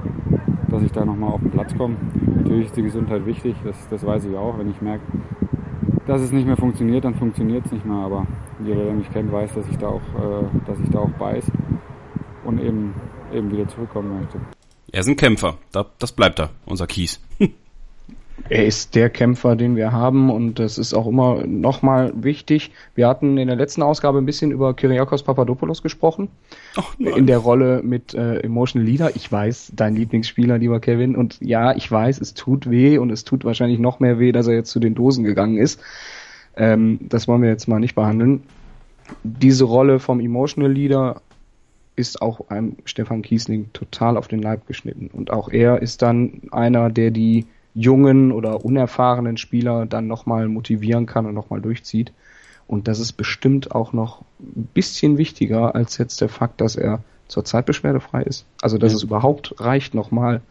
dass 0.78 0.86
ich 0.86 0.92
da 0.92 1.04
nochmal 1.04 1.32
auf 1.32 1.42
den 1.42 1.50
Platz 1.50 1.76
komme. 1.76 1.96
Natürlich 2.36 2.68
ist 2.68 2.78
die 2.78 2.84
Gesundheit 2.84 3.26
wichtig, 3.26 3.56
das, 3.64 3.76
das 3.90 4.06
weiß 4.06 4.26
ich 4.26 4.36
auch. 4.36 4.60
Wenn 4.60 4.70
ich 4.70 4.80
merke, 4.80 5.04
dass 6.06 6.22
es 6.22 6.32
nicht 6.32 6.46
mehr 6.46 6.56
funktioniert, 6.56 7.04
dann 7.04 7.16
funktioniert 7.16 7.66
es 7.66 7.72
nicht 7.72 7.86
mehr. 7.86 7.98
Aber 7.98 8.28
jeder, 8.64 8.84
der 8.84 8.94
mich 8.94 9.10
kennt, 9.12 9.32
weiß, 9.32 9.56
dass 9.56 9.68
ich 9.70 9.78
da 9.78 9.88
auch, 9.88 10.02
äh, 10.02 10.46
dass 10.68 10.80
ich 10.80 10.90
da 10.90 11.00
auch 11.00 11.10
beiß 11.10 11.52
und 12.46 12.60
eben, 12.60 12.94
eben 13.34 13.52
wieder 13.52 13.68
zurückkommen 13.68 14.20
möchte. 14.20 14.40
Er 14.92 15.00
ist 15.00 15.08
ein 15.08 15.16
Kämpfer, 15.16 15.56
das 15.72 16.12
bleibt 16.12 16.40
er, 16.40 16.52
unser 16.66 16.86
Kies. 16.86 17.20
er 18.50 18.66
ist 18.66 18.96
der 18.96 19.10
Kämpfer, 19.10 19.56
den 19.56 19.76
wir 19.76 19.92
haben 19.92 20.30
und 20.30 20.60
das 20.60 20.78
ist 20.78 20.94
auch 20.94 21.08
immer 21.08 21.46
nochmal 21.46 22.14
wichtig. 22.16 22.72
Wir 22.96 23.08
hatten 23.08 23.38
in 23.38 23.48
der 23.48 23.56
letzten 23.56 23.84
Ausgabe 23.84 24.18
ein 24.18 24.26
bisschen 24.26 24.52
über 24.52 24.74
Kyriakos 24.74 25.24
Papadopoulos 25.24 25.82
gesprochen. 25.84 26.30
In 27.00 27.28
der 27.28 27.40
Rolle 27.40 27.82
mit 27.84 28.14
äh, 28.14 28.40
Emotional 28.40 28.88
Leader. 28.88 29.16
Ich 29.16 29.32
weiß, 29.32 29.74
dein 29.76 29.96
Lieblingsspieler, 29.96 30.58
lieber 30.58 30.80
Kevin. 30.80 31.16
Und 31.16 31.38
ja, 31.42 31.76
ich 31.76 31.92
weiß, 31.92 32.22
es 32.22 32.34
tut 32.34 32.70
weh 32.70 32.98
und 32.98 33.10
es 33.10 33.24
tut 33.24 33.46
wahrscheinlich 33.46 33.80
noch 33.80 34.00
mehr 34.00 34.20
weh, 34.20 34.32
dass 34.32 34.48
er 34.48 34.56
jetzt 34.56 34.72
zu 34.72 34.80
den 34.80 34.96
Dosen 34.96 35.24
gegangen 35.24 35.58
ist. 35.58 35.82
Ähm, 36.56 37.00
das 37.02 37.28
wollen 37.28 37.42
wir 37.42 37.50
jetzt 37.50 37.68
mal 37.68 37.80
nicht 37.80 37.96
behandeln. 37.96 38.44
Diese 39.24 39.66
Rolle 39.66 40.00
vom 40.00 40.20
Emotional 40.20 40.72
Leader 40.72 41.22
ist 41.96 42.22
auch 42.22 42.50
einem 42.50 42.78
Stefan 42.86 43.24
Kiesling 43.24 43.72
total 43.74 44.18
auf 44.18 44.28
den 44.28 44.42
Leib 44.42 44.68
geschnitten. 44.68 45.10
Und 45.12 45.32
auch 45.32 45.50
er 45.50 45.82
ist 45.82 46.02
dann 46.02 46.42
einer, 46.52 46.90
der 46.90 47.12
die 47.12 47.46
jungen 47.78 48.32
oder 48.32 48.66
unerfahrenen 48.66 49.38
Spieler 49.38 49.86
dann 49.86 50.08
nochmal 50.08 50.48
motivieren 50.48 51.06
kann 51.06 51.28
und 51.28 51.36
nochmal 51.36 51.62
durchzieht. 51.62 52.12
Und 52.66 52.88
das 52.88 53.00
ist 53.00 53.14
bestimmt 53.14 53.74
auch 53.74 53.94
noch 53.94 54.24
ein 54.40 54.68
bisschen 54.74 55.18
wichtiger 55.18 55.76
als 55.76 55.98
jetzt 55.98 56.20
der 56.20 56.28
Fakt, 56.28 56.60
dass 56.60 56.76
er 56.76 57.04
zurzeit 57.28 57.66
beschwerdefrei 57.66 58.24
ist. 58.24 58.46
Also, 58.62 58.78
dass 58.78 58.94
ja. 58.94 58.98
es 58.98 59.04
überhaupt 59.04 59.56
reicht, 59.60 59.94
nochmal 59.94 60.42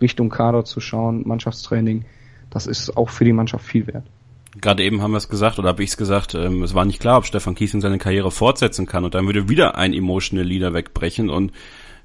Richtung 0.00 0.30
Kader 0.30 0.64
zu 0.64 0.80
schauen, 0.80 1.26
Mannschaftstraining. 1.26 2.04
Das 2.50 2.66
ist 2.66 2.96
auch 2.96 3.10
für 3.10 3.24
die 3.24 3.32
Mannschaft 3.32 3.64
viel 3.64 3.86
wert. 3.88 4.04
Gerade 4.60 4.84
eben 4.84 5.02
haben 5.02 5.10
wir 5.10 5.18
es 5.18 5.28
gesagt, 5.28 5.58
oder 5.58 5.68
habe 5.70 5.82
ich 5.82 5.90
es 5.90 5.96
gesagt, 5.96 6.34
ähm, 6.34 6.62
es 6.62 6.72
war 6.72 6.84
nicht 6.84 7.00
klar, 7.00 7.18
ob 7.18 7.26
Stefan 7.26 7.54
Kiesling 7.56 7.82
seine 7.82 7.98
Karriere 7.98 8.30
fortsetzen 8.30 8.86
kann. 8.86 9.04
Und 9.04 9.14
dann 9.14 9.26
würde 9.26 9.48
wieder 9.48 9.76
ein 9.76 9.92
Emotional 9.92 10.46
Leader 10.46 10.72
wegbrechen. 10.72 11.30
Und 11.30 11.52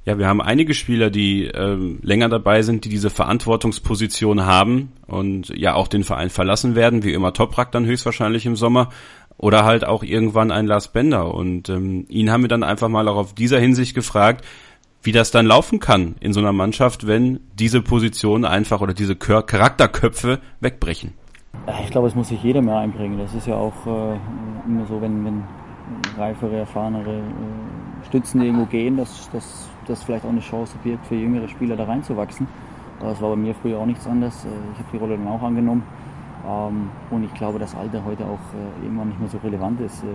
ja, 0.03 0.17
wir 0.17 0.27
haben 0.27 0.41
einige 0.41 0.73
Spieler, 0.73 1.11
die 1.11 1.45
ähm, 1.45 1.99
länger 2.01 2.27
dabei 2.27 2.63
sind, 2.63 2.85
die 2.85 2.89
diese 2.89 3.11
Verantwortungsposition 3.11 4.45
haben 4.45 4.91
und 5.05 5.49
ja 5.49 5.75
auch 5.75 5.87
den 5.87 6.03
Verein 6.03 6.31
verlassen 6.31 6.73
werden, 6.73 7.03
wie 7.03 7.13
immer 7.13 7.33
Toprak 7.33 7.71
dann 7.71 7.85
höchstwahrscheinlich 7.85 8.47
im 8.47 8.55
Sommer 8.55 8.89
oder 9.37 9.63
halt 9.63 9.85
auch 9.85 10.03
irgendwann 10.03 10.51
ein 10.51 10.65
Lars 10.65 10.87
Bender. 10.91 11.33
Und 11.33 11.69
ähm, 11.69 12.05
ihn 12.09 12.31
haben 12.31 12.41
wir 12.41 12.47
dann 12.47 12.63
einfach 12.63 12.89
mal 12.89 13.07
auch 13.07 13.15
auf 13.15 13.33
dieser 13.35 13.59
Hinsicht 13.59 13.93
gefragt, 13.93 14.43
wie 15.03 15.11
das 15.11 15.31
dann 15.31 15.45
laufen 15.45 15.79
kann 15.79 16.15
in 16.19 16.33
so 16.33 16.39
einer 16.39 16.53
Mannschaft, 16.53 17.05
wenn 17.05 17.39
diese 17.53 17.81
Positionen 17.81 18.45
einfach 18.45 18.81
oder 18.81 18.93
diese 18.93 19.15
Charakterköpfe 19.15 20.39
wegbrechen. 20.59 21.13
Ich 21.83 21.91
glaube, 21.91 22.07
es 22.07 22.15
muss 22.15 22.29
sich 22.29 22.41
jeder 22.43 22.61
mehr 22.61 22.77
einbringen. 22.77 23.19
Das 23.19 23.33
ist 23.33 23.47
ja 23.47 23.55
auch 23.55 23.85
äh, 23.85 24.17
immer 24.67 24.85
so, 24.87 25.01
wenn, 25.01 25.25
wenn 25.25 25.43
reifere, 26.17 26.57
erfahrenere 26.57 27.17
äh, 27.19 28.05
Stützen 28.07 28.41
irgendwo 28.41 28.65
gehen, 28.65 28.97
dass, 28.97 29.29
dass 29.31 29.69
das 29.87 30.03
vielleicht 30.03 30.25
auch 30.25 30.29
eine 30.29 30.41
Chance 30.41 30.75
birgt, 30.83 31.05
für 31.05 31.15
jüngere 31.15 31.47
Spieler 31.47 31.75
da 31.75 31.85
reinzuwachsen. 31.85 32.47
Das 33.01 33.21
war 33.21 33.31
bei 33.31 33.35
mir 33.35 33.55
früher 33.55 33.79
auch 33.79 33.85
nichts 33.85 34.05
anderes. 34.05 34.45
Äh, 34.45 34.49
ich 34.73 34.79
habe 34.79 34.89
die 34.93 34.97
Rolle 34.97 35.17
dann 35.17 35.27
auch 35.27 35.41
angenommen. 35.41 35.83
Ähm, 36.47 36.89
und 37.09 37.23
ich 37.23 37.33
glaube, 37.33 37.59
dass 37.59 37.75
Alter 37.75 38.03
heute 38.05 38.25
auch 38.25 38.39
äh, 38.53 38.83
irgendwann 38.83 39.09
nicht 39.09 39.19
mehr 39.19 39.29
so 39.29 39.37
relevant 39.39 39.81
ist. 39.81 40.03
Äh, 40.03 40.07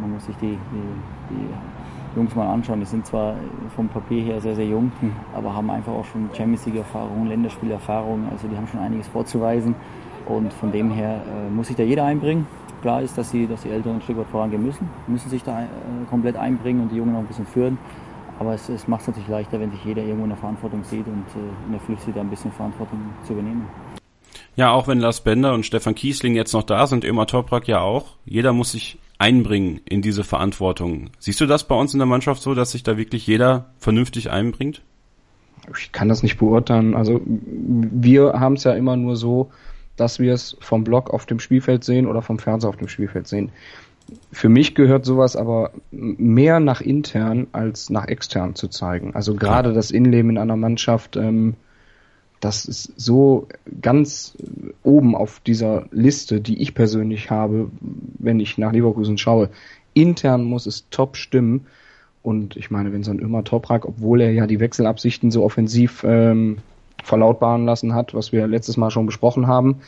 man 0.00 0.12
muss 0.12 0.26
sich 0.26 0.36
die, 0.36 0.56
die, 0.72 1.30
die 1.30 2.16
Jungs 2.16 2.34
mal 2.34 2.48
anschauen. 2.48 2.80
Die 2.80 2.86
sind 2.86 3.06
zwar 3.06 3.34
vom 3.76 3.88
Papier 3.88 4.22
her 4.22 4.40
sehr, 4.40 4.54
sehr 4.54 4.66
jung, 4.66 4.92
hm. 5.00 5.12
aber 5.34 5.54
haben 5.54 5.70
einfach 5.70 5.92
auch 5.92 6.04
schon 6.06 6.30
Champions 6.34 6.64
League-Erfahrung, 6.66 7.26
Länderspielerfahrung. 7.26 8.28
Also 8.30 8.48
die 8.48 8.56
haben 8.56 8.66
schon 8.66 8.80
einiges 8.80 9.08
vorzuweisen. 9.08 9.74
Und 10.26 10.52
von 10.52 10.70
dem 10.70 10.90
her 10.92 11.20
muss 11.52 11.66
sich 11.66 11.74
da 11.74 11.82
jeder 11.82 12.04
einbringen. 12.04 12.46
Klar 12.80 13.02
ist, 13.02 13.18
dass, 13.18 13.30
sie, 13.30 13.48
dass 13.48 13.62
die 13.62 13.70
Älteren 13.70 13.96
ein 13.96 14.02
Stück 14.02 14.18
weit 14.18 14.28
vorangehen 14.28 14.62
müssen, 14.64 14.88
müssen 15.08 15.28
sich 15.30 15.42
da 15.42 15.64
komplett 16.10 16.36
einbringen 16.36 16.80
und 16.80 16.92
die 16.92 16.96
Jungen 16.96 17.12
noch 17.12 17.20
ein 17.20 17.26
bisschen 17.26 17.46
führen. 17.46 17.76
Aber 18.42 18.54
es, 18.54 18.68
es 18.68 18.88
macht 18.88 19.02
es 19.02 19.06
natürlich 19.06 19.28
leichter, 19.28 19.60
wenn 19.60 19.70
sich 19.70 19.84
jeder 19.84 20.02
irgendwo 20.02 20.24
in 20.24 20.30
der 20.30 20.38
Verantwortung 20.38 20.82
sieht 20.82 21.06
und 21.06 21.24
äh, 21.36 21.66
in 21.66 21.70
der 21.70 21.80
Pflicht 21.80 22.02
sieht, 22.02 22.16
ein 22.16 22.28
bisschen 22.28 22.50
Verantwortung 22.50 22.98
zu 23.24 23.34
übernehmen. 23.34 23.68
Ja, 24.56 24.72
auch 24.72 24.88
wenn 24.88 24.98
Lars 24.98 25.20
Bender 25.20 25.54
und 25.54 25.64
Stefan 25.64 25.94
Kiesling 25.94 26.34
jetzt 26.34 26.52
noch 26.52 26.64
da 26.64 26.88
sind, 26.88 27.04
Ömer 27.04 27.28
Toprak 27.28 27.68
ja 27.68 27.82
auch, 27.82 28.16
jeder 28.24 28.52
muss 28.52 28.72
sich 28.72 28.98
einbringen 29.18 29.80
in 29.84 30.02
diese 30.02 30.24
Verantwortung. 30.24 31.10
Siehst 31.20 31.40
du 31.40 31.46
das 31.46 31.68
bei 31.68 31.76
uns 31.76 31.92
in 31.92 32.00
der 32.00 32.06
Mannschaft 32.06 32.42
so, 32.42 32.52
dass 32.52 32.72
sich 32.72 32.82
da 32.82 32.96
wirklich 32.96 33.28
jeder 33.28 33.66
vernünftig 33.78 34.32
einbringt? 34.32 34.82
Ich 35.78 35.92
kann 35.92 36.08
das 36.08 36.24
nicht 36.24 36.38
beurteilen. 36.38 36.96
Also 36.96 37.20
wir 37.24 38.32
haben 38.32 38.54
es 38.54 38.64
ja 38.64 38.72
immer 38.72 38.96
nur 38.96 39.14
so, 39.14 39.52
dass 39.94 40.18
wir 40.18 40.34
es 40.34 40.56
vom 40.58 40.82
Block 40.82 41.10
auf 41.10 41.26
dem 41.26 41.38
Spielfeld 41.38 41.84
sehen 41.84 42.08
oder 42.08 42.22
vom 42.22 42.40
Fernseher 42.40 42.70
auf 42.70 42.76
dem 42.76 42.88
Spielfeld 42.88 43.28
sehen 43.28 43.52
für 44.32 44.48
mich 44.48 44.74
gehört 44.74 45.04
sowas 45.04 45.36
aber 45.36 45.72
mehr 45.90 46.60
nach 46.60 46.80
intern 46.80 47.46
als 47.52 47.90
nach 47.90 48.06
extern 48.06 48.54
zu 48.54 48.68
zeigen. 48.68 49.14
Also 49.14 49.34
gerade 49.34 49.72
das 49.72 49.90
Innenleben 49.90 50.30
in 50.30 50.38
einer 50.38 50.56
Mannschaft, 50.56 51.16
ähm, 51.16 51.54
das 52.40 52.64
ist 52.64 52.92
so 52.96 53.46
ganz 53.80 54.36
oben 54.82 55.14
auf 55.14 55.40
dieser 55.40 55.86
Liste, 55.92 56.40
die 56.40 56.60
ich 56.60 56.74
persönlich 56.74 57.30
habe, 57.30 57.70
wenn 57.80 58.40
ich 58.40 58.58
nach 58.58 58.72
Leverkusen 58.72 59.16
schaue. 59.16 59.50
Intern 59.94 60.44
muss 60.44 60.66
es 60.66 60.88
top 60.90 61.16
stimmen. 61.16 61.66
Und 62.22 62.56
ich 62.56 62.70
meine, 62.70 62.92
wenn 62.92 63.02
so 63.02 63.10
ein 63.10 63.18
Immer 63.18 63.44
Toprak, 63.44 63.84
obwohl 63.84 64.20
er 64.20 64.32
ja 64.32 64.46
die 64.46 64.60
Wechselabsichten 64.60 65.30
so 65.30 65.44
offensiv 65.44 66.04
ähm, 66.04 66.58
verlautbaren 67.02 67.64
lassen 67.64 67.94
hat, 67.94 68.14
was 68.14 68.32
wir 68.32 68.46
letztes 68.46 68.76
Mal 68.76 68.90
schon 68.90 69.06
besprochen 69.06 69.46
haben, 69.46 69.80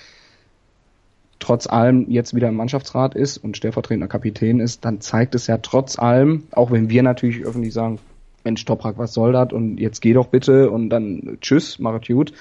trotz 1.39 1.67
allem 1.67 2.11
jetzt 2.11 2.35
wieder 2.35 2.49
im 2.49 2.57
Mannschaftsrat 2.57 3.15
ist 3.15 3.39
und 3.39 3.57
stellvertretender 3.57 4.09
Kapitän 4.09 4.61
ist, 4.61 4.85
dann 4.85 5.01
zeigt 5.01 5.35
es 5.35 5.47
ja 5.47 5.59
trotz 5.59 5.99
allem, 5.99 6.45
auch 6.53 6.71
wenn 6.71 6.91
wir 6.91 7.03
natürlich 7.03 7.45
öffentlich 7.45 7.75
sagen, 7.75 7.99
Mensch, 8.45 8.65
Toprak, 8.65 8.99
was 8.99 9.15
soll 9.15 9.33
das? 9.33 9.53
Und 9.53 9.79
jetzt 9.79 10.01
geh 10.01 10.13
doch 10.13 10.27
bitte 10.27 10.71
und 10.71 10.91
dann 10.91 11.39
tschüss, 11.41 11.79
machet 11.79 12.09
gut. 12.09 12.33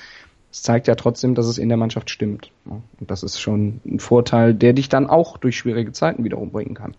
Es 0.51 0.61
zeigt 0.61 0.87
ja 0.87 0.95
trotzdem, 0.95 1.33
dass 1.33 1.47
es 1.47 1.57
in 1.57 1.69
der 1.69 1.77
Mannschaft 1.77 2.09
stimmt. 2.09 2.51
Und 2.65 2.83
das 2.99 3.23
ist 3.23 3.39
schon 3.39 3.79
ein 3.85 3.99
Vorteil, 3.99 4.53
der 4.53 4.73
dich 4.73 4.89
dann 4.89 5.07
auch 5.07 5.37
durch 5.37 5.57
schwierige 5.57 5.93
Zeiten 5.93 6.23
wiederum 6.23 6.51
bringen 6.51 6.75
kann. 6.75 6.95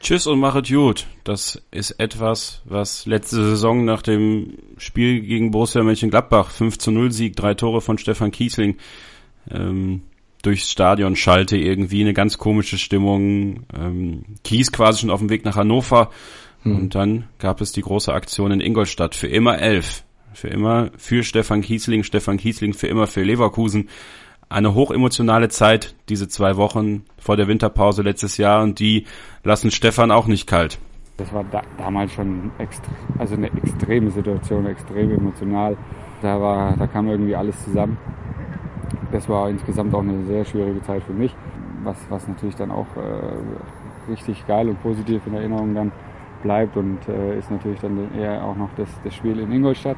Tschüss 0.00 0.26
und 0.26 0.40
machet 0.40 0.68
gut. 0.68 1.06
Das 1.22 1.62
ist 1.70 1.92
etwas, 1.92 2.62
was 2.64 3.06
letzte 3.06 3.36
Saison 3.44 3.84
nach 3.84 4.02
dem 4.02 4.54
Spiel 4.78 5.20
gegen 5.20 5.50
Borussia 5.50 5.82
Mönchengladbach 5.82 6.50
5 6.50 6.78
zu 6.78 6.90
0 6.90 7.12
Sieg, 7.12 7.36
drei 7.36 7.54
Tore 7.54 7.80
von 7.80 7.98
Stefan 7.98 8.30
Kiesling, 8.30 8.78
ähm, 9.50 10.02
durchs 10.42 10.70
Stadion 10.70 11.16
schallte, 11.16 11.56
irgendwie 11.56 12.02
eine 12.02 12.14
ganz 12.14 12.38
komische 12.38 12.78
Stimmung. 12.78 13.64
Ähm, 13.76 14.24
Kies 14.44 14.72
quasi 14.72 15.00
schon 15.00 15.10
auf 15.10 15.20
dem 15.20 15.30
Weg 15.30 15.44
nach 15.44 15.56
Hannover. 15.56 16.10
Hm. 16.62 16.76
Und 16.76 16.94
dann 16.94 17.24
gab 17.38 17.60
es 17.60 17.72
die 17.72 17.82
große 17.82 18.12
Aktion 18.12 18.52
in 18.52 18.60
Ingolstadt 18.60 19.14
für 19.14 19.28
immer 19.28 19.58
elf. 19.58 20.04
für 20.34 20.48
immer 20.48 20.90
für 20.96 21.22
Stefan 21.24 21.60
Kiesling, 21.60 22.04
Stefan 22.04 22.38
Kiesling 22.38 22.72
für 22.72 22.86
immer 22.86 23.06
für 23.06 23.22
Leverkusen. 23.22 23.88
Eine 24.48 24.74
hochemotionale 24.74 25.48
Zeit, 25.48 25.94
diese 26.08 26.28
zwei 26.28 26.56
Wochen 26.56 27.04
vor 27.18 27.36
der 27.36 27.48
Winterpause 27.48 28.02
letztes 28.02 28.36
Jahr 28.36 28.62
und 28.62 28.78
die 28.78 29.06
lassen 29.44 29.70
Stefan 29.70 30.10
auch 30.10 30.26
nicht 30.26 30.46
kalt. 30.46 30.78
Das 31.16 31.32
war 31.32 31.44
da, 31.44 31.62
damals 31.78 32.12
schon 32.12 32.50
also 33.18 33.34
eine 33.34 33.48
extreme 33.48 34.10
Situation, 34.10 34.66
extrem 34.66 35.10
emotional. 35.10 35.76
Da, 36.22 36.40
war, 36.40 36.76
da 36.76 36.86
kam 36.86 37.08
irgendwie 37.08 37.36
alles 37.36 37.62
zusammen. 37.64 37.98
Das 39.10 39.28
war 39.28 39.48
insgesamt 39.48 39.94
auch 39.94 40.02
eine 40.02 40.24
sehr 40.26 40.44
schwierige 40.44 40.82
Zeit 40.82 41.02
für 41.04 41.12
mich, 41.12 41.34
was, 41.84 41.96
was 42.08 42.26
natürlich 42.28 42.54
dann 42.56 42.70
auch 42.70 42.86
äh, 42.96 44.10
richtig 44.10 44.46
geil 44.46 44.68
und 44.68 44.82
positiv 44.82 45.26
in 45.26 45.34
Erinnerung 45.34 45.74
dann 45.74 45.92
bleibt 46.42 46.76
und 46.76 46.98
äh, 47.08 47.38
ist 47.38 47.50
natürlich 47.50 47.80
dann 47.80 48.14
eher 48.16 48.44
auch 48.44 48.56
noch 48.56 48.70
das, 48.76 48.88
das 49.04 49.14
Spiel 49.14 49.38
in 49.38 49.52
Ingolstadt, 49.52 49.96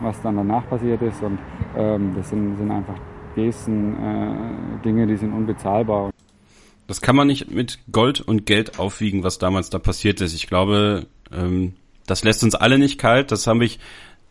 was 0.00 0.20
dann 0.22 0.36
danach 0.36 0.68
passiert 0.68 1.02
ist 1.02 1.22
und 1.22 1.38
ähm, 1.76 2.12
das 2.16 2.30
sind, 2.30 2.56
sind 2.56 2.70
einfach 2.70 2.96
Gesten, 3.34 3.94
äh, 3.94 4.84
Dinge, 4.84 5.06
die 5.06 5.16
sind 5.16 5.32
unbezahlbar. 5.32 6.10
Das 6.86 7.00
kann 7.00 7.16
man 7.16 7.26
nicht 7.26 7.50
mit 7.50 7.78
Gold 7.90 8.20
und 8.20 8.44
Geld 8.44 8.78
aufwiegen, 8.78 9.22
was 9.22 9.38
damals 9.38 9.70
da 9.70 9.78
passiert 9.78 10.20
ist. 10.20 10.34
Ich 10.34 10.46
glaube, 10.46 11.06
ähm, 11.32 11.74
das 12.06 12.24
lässt 12.24 12.42
uns 12.42 12.54
alle 12.54 12.78
nicht 12.78 12.98
kalt. 12.98 13.30
Das 13.30 13.46
habe 13.46 13.64
ich 13.64 13.78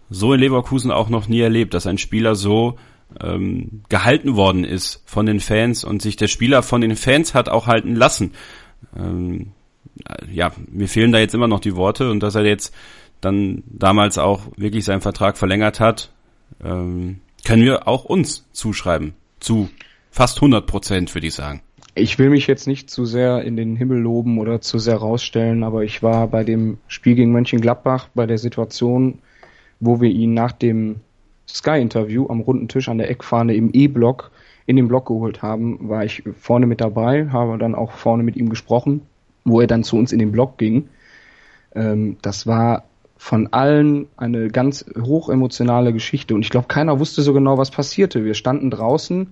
so 0.09 0.33
in 0.33 0.41
Leverkusen 0.41 0.91
auch 0.91 1.09
noch 1.09 1.27
nie 1.27 1.39
erlebt, 1.39 1.73
dass 1.73 1.87
ein 1.87 1.97
Spieler 1.97 2.35
so 2.35 2.77
ähm, 3.19 3.81
gehalten 3.89 4.35
worden 4.35 4.63
ist 4.63 5.03
von 5.05 5.25
den 5.25 5.39
Fans 5.39 5.83
und 5.83 6.01
sich 6.01 6.15
der 6.15 6.27
Spieler 6.27 6.63
von 6.63 6.81
den 6.81 6.95
Fans 6.95 7.33
hat 7.33 7.49
auch 7.49 7.67
halten 7.67 7.95
lassen. 7.95 8.31
Ähm, 8.97 9.51
ja, 10.31 10.51
mir 10.69 10.87
fehlen 10.87 11.11
da 11.11 11.19
jetzt 11.19 11.35
immer 11.35 11.47
noch 11.47 11.59
die 11.59 11.75
Worte 11.75 12.09
und 12.09 12.21
dass 12.21 12.35
er 12.35 12.45
jetzt 12.45 12.73
dann 13.19 13.63
damals 13.67 14.17
auch 14.17 14.41
wirklich 14.57 14.85
seinen 14.85 15.01
Vertrag 15.01 15.37
verlängert 15.37 15.79
hat, 15.79 16.11
ähm, 16.63 17.19
können 17.45 17.63
wir 17.63 17.87
auch 17.87 18.05
uns 18.05 18.45
zuschreiben. 18.51 19.13
Zu 19.39 19.69
fast 20.09 20.37
100 20.37 20.65
Prozent, 20.65 21.13
würde 21.13 21.27
ich 21.27 21.33
sagen. 21.33 21.61
Ich 21.93 22.17
will 22.17 22.29
mich 22.29 22.47
jetzt 22.47 22.67
nicht 22.67 22.89
zu 22.89 23.05
sehr 23.05 23.43
in 23.43 23.57
den 23.57 23.75
Himmel 23.75 23.99
loben 23.99 24.39
oder 24.39 24.61
zu 24.61 24.79
sehr 24.79 24.97
rausstellen, 24.97 25.63
aber 25.63 25.83
ich 25.83 26.01
war 26.01 26.27
bei 26.27 26.43
dem 26.43 26.77
Spiel 26.87 27.15
gegen 27.15 27.31
Mönchengladbach 27.31 28.07
bei 28.13 28.25
der 28.25 28.37
Situation, 28.37 29.19
wo 29.79 29.99
wir 29.99 30.09
ihn 30.09 30.33
nach 30.33 30.53
dem 30.53 31.01
Sky-Interview 31.55 32.27
am 32.29 32.41
runden 32.41 32.67
Tisch 32.67 32.89
an 32.89 32.97
der 32.97 33.09
Eckfahne 33.09 33.55
im 33.55 33.71
E-Block 33.73 34.31
in 34.65 34.75
den 34.75 34.87
Block 34.87 35.07
geholt 35.07 35.41
haben, 35.41 35.89
war 35.89 36.05
ich 36.05 36.23
vorne 36.39 36.65
mit 36.65 36.81
dabei, 36.81 37.27
habe 37.29 37.57
dann 37.57 37.75
auch 37.75 37.91
vorne 37.91 38.23
mit 38.23 38.35
ihm 38.35 38.49
gesprochen, 38.49 39.01
wo 39.43 39.59
er 39.59 39.67
dann 39.67 39.83
zu 39.83 39.97
uns 39.97 40.11
in 40.11 40.19
den 40.19 40.31
Block 40.31 40.57
ging. 40.57 40.89
Ähm, 41.75 42.17
das 42.21 42.47
war 42.47 42.83
von 43.17 43.53
allen 43.53 44.07
eine 44.17 44.47
ganz 44.47 44.85
hochemotionale 44.99 45.93
Geschichte 45.93 46.33
und 46.33 46.41
ich 46.41 46.49
glaube, 46.49 46.67
keiner 46.67 46.99
wusste 46.99 47.21
so 47.21 47.33
genau, 47.33 47.57
was 47.57 47.69
passierte. 47.69 48.25
Wir 48.25 48.33
standen 48.33 48.71
draußen 48.71 49.27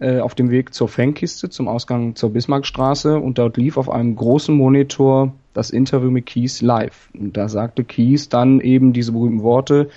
äh, 0.00 0.20
auf 0.20 0.34
dem 0.34 0.50
Weg 0.50 0.74
zur 0.74 0.88
Fankiste, 0.88 1.48
zum 1.48 1.68
Ausgang 1.68 2.14
zur 2.14 2.30
Bismarckstraße 2.30 3.18
und 3.18 3.38
dort 3.38 3.56
lief 3.56 3.76
auf 3.76 3.88
einem 3.88 4.16
großen 4.16 4.54
Monitor 4.54 5.32
das 5.54 5.70
Interview 5.70 6.10
mit 6.10 6.26
Kies 6.26 6.60
live. 6.60 7.08
Und 7.14 7.36
da 7.36 7.48
sagte 7.48 7.84
Kies 7.84 8.28
dann 8.28 8.60
eben 8.60 8.92
diese 8.92 9.12
berühmten 9.12 9.42
Worte, 9.42 9.90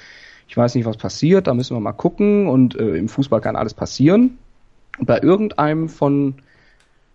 ich 0.48 0.56
weiß 0.56 0.76
nicht, 0.76 0.86
was 0.86 0.98
passiert, 0.98 1.48
da 1.48 1.54
müssen 1.54 1.76
wir 1.76 1.82
mal 1.82 1.94
gucken 1.94 2.48
und 2.48 2.76
äh, 2.76 2.96
im 2.96 3.10
Fußball 3.10 3.42
kann 3.42 3.56
alles 3.56 3.74
passieren. 3.74 4.38
Bei 5.00 5.20
irgendeinem 5.20 5.90
von, 5.90 6.36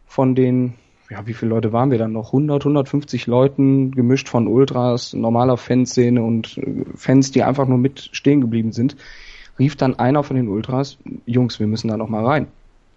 von 0.07 0.35
den, 0.35 0.75
ja, 1.09 1.27
wie 1.27 1.35
viele 1.35 1.51
Leute 1.51 1.73
waren 1.73 1.91
wir 1.91 1.99
dann 1.99 2.13
noch? 2.13 2.29
100, 2.29 2.63
150 2.63 3.27
Leuten, 3.27 3.93
gemischt 3.93 4.29
von 4.29 4.47
Ultras, 4.47 5.15
normaler 5.15 5.57
Fanszene 5.57 6.23
und 6.23 6.59
äh, 6.59 6.85
Fans, 6.95 7.31
die 7.31 7.43
einfach 7.43 7.67
nur 7.67 7.79
mit 7.79 8.11
stehen 8.13 8.41
geblieben 8.41 8.73
sind, 8.73 8.97
rief 9.59 9.77
dann 9.77 9.99
einer 9.99 10.25
von 10.25 10.37
den 10.37 10.49
Ultras, 10.49 10.99
Jungs, 11.27 11.61
wir 11.61 11.67
müssen 11.67 11.89
da 11.89 11.97
noch 11.97 12.09
mal 12.09 12.25
rein. 12.25 12.49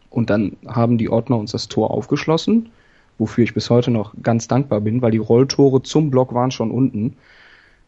Und 0.09 0.29
dann 0.29 0.57
haben 0.67 0.97
die 0.97 1.09
Ordner 1.09 1.37
uns 1.37 1.51
das 1.51 1.67
Tor 1.67 1.91
aufgeschlossen, 1.91 2.69
wofür 3.17 3.43
ich 3.43 3.53
bis 3.53 3.69
heute 3.69 3.91
noch 3.91 4.13
ganz 4.21 4.47
dankbar 4.47 4.81
bin, 4.81 5.01
weil 5.01 5.11
die 5.11 5.17
Rolltore 5.17 5.81
zum 5.81 6.09
Block 6.09 6.33
waren 6.33 6.51
schon 6.51 6.71
unten. 6.71 7.17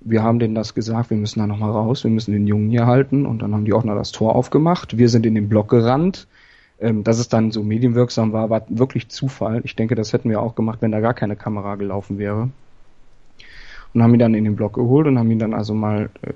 Wir 0.05 0.23
haben 0.23 0.39
denen 0.39 0.55
das 0.55 0.73
gesagt, 0.73 1.09
wir 1.09 1.17
müssen 1.17 1.39
da 1.39 1.47
nochmal 1.47 1.71
raus, 1.71 2.03
wir 2.03 2.11
müssen 2.11 2.31
den 2.31 2.47
Jungen 2.47 2.69
hier 2.69 2.85
halten 2.85 3.25
und 3.25 3.41
dann 3.41 3.53
haben 3.53 3.65
die 3.65 3.73
Ordner 3.73 3.95
das 3.95 4.11
Tor 4.11 4.35
aufgemacht. 4.35 4.97
Wir 4.97 5.09
sind 5.09 5.25
in 5.25 5.35
den 5.35 5.49
Block 5.49 5.69
gerannt. 5.69 6.27
Ähm, 6.77 7.05
dass 7.05 7.19
es 7.19 7.29
dann 7.29 7.51
so 7.51 7.63
medienwirksam 7.63 8.33
war, 8.33 8.49
war 8.49 8.65
wirklich 8.67 9.07
Zufall. 9.07 9.61
Ich 9.63 9.77
denke, 9.77 9.95
das 9.95 10.11
hätten 10.11 10.29
wir 10.29 10.41
auch 10.41 10.55
gemacht, 10.55 10.79
wenn 10.81 10.91
da 10.91 10.99
gar 10.99 11.13
keine 11.13 11.37
Kamera 11.37 11.75
gelaufen 11.75 12.17
wäre. 12.17 12.49
Und 13.93 14.03
haben 14.03 14.13
ihn 14.13 14.19
dann 14.19 14.33
in 14.33 14.43
den 14.43 14.57
Block 14.57 14.73
geholt 14.73 15.07
und 15.07 15.17
haben 15.17 15.31
ihn 15.31 15.39
dann 15.39 15.53
also 15.53 15.73
mal 15.73 16.09
äh, 16.21 16.33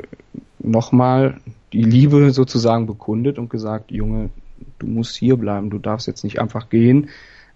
nochmal 0.59 1.41
die 1.74 1.84
Liebe 1.84 2.32
sozusagen 2.32 2.88
bekundet 2.88 3.38
und 3.38 3.49
gesagt, 3.49 3.91
Junge, 3.91 4.30
du 4.80 4.88
musst 4.88 5.17
hier 5.17 5.36
bleiben, 5.36 5.70
du 5.70 5.78
darfst 5.78 6.07
jetzt 6.07 6.24
nicht 6.24 6.39
einfach 6.39 6.70
gehen. 6.70 7.09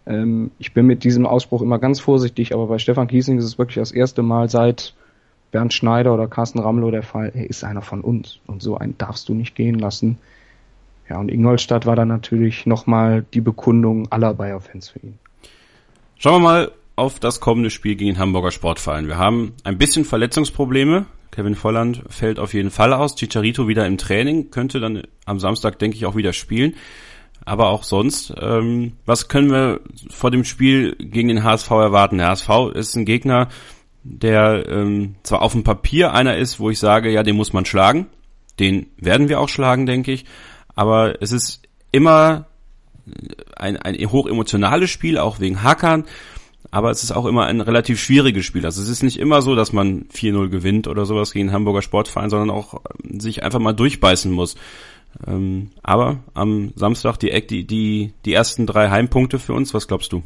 Ähm, 0.05 0.51
ich 0.59 0.73
bin 0.73 0.85
mit 0.85 1.05
diesem 1.05 1.25
Ausbruch 1.25 1.61
immer 1.61 1.79
ganz 1.79 2.01
vorsichtig, 2.01 2.53
aber 2.53 2.67
bei 2.67 2.79
Stefan 2.79 3.07
Kiesling 3.07 3.37
ist 3.37 3.45
es 3.45 3.57
wirklich 3.57 3.75
das 3.75 3.93
erste 3.93 4.23
Mal 4.23 4.49
seit 4.49 4.93
Bernd 5.53 5.71
Schneider 5.71 6.13
oder 6.13 6.27
Carsten 6.27 6.59
Ramlow 6.59 6.91
der 6.91 7.03
Fall, 7.03 7.31
er 7.33 7.49
ist 7.49 7.63
einer 7.63 7.83
von 7.83 8.01
uns 8.01 8.39
und 8.47 8.61
so 8.61 8.77
einen 8.77 8.97
darfst 8.97 9.29
du 9.29 9.35
nicht 9.35 9.55
gehen 9.55 9.79
lassen. 9.79 10.17
Ja, 11.07 11.19
und 11.19 11.29
Ingolstadt 11.29 11.85
war 11.85 11.95
dann 11.95 12.07
natürlich 12.07 12.65
nochmal 12.65 13.23
die 13.33 13.41
Bekundung 13.41 14.11
aller 14.11 14.33
Bayer-Fans 14.33 14.89
für 14.89 14.99
ihn. 14.99 15.19
Schauen 16.17 16.41
wir 16.41 16.47
mal 16.47 16.71
auf 16.95 17.19
das 17.19 17.39
kommende 17.39 17.69
Spiel 17.69 17.95
gegen 17.95 18.15
den 18.15 18.19
Hamburger 18.19 18.51
Sportverein. 18.51 19.07
Wir 19.07 19.17
haben 19.17 19.53
ein 19.63 19.77
bisschen 19.77 20.05
Verletzungsprobleme. 20.05 21.05
Kevin 21.31 21.55
Volland 21.55 22.03
fällt 22.09 22.39
auf 22.39 22.53
jeden 22.53 22.71
Fall 22.71 22.91
aus. 22.91 23.15
Chicharito 23.15 23.67
wieder 23.67 23.85
im 23.85 23.97
Training, 23.97 24.49
könnte 24.49 24.79
dann 24.79 25.03
am 25.25 25.39
Samstag, 25.39 25.77
denke 25.77 25.97
ich, 25.97 26.05
auch 26.07 26.15
wieder 26.15 26.33
spielen. 26.33 26.73
Aber 27.45 27.69
auch 27.69 27.83
sonst, 27.83 28.33
ähm, 28.39 28.93
was 29.05 29.27
können 29.27 29.51
wir 29.51 29.81
vor 30.09 30.31
dem 30.31 30.45
Spiel 30.45 30.95
gegen 30.95 31.27
den 31.27 31.43
HSV 31.43 31.69
erwarten? 31.71 32.17
Der 32.17 32.29
HSV 32.29 32.49
ist 32.73 32.95
ein 32.95 33.05
Gegner, 33.05 33.49
der 34.03 34.65
ähm, 34.67 35.15
zwar 35.23 35.41
auf 35.41 35.53
dem 35.53 35.63
Papier 35.63 36.13
einer 36.13 36.37
ist, 36.37 36.59
wo 36.59 36.69
ich 36.69 36.79
sage, 36.79 37.11
ja, 37.11 37.23
den 37.23 37.35
muss 37.35 37.53
man 37.53 37.65
schlagen. 37.65 38.07
Den 38.59 38.87
werden 38.97 39.29
wir 39.29 39.39
auch 39.39 39.49
schlagen, 39.49 39.85
denke 39.85 40.11
ich. 40.11 40.25
Aber 40.75 41.21
es 41.21 41.31
ist 41.31 41.63
immer 41.91 42.45
ein, 43.55 43.77
ein 43.77 43.95
hochemotionales 44.11 44.89
Spiel, 44.89 45.17
auch 45.17 45.39
wegen 45.39 45.63
Hackern 45.63 46.05
aber 46.73 46.89
es 46.89 47.03
ist 47.03 47.11
auch 47.11 47.25
immer 47.25 47.45
ein 47.45 47.61
relativ 47.61 47.99
schwieriges 47.99 48.45
Spiel. 48.45 48.65
Also 48.65 48.81
es 48.81 48.89
ist 48.89 49.03
nicht 49.03 49.17
immer 49.17 49.43
so, 49.43 49.53
dass 49.53 49.73
man 49.73 50.05
4-0 50.05 50.49
gewinnt 50.49 50.87
oder 50.87 51.05
sowas 51.05 51.31
gegen 51.31 51.51
Hamburger 51.51 51.83
Sportverein, 51.83 52.31
sondern 52.31 52.49
auch 52.49 52.81
ähm, 53.03 53.19
sich 53.19 53.43
einfach 53.43 53.59
mal 53.59 53.73
durchbeißen 53.73 54.31
muss. 54.31 54.55
Ähm, 55.27 55.69
aber 55.83 56.23
am 56.33 56.73
Samstag 56.75 57.17
die, 57.17 57.67
die, 57.67 58.13
die 58.25 58.33
ersten 58.33 58.65
drei 58.65 58.89
Heimpunkte 58.89 59.37
für 59.37 59.53
uns, 59.53 59.75
was 59.75 59.87
glaubst 59.87 60.11
du? 60.13 60.23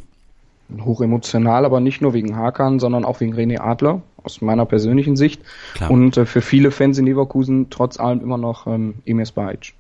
Hochemotional, 0.80 1.66
aber 1.66 1.80
nicht 1.80 2.02
nur 2.02 2.14
wegen 2.14 2.36
Hakan, 2.36 2.80
sondern 2.80 3.06
auch 3.06 3.20
wegen 3.20 3.34
René 3.34 3.60
Adler, 3.60 4.02
aus 4.24 4.42
meiner 4.42 4.66
persönlichen 4.66 5.16
Sicht. 5.16 5.42
Klar. 5.76 5.92
Und 5.92 6.18
äh, 6.18 6.26
für 6.26 6.42
viele 6.42 6.72
Fans 6.72 6.98
in 6.98 7.06
Leverkusen 7.06 7.70
trotz 7.70 8.00
allem 8.00 8.22
immer 8.22 8.38
noch 8.38 8.68
ähm, 8.68 8.96
Emes 9.06 9.32
Bajic. 9.32 9.74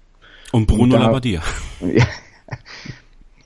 Und 0.52 0.68
Bruno 0.68 0.84
Und 0.84 0.92
da, 0.92 1.00
Labbadia. 1.00 1.42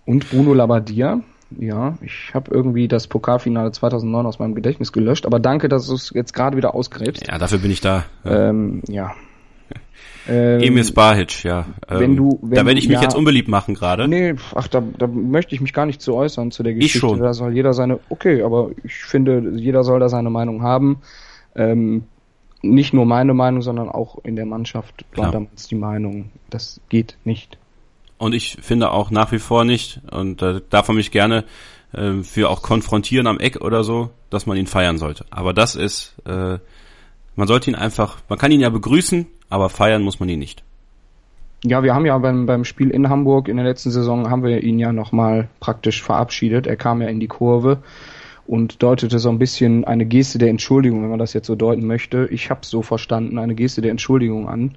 Und 0.05 0.29
Bruno 0.29 0.53
Labbadia, 0.53 1.21
ja, 1.57 1.97
ich 2.01 2.31
habe 2.33 2.51
irgendwie 2.51 2.87
das 2.87 3.07
Pokalfinale 3.07 3.71
2009 3.71 4.25
aus 4.25 4.39
meinem 4.39 4.55
Gedächtnis 4.55 4.91
gelöscht, 4.91 5.25
aber 5.25 5.39
danke, 5.39 5.69
dass 5.69 5.87
du 5.87 5.95
es 5.95 6.11
jetzt 6.13 6.33
gerade 6.33 6.57
wieder 6.57 6.75
ausgräbst. 6.75 7.27
Ja, 7.27 7.37
dafür 7.37 7.59
bin 7.59 7.71
ich 7.71 7.81
da. 7.81 8.05
Ähm, 8.25 8.81
ja. 8.87 9.13
Ähm, 10.27 10.61
Emil 10.61 10.91
Bahic, 10.91 11.43
ja. 11.43 11.65
Ähm, 11.89 11.99
wenn 11.99 12.15
du, 12.15 12.39
wenn 12.41 12.55
da 12.55 12.65
werde 12.65 12.79
ich 12.79 12.87
mich 12.87 12.97
ja, 12.97 13.03
jetzt 13.03 13.15
unbeliebt 13.15 13.47
machen 13.47 13.73
gerade. 13.73 14.07
Nee, 14.07 14.35
ach, 14.55 14.67
da, 14.67 14.81
da 14.97 15.07
möchte 15.07 15.55
ich 15.55 15.61
mich 15.61 15.73
gar 15.73 15.85
nicht 15.85 16.01
zu 16.01 16.15
äußern 16.15 16.51
zu 16.51 16.63
der 16.63 16.73
Geschichte. 16.73 16.97
Ich 16.97 17.01
schon. 17.01 17.19
Da 17.19 17.33
soll 17.33 17.53
jeder 17.53 17.73
seine, 17.73 17.99
okay, 18.09 18.43
aber 18.43 18.71
ich 18.83 18.95
finde, 18.95 19.53
jeder 19.55 19.83
soll 19.83 19.99
da 19.99 20.09
seine 20.09 20.29
Meinung 20.29 20.61
haben. 20.61 21.01
Ähm, 21.55 22.03
nicht 22.61 22.93
nur 22.93 23.05
meine 23.05 23.33
Meinung, 23.33 23.61
sondern 23.61 23.89
auch 23.89 24.23
in 24.23 24.35
der 24.35 24.45
Mannschaft 24.45 25.05
war 25.15 25.29
Klar. 25.29 25.31
damals 25.31 25.67
die 25.67 25.75
Meinung, 25.75 26.29
das 26.49 26.79
geht 26.89 27.17
nicht. 27.23 27.57
Und 28.17 28.33
ich 28.33 28.57
finde 28.61 28.91
auch 28.91 29.09
nach 29.09 29.31
wie 29.31 29.39
vor 29.39 29.65
nicht, 29.65 30.01
und 30.11 30.41
da 30.41 30.59
darf 30.69 30.87
man 30.87 30.97
mich 30.97 31.09
gerne 31.09 31.43
äh, 31.91 32.21
für 32.21 32.49
auch 32.49 32.61
konfrontieren 32.61 33.25
am 33.25 33.39
Eck 33.39 33.61
oder 33.61 33.83
so, 33.83 34.11
dass 34.29 34.45
man 34.45 34.57
ihn 34.57 34.67
feiern 34.67 34.99
sollte. 34.99 35.25
Aber 35.31 35.53
das 35.53 35.75
ist, 35.75 36.15
äh, 36.25 36.59
man 37.35 37.47
sollte 37.47 37.71
ihn 37.71 37.75
einfach, 37.75 38.17
man 38.29 38.37
kann 38.37 38.51
ihn 38.51 38.61
ja 38.61 38.69
begrüßen, 38.69 39.25
aber 39.51 39.69
feiern 39.69 40.01
muss 40.01 40.19
man 40.19 40.29
ihn 40.29 40.39
nicht. 40.39 40.63
Ja, 41.63 41.83
wir 41.83 41.93
haben 41.93 42.07
ja 42.07 42.17
beim, 42.17 42.47
beim 42.47 42.65
Spiel 42.65 42.89
in 42.89 43.09
Hamburg 43.09 43.47
in 43.47 43.57
der 43.57 43.65
letzten 43.65 43.91
Saison 43.91 44.31
haben 44.31 44.43
wir 44.43 44.63
ihn 44.63 44.79
ja 44.79 44.91
nochmal 44.91 45.47
praktisch 45.59 46.01
verabschiedet. 46.01 46.65
Er 46.65 46.75
kam 46.75 47.03
ja 47.03 47.07
in 47.09 47.19
die 47.19 47.27
Kurve 47.27 47.83
und 48.47 48.81
deutete 48.81 49.19
so 49.19 49.29
ein 49.29 49.37
bisschen 49.37 49.85
eine 49.85 50.05
Geste 50.05 50.39
der 50.39 50.49
Entschuldigung, 50.49 51.03
wenn 51.03 51.11
man 51.11 51.19
das 51.19 51.33
jetzt 51.33 51.45
so 51.45 51.55
deuten 51.55 51.85
möchte. 51.85 52.27
Ich 52.31 52.49
habe 52.49 52.65
so 52.65 52.81
verstanden, 52.81 53.37
eine 53.37 53.53
Geste 53.53 53.81
der 53.81 53.91
Entschuldigung 53.91 54.49
an. 54.49 54.75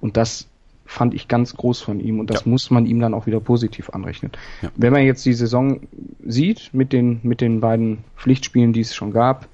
Und 0.00 0.16
das 0.16 0.48
fand 0.86 1.14
ich 1.14 1.28
ganz 1.28 1.54
groß 1.54 1.82
von 1.82 2.00
ihm 2.00 2.18
und 2.18 2.30
das 2.30 2.44
ja. 2.44 2.50
muss 2.50 2.70
man 2.70 2.86
ihm 2.86 3.00
dann 3.00 3.14
auch 3.14 3.26
wieder 3.26 3.40
positiv 3.40 3.90
anrechnen. 3.90 4.32
Ja. 4.62 4.70
Wenn 4.76 4.92
man 4.92 5.02
jetzt 5.02 5.24
die 5.24 5.32
Saison 5.34 5.80
sieht 6.26 6.70
mit 6.72 6.92
den, 6.92 7.20
mit 7.22 7.40
den 7.40 7.60
beiden 7.60 7.98
Pflichtspielen, 8.16 8.72
die 8.72 8.80
es 8.80 8.94
schon 8.94 9.12
gab, 9.12 9.48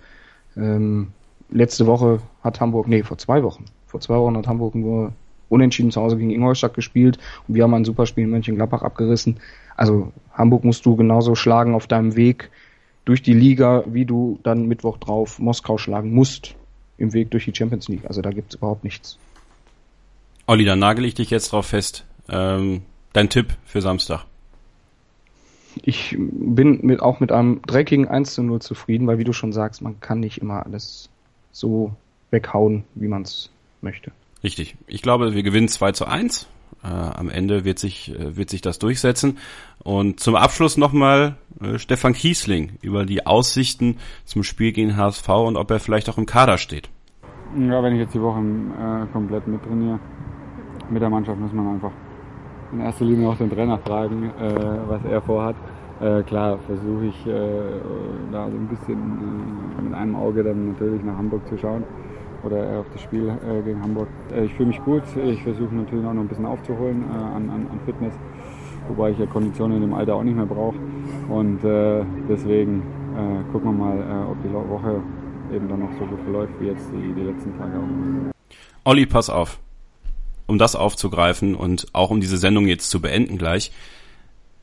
ähm, 0.57 1.09
letzte 1.51 1.87
Woche 1.87 2.21
hat 2.43 2.61
Hamburg, 2.61 2.89
nee, 2.89 3.03
vor 3.03 3.19
zwei 3.19 3.43
Wochen, 3.43 3.67
vor 3.91 4.01
zwei 4.01 4.17
Wochen 4.17 4.37
hat 4.37 4.47
Hamburg 4.47 4.75
nur 4.75 5.13
unentschieden 5.49 5.91
zu 5.91 6.01
Hause 6.01 6.17
gegen 6.17 6.31
Ingolstadt 6.31 6.75
gespielt 6.75 7.19
und 7.49 7.55
wir 7.55 7.65
haben 7.65 7.75
ein 7.75 7.85
super 7.85 8.07
Spiel 8.07 8.25
in 8.25 8.31
Mönchengladbach 8.31 8.83
abgerissen. 8.83 9.41
Also 9.77 10.13
Hamburg 10.33 10.65
musst 10.65 10.87
du 10.87 10.97
genauso 10.97 11.35
schlagen 11.35 11.75
auf 11.75 11.87
deinem 11.87 12.17
Weg 12.17 12.51
durch 13.05 13.23
die 13.23 13.35
Liga, 13.35 13.83
wie 13.87 14.05
du 14.05 14.39
dann 14.43 14.67
Mittwoch 14.67 14.99
drauf 14.99 15.39
Moskau 15.41 15.77
schlagen 15.77 16.13
musst 16.13 16.55
im 16.99 17.13
Weg 17.13 17.31
durch 17.31 17.47
die 17.47 17.55
Champions 17.55 17.89
League. 17.89 18.05
Also 18.07 18.23
da 18.23 18.31
gibt 18.31 18.53
es 18.53 18.59
überhaupt 18.59 18.85
nichts. 18.85 19.19
Olli, 20.47 20.65
dann 20.65 20.79
nagel 20.79 21.05
ich 21.05 21.15
dich 21.15 21.31
jetzt 21.31 21.53
drauf 21.53 21.67
fest. 21.67 22.05
Ähm, 22.29 22.83
dein 23.13 23.29
Tipp 23.29 23.57
für 23.65 23.81
Samstag? 23.81 24.25
Ich 25.83 26.17
bin 26.19 26.81
mit, 26.83 27.01
auch 27.01 27.21
mit 27.21 27.33
einem 27.33 27.63
dreckigen 27.63 28.07
1 28.07 28.35
zu 28.35 28.43
0 28.43 28.61
zufrieden, 28.61 29.07
weil 29.07 29.19
wie 29.19 29.25
du 29.25 29.33
schon 29.33 29.53
sagst, 29.53 29.83
man 29.83 30.01
kann 30.01 30.21
nicht 30.21 30.39
immer 30.39 30.65
alles 30.65 31.09
so 31.53 31.93
weghauen, 32.31 32.85
wie 32.95 33.09
man 33.09 33.23
es 33.23 33.51
möchte. 33.83 34.13
Richtig. 34.43 34.77
Ich 34.87 35.03
glaube, 35.03 35.35
wir 35.35 35.43
gewinnen 35.43 35.69
2 35.69 35.93
zu 35.93 36.07
1. 36.07 36.49
Äh, 36.83 36.87
am 36.87 37.29
Ende 37.29 37.65
wird 37.65 37.79
sich, 37.79 38.15
äh, 38.15 38.37
wird 38.37 38.49
sich 38.49 38.63
das 38.63 38.79
durchsetzen. 38.79 39.39
Und 39.83 40.21
zum 40.21 40.35
Abschluss 40.35 40.77
nochmal 40.77 41.37
äh, 41.61 41.79
Stefan 41.79 42.15
Kiesling 42.15 42.79
über 42.81 43.05
die 43.05 43.27
Aussichten 43.27 43.99
zum 44.25 44.43
Spiel 44.43 44.73
gegen 44.73 44.97
HSV 44.97 45.29
und 45.29 45.57
ob 45.57 45.71
er 45.71 45.79
vielleicht 45.79 46.09
auch 46.09 46.17
im 46.17 46.27
Kader 46.27 46.57
steht. 46.57 46.89
Ja, 47.59 47.83
wenn 47.83 47.95
ich 47.95 48.01
jetzt 48.01 48.15
die 48.15 48.23
Woche 48.23 48.39
äh, 48.39 49.13
komplett 49.13 49.47
mittrainiere, 49.47 49.99
mit 50.89 51.03
der 51.03 51.11
Mannschaft 51.11 51.39
muss 51.39 51.53
man 51.53 51.75
einfach 51.75 51.93
in 52.73 52.81
erster 52.81 53.05
Linie 53.05 53.29
auch 53.29 53.37
den 53.37 53.51
Trainer 53.51 53.79
fragen, 53.79 54.31
äh, 54.31 54.79
was 54.89 55.05
er 55.05 55.21
vorhat. 55.21 55.57
Äh, 56.01 56.23
klar 56.23 56.59
versuche 56.67 57.07
ich 57.07 57.27
äh, 57.27 57.33
da 58.33 58.49
so 58.49 58.57
ein 58.57 58.69
bisschen 58.69 59.77
äh, 59.79 59.83
mit 59.83 59.93
einem 59.93 60.17
Auge 60.17 60.43
dann 60.43 60.73
natürlich 60.73 61.03
nach 61.03 61.19
Hamburg 61.19 61.47
zu 61.47 61.59
schauen 61.59 61.85
oder 62.45 62.81
auf 62.81 62.87
das 62.93 63.03
Spiel 63.03 63.29
äh, 63.29 63.63
gegen 63.63 63.83
Hamburg. 63.83 64.09
Äh, 64.33 64.45
ich 64.45 64.55
fühle 64.55 64.69
mich 64.69 64.81
gut, 64.85 65.03
ich 65.25 65.43
versuche 65.43 65.75
natürlich 65.75 66.05
auch 66.07 66.13
noch 66.13 66.23
ein 66.23 66.29
bisschen 66.29 66.47
aufzuholen 66.47 67.05
an, 67.11 67.51
an, 67.51 67.67
an, 67.71 67.81
Fitness, 67.85 68.15
wobei 68.89 69.11
ich 69.11 69.19
ja 69.19 69.27
Konditionen 69.27 69.77
in 69.77 69.83
dem 69.83 69.95
Alter 69.95 70.15
auch 70.15 70.23
nicht 70.23 70.37
mehr 70.37 70.47
brauche. 70.47 70.77
Und 71.29 71.61
deswegen 72.29 72.83
gucken 73.53 73.71
wir 73.71 73.73
mal, 73.73 74.27
ob 74.31 74.43
die 74.43 74.53
Woche 74.53 75.01
eben 75.55 75.69
dann 75.69 75.81
noch 75.81 75.93
so 75.99 76.05
gut 76.05 76.21
verläuft 76.23 76.53
wie 76.59 76.67
jetzt 76.67 76.89
die, 76.93 77.13
die 77.13 77.23
letzten 77.23 77.57
Tage 77.57 77.79
auch. 77.79 78.33
Olli, 78.85 79.07
pass 79.07 79.31
auf 79.31 79.61
um 80.51 80.59
das 80.59 80.75
aufzugreifen 80.75 81.55
und 81.55 81.87
auch 81.93 82.11
um 82.11 82.21
diese 82.21 82.37
Sendung 82.37 82.67
jetzt 82.67 82.91
zu 82.91 83.01
beenden 83.01 83.39
gleich. 83.39 83.71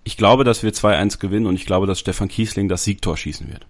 Ich 0.03 0.17
glaube, 0.17 0.43
dass 0.43 0.61
wir 0.61 0.71
2-1 0.71 1.19
gewinnen 1.19 1.47
und 1.47 1.55
ich 1.55 1.65
glaube, 1.65 1.87
dass 1.87 1.99
Stefan 1.99 2.27
Kiesling 2.27 2.67
das 2.67 2.83
Siegtor 2.83 3.17
schießen 3.17 3.47
wird. 3.47 3.65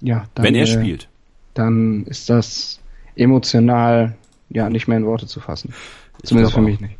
Ja, 0.00 0.26
dann, 0.34 0.44
wenn 0.44 0.54
er 0.54 0.64
äh, 0.64 0.66
spielt. 0.66 1.08
Dann 1.54 2.04
ist 2.04 2.28
das 2.28 2.80
emotional 3.16 4.14
ja 4.50 4.68
nicht 4.68 4.88
mehr 4.88 4.98
in 4.98 5.06
Worte 5.06 5.26
zu 5.26 5.40
fassen. 5.40 5.72
Zumindest 6.22 6.54
für 6.54 6.60
mich 6.60 6.80
nicht. 6.80 6.96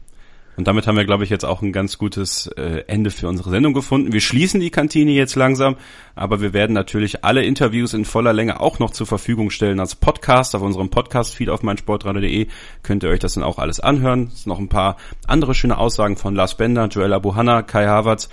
Und 0.57 0.69
damit 0.69 0.87
haben 0.87 0.97
wir, 0.97 1.07
glaube 1.07 1.25
ich, 1.25 1.31
jetzt 1.31 1.47
auch 1.47 1.63
ein 1.63 1.73
ganz 1.73 1.97
gutes 1.97 2.47
äh, 2.59 2.85
Ende 2.87 3.11
für 3.11 3.27
unsere 3.27 3.49
Sendung 3.49 3.73
gefunden. 3.73 4.13
Wir 4.13 4.21
schließen 4.21 4.61
die 4.61 4.71
Kantine 4.71 5.13
jetzt 5.13 5.35
langsam, 5.35 5.77
aber 6.15 6.43
wir 6.43 6.53
werden 6.53 6.75
natürlich 6.75 7.25
alle 7.25 7.43
Interviews 7.43 7.95
in 7.95 8.05
voller 8.05 8.35
Länge 8.35 8.61
auch 8.61 8.79
noch 8.79 8.91
zur 8.91 9.07
Verfügung 9.07 9.49
stellen 9.49 9.81
als 9.81 9.95
Podcast. 9.95 10.55
Auf 10.55 10.61
unserem 10.61 10.91
Podcast-Feed 10.91 11.49
auf 11.49 11.63
meinsportradio.de 11.63 12.49
könnt 12.83 13.03
ihr 13.03 13.09
euch 13.09 13.19
das 13.19 13.35
dann 13.35 13.45
auch 13.45 13.59
alles 13.59 13.81
anhören. 13.81 14.29
Es 14.31 14.43
sind 14.43 14.49
noch 14.49 14.59
ein 14.59 14.69
paar 14.69 14.99
andere 15.27 15.55
schöne 15.55 15.79
Aussagen 15.79 16.19
von 16.19 16.35
Lars 16.35 16.57
Bender, 16.57 16.87
Joel 16.89 17.15
Abuhanna, 17.15 17.63
Kai 17.63 17.87
Havertz 17.87 18.29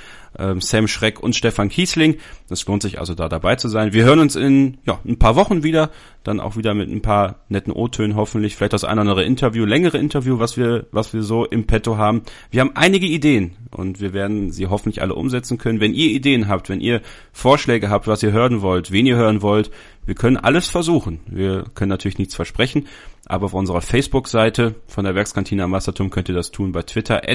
Sam 0.59 0.87
Schreck 0.87 1.19
und 1.19 1.35
Stefan 1.35 1.69
Kiesling. 1.69 2.17
Das 2.47 2.65
lohnt 2.65 2.81
sich 2.81 2.99
also 2.99 3.15
da 3.15 3.29
dabei 3.29 3.55
zu 3.55 3.67
sein. 3.67 3.93
Wir 3.93 4.03
hören 4.05 4.19
uns 4.19 4.35
in 4.35 4.77
ja, 4.85 4.99
ein 5.05 5.19
paar 5.19 5.35
Wochen 5.35 5.63
wieder, 5.63 5.89
dann 6.23 6.39
auch 6.39 6.55
wieder 6.55 6.73
mit 6.73 6.89
ein 6.89 7.01
paar 7.01 7.43
netten 7.49 7.73
O-Tönen 7.73 8.15
hoffentlich, 8.15 8.55
vielleicht 8.55 8.73
das 8.73 8.83
eine 8.83 9.01
oder 9.01 9.11
andere 9.11 9.23
Interview, 9.23 9.65
längere 9.65 9.97
Interview, 9.97 10.39
was 10.39 10.57
wir, 10.57 10.87
was 10.91 11.13
wir 11.13 11.23
so 11.23 11.45
im 11.45 11.65
Petto 11.65 11.97
haben. 11.97 12.23
Wir 12.51 12.61
haben 12.61 12.71
einige 12.75 13.05
Ideen 13.05 13.55
und 13.71 14.01
wir 14.01 14.13
werden 14.13 14.51
sie 14.51 14.67
hoffentlich 14.67 15.01
alle 15.01 15.15
umsetzen 15.15 15.57
können. 15.57 15.79
Wenn 15.79 15.93
ihr 15.93 16.09
Ideen 16.09 16.47
habt, 16.47 16.69
wenn 16.69 16.81
ihr 16.81 17.01
Vorschläge 17.31 17.89
habt, 17.89 18.07
was 18.07 18.23
ihr 18.23 18.31
hören 18.31 18.61
wollt, 18.61 18.91
wen 18.91 19.05
ihr 19.05 19.15
hören 19.15 19.41
wollt, 19.41 19.71
wir 20.05 20.15
können 20.15 20.37
alles 20.37 20.67
versuchen. 20.67 21.19
Wir 21.27 21.65
können 21.75 21.89
natürlich 21.89 22.17
nichts 22.17 22.35
versprechen, 22.35 22.87
aber 23.25 23.45
auf 23.45 23.53
unserer 23.53 23.81
Facebook-Seite 23.81 24.75
von 24.87 25.05
der 25.05 25.15
Werkskantine 25.15 25.63
am 25.63 25.71
Wasserturm 25.71 26.09
könnt 26.09 26.29
ihr 26.29 26.35
das 26.35 26.51
tun. 26.51 26.71
Bei 26.71 26.81
Twitter 26.81 27.27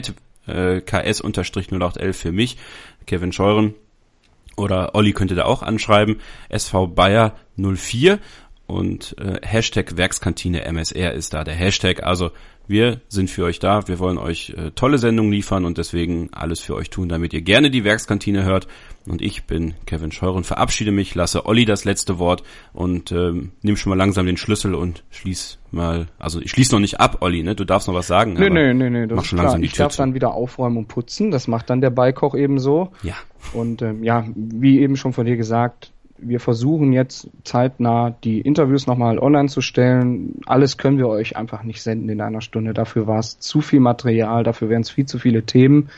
äh, 0.47 0.78
KS-0811 0.78 2.12
für 2.12 2.32
mich, 2.32 2.57
Kevin 3.07 3.32
Scheuren. 3.32 3.74
Oder 4.57 4.95
Olli 4.95 5.12
könnte 5.12 5.34
da 5.34 5.47
auch 5.47 5.62
anschreiben, 5.62 6.20
SV 6.49 6.86
Bayer 6.88 7.34
04 7.57 8.18
und 8.74 9.14
äh, 9.20 9.38
Hashtag 9.46 9.96
Werkskantine 9.96 10.64
MSR 10.64 11.12
ist 11.12 11.32
da 11.32 11.44
der 11.44 11.54
Hashtag. 11.54 12.02
Also 12.02 12.32
wir 12.66 13.02
sind 13.08 13.30
für 13.30 13.44
euch 13.44 13.60
da, 13.60 13.86
wir 13.86 14.00
wollen 14.00 14.18
euch 14.18 14.52
äh, 14.56 14.72
tolle 14.72 14.98
Sendungen 14.98 15.30
liefern 15.30 15.64
und 15.64 15.78
deswegen 15.78 16.30
alles 16.32 16.58
für 16.58 16.74
euch 16.74 16.90
tun, 16.90 17.08
damit 17.08 17.32
ihr 17.32 17.42
gerne 17.42 17.70
die 17.70 17.84
Werkskantine 17.84 18.42
hört. 18.42 18.66
Und 19.06 19.22
ich 19.22 19.44
bin 19.44 19.74
Kevin 19.86 20.10
Scheuren, 20.10 20.42
verabschiede 20.42 20.90
mich, 20.90 21.14
lasse 21.14 21.46
Olli 21.46 21.66
das 21.66 21.84
letzte 21.84 22.18
Wort 22.18 22.42
und 22.72 23.12
ähm, 23.12 23.52
nimm 23.62 23.76
schon 23.76 23.90
mal 23.90 23.96
langsam 23.96 24.26
den 24.26 24.36
Schlüssel 24.36 24.74
und 24.74 25.04
schließ 25.10 25.60
mal, 25.70 26.08
also 26.18 26.40
ich 26.40 26.50
schließ 26.50 26.72
noch 26.72 26.80
nicht 26.80 26.98
ab, 26.98 27.18
Olli, 27.20 27.44
ne? 27.44 27.54
Du 27.54 27.64
darfst 27.64 27.86
noch 27.86 27.94
was 27.94 28.08
sagen. 28.08 28.32
Nee, 28.32 28.50
nee, 28.50 28.74
nee, 28.74 28.90
nee, 28.90 29.06
das 29.06 29.16
mach 29.16 29.24
schon 29.24 29.38
langsam 29.38 29.60
die 29.60 29.68
Ich 29.68 29.74
darf 29.74 29.94
dann 29.94 30.14
wieder 30.14 30.34
aufräumen 30.34 30.78
und 30.78 30.88
putzen, 30.88 31.30
das 31.30 31.46
macht 31.46 31.70
dann 31.70 31.80
der 31.80 31.90
Beikoch 31.90 32.34
eben 32.34 32.58
so. 32.58 32.90
Ja. 33.04 33.14
Und 33.52 33.82
ähm, 33.82 34.02
ja, 34.02 34.26
wie 34.34 34.80
eben 34.80 34.96
schon 34.96 35.12
von 35.12 35.26
dir 35.26 35.36
gesagt, 35.36 35.93
wir 36.18 36.40
versuchen 36.40 36.92
jetzt 36.92 37.28
zeitnah 37.42 38.10
die 38.10 38.40
Interviews 38.40 38.86
nochmal 38.86 39.18
online 39.18 39.48
zu 39.48 39.60
stellen. 39.60 40.40
Alles 40.46 40.78
können 40.78 40.98
wir 40.98 41.08
euch 41.08 41.36
einfach 41.36 41.62
nicht 41.64 41.82
senden 41.82 42.08
in 42.08 42.20
einer 42.20 42.40
Stunde. 42.40 42.72
Dafür 42.72 43.06
war 43.06 43.18
es 43.18 43.38
zu 43.38 43.60
viel 43.60 43.80
Material, 43.80 44.44
dafür 44.44 44.68
wären 44.68 44.82
es 44.82 44.90
viel 44.90 45.06
zu 45.06 45.18
viele 45.18 45.44
Themen. 45.44 45.90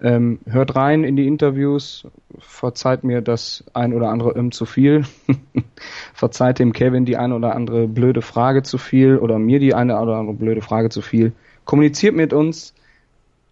Ähm, 0.00 0.40
hört 0.46 0.76
rein 0.76 1.04
in 1.04 1.16
die 1.16 1.26
Interviews, 1.26 2.06
verzeiht 2.38 3.02
mir 3.02 3.22
das 3.22 3.64
ein 3.72 3.94
oder 3.94 4.10
andere 4.10 4.36
ähm 4.36 4.52
zu 4.52 4.66
viel, 4.66 5.04
verzeiht 6.14 6.58
dem 6.58 6.74
Kevin 6.74 7.06
die 7.06 7.16
eine 7.16 7.34
oder 7.34 7.54
andere 7.54 7.88
blöde 7.88 8.20
Frage 8.20 8.62
zu 8.62 8.76
viel 8.76 9.16
oder 9.16 9.38
mir 9.38 9.58
die 9.58 9.74
eine 9.74 9.98
oder 9.98 10.16
andere 10.16 10.36
blöde 10.36 10.60
Frage 10.60 10.90
zu 10.90 11.00
viel. 11.00 11.32
Kommuniziert 11.64 12.14
mit 12.14 12.34
uns, 12.34 12.74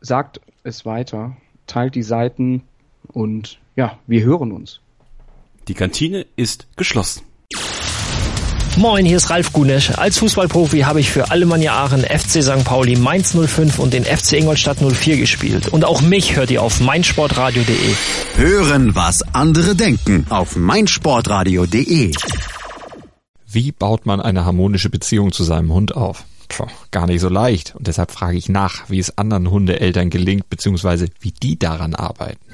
sagt 0.02 0.42
es 0.64 0.84
weiter, 0.84 1.34
teilt 1.66 1.94
die 1.94 2.02
Seiten 2.02 2.62
und 3.08 3.58
ja, 3.74 3.98
wir 4.06 4.22
hören 4.22 4.52
uns. 4.52 4.80
Die 5.68 5.74
Kantine 5.74 6.26
ist 6.36 6.66
geschlossen. 6.76 7.22
Moin, 8.76 9.06
hier 9.06 9.16
ist 9.16 9.30
Ralf 9.30 9.52
Gunesch. 9.52 9.92
Als 9.92 10.18
Fußballprofi 10.18 10.80
habe 10.80 10.98
ich 10.98 11.10
für 11.10 11.30
Alemannia 11.30 11.74
Aachen, 11.74 12.00
FC 12.00 12.42
St. 12.42 12.64
Pauli, 12.64 12.96
Mainz 12.96 13.36
05 13.36 13.78
und 13.78 13.94
den 13.94 14.04
FC 14.04 14.32
Ingolstadt 14.32 14.78
04 14.80 15.16
gespielt. 15.16 15.68
Und 15.68 15.84
auch 15.84 16.02
mich 16.02 16.34
hört 16.36 16.50
ihr 16.50 16.60
auf 16.60 16.80
meinsportradio.de. 16.80 17.94
Hören, 18.36 18.94
was 18.96 19.22
andere 19.32 19.76
denken 19.76 20.26
auf 20.28 20.56
meinsportradio.de. 20.56 22.12
Wie 23.46 23.72
baut 23.72 24.06
man 24.06 24.20
eine 24.20 24.44
harmonische 24.44 24.90
Beziehung 24.90 25.30
zu 25.30 25.44
seinem 25.44 25.72
Hund 25.72 25.94
auf? 25.94 26.24
Puh, 26.48 26.66
gar 26.90 27.06
nicht 27.06 27.20
so 27.20 27.28
leicht. 27.28 27.74
Und 27.76 27.86
deshalb 27.86 28.10
frage 28.10 28.36
ich 28.36 28.48
nach, 28.48 28.90
wie 28.90 28.98
es 28.98 29.16
anderen 29.16 29.50
Hundeeltern 29.50 30.10
gelingt, 30.10 30.50
beziehungsweise 30.50 31.06
wie 31.20 31.30
die 31.30 31.58
daran 31.58 31.94
arbeiten. 31.94 32.53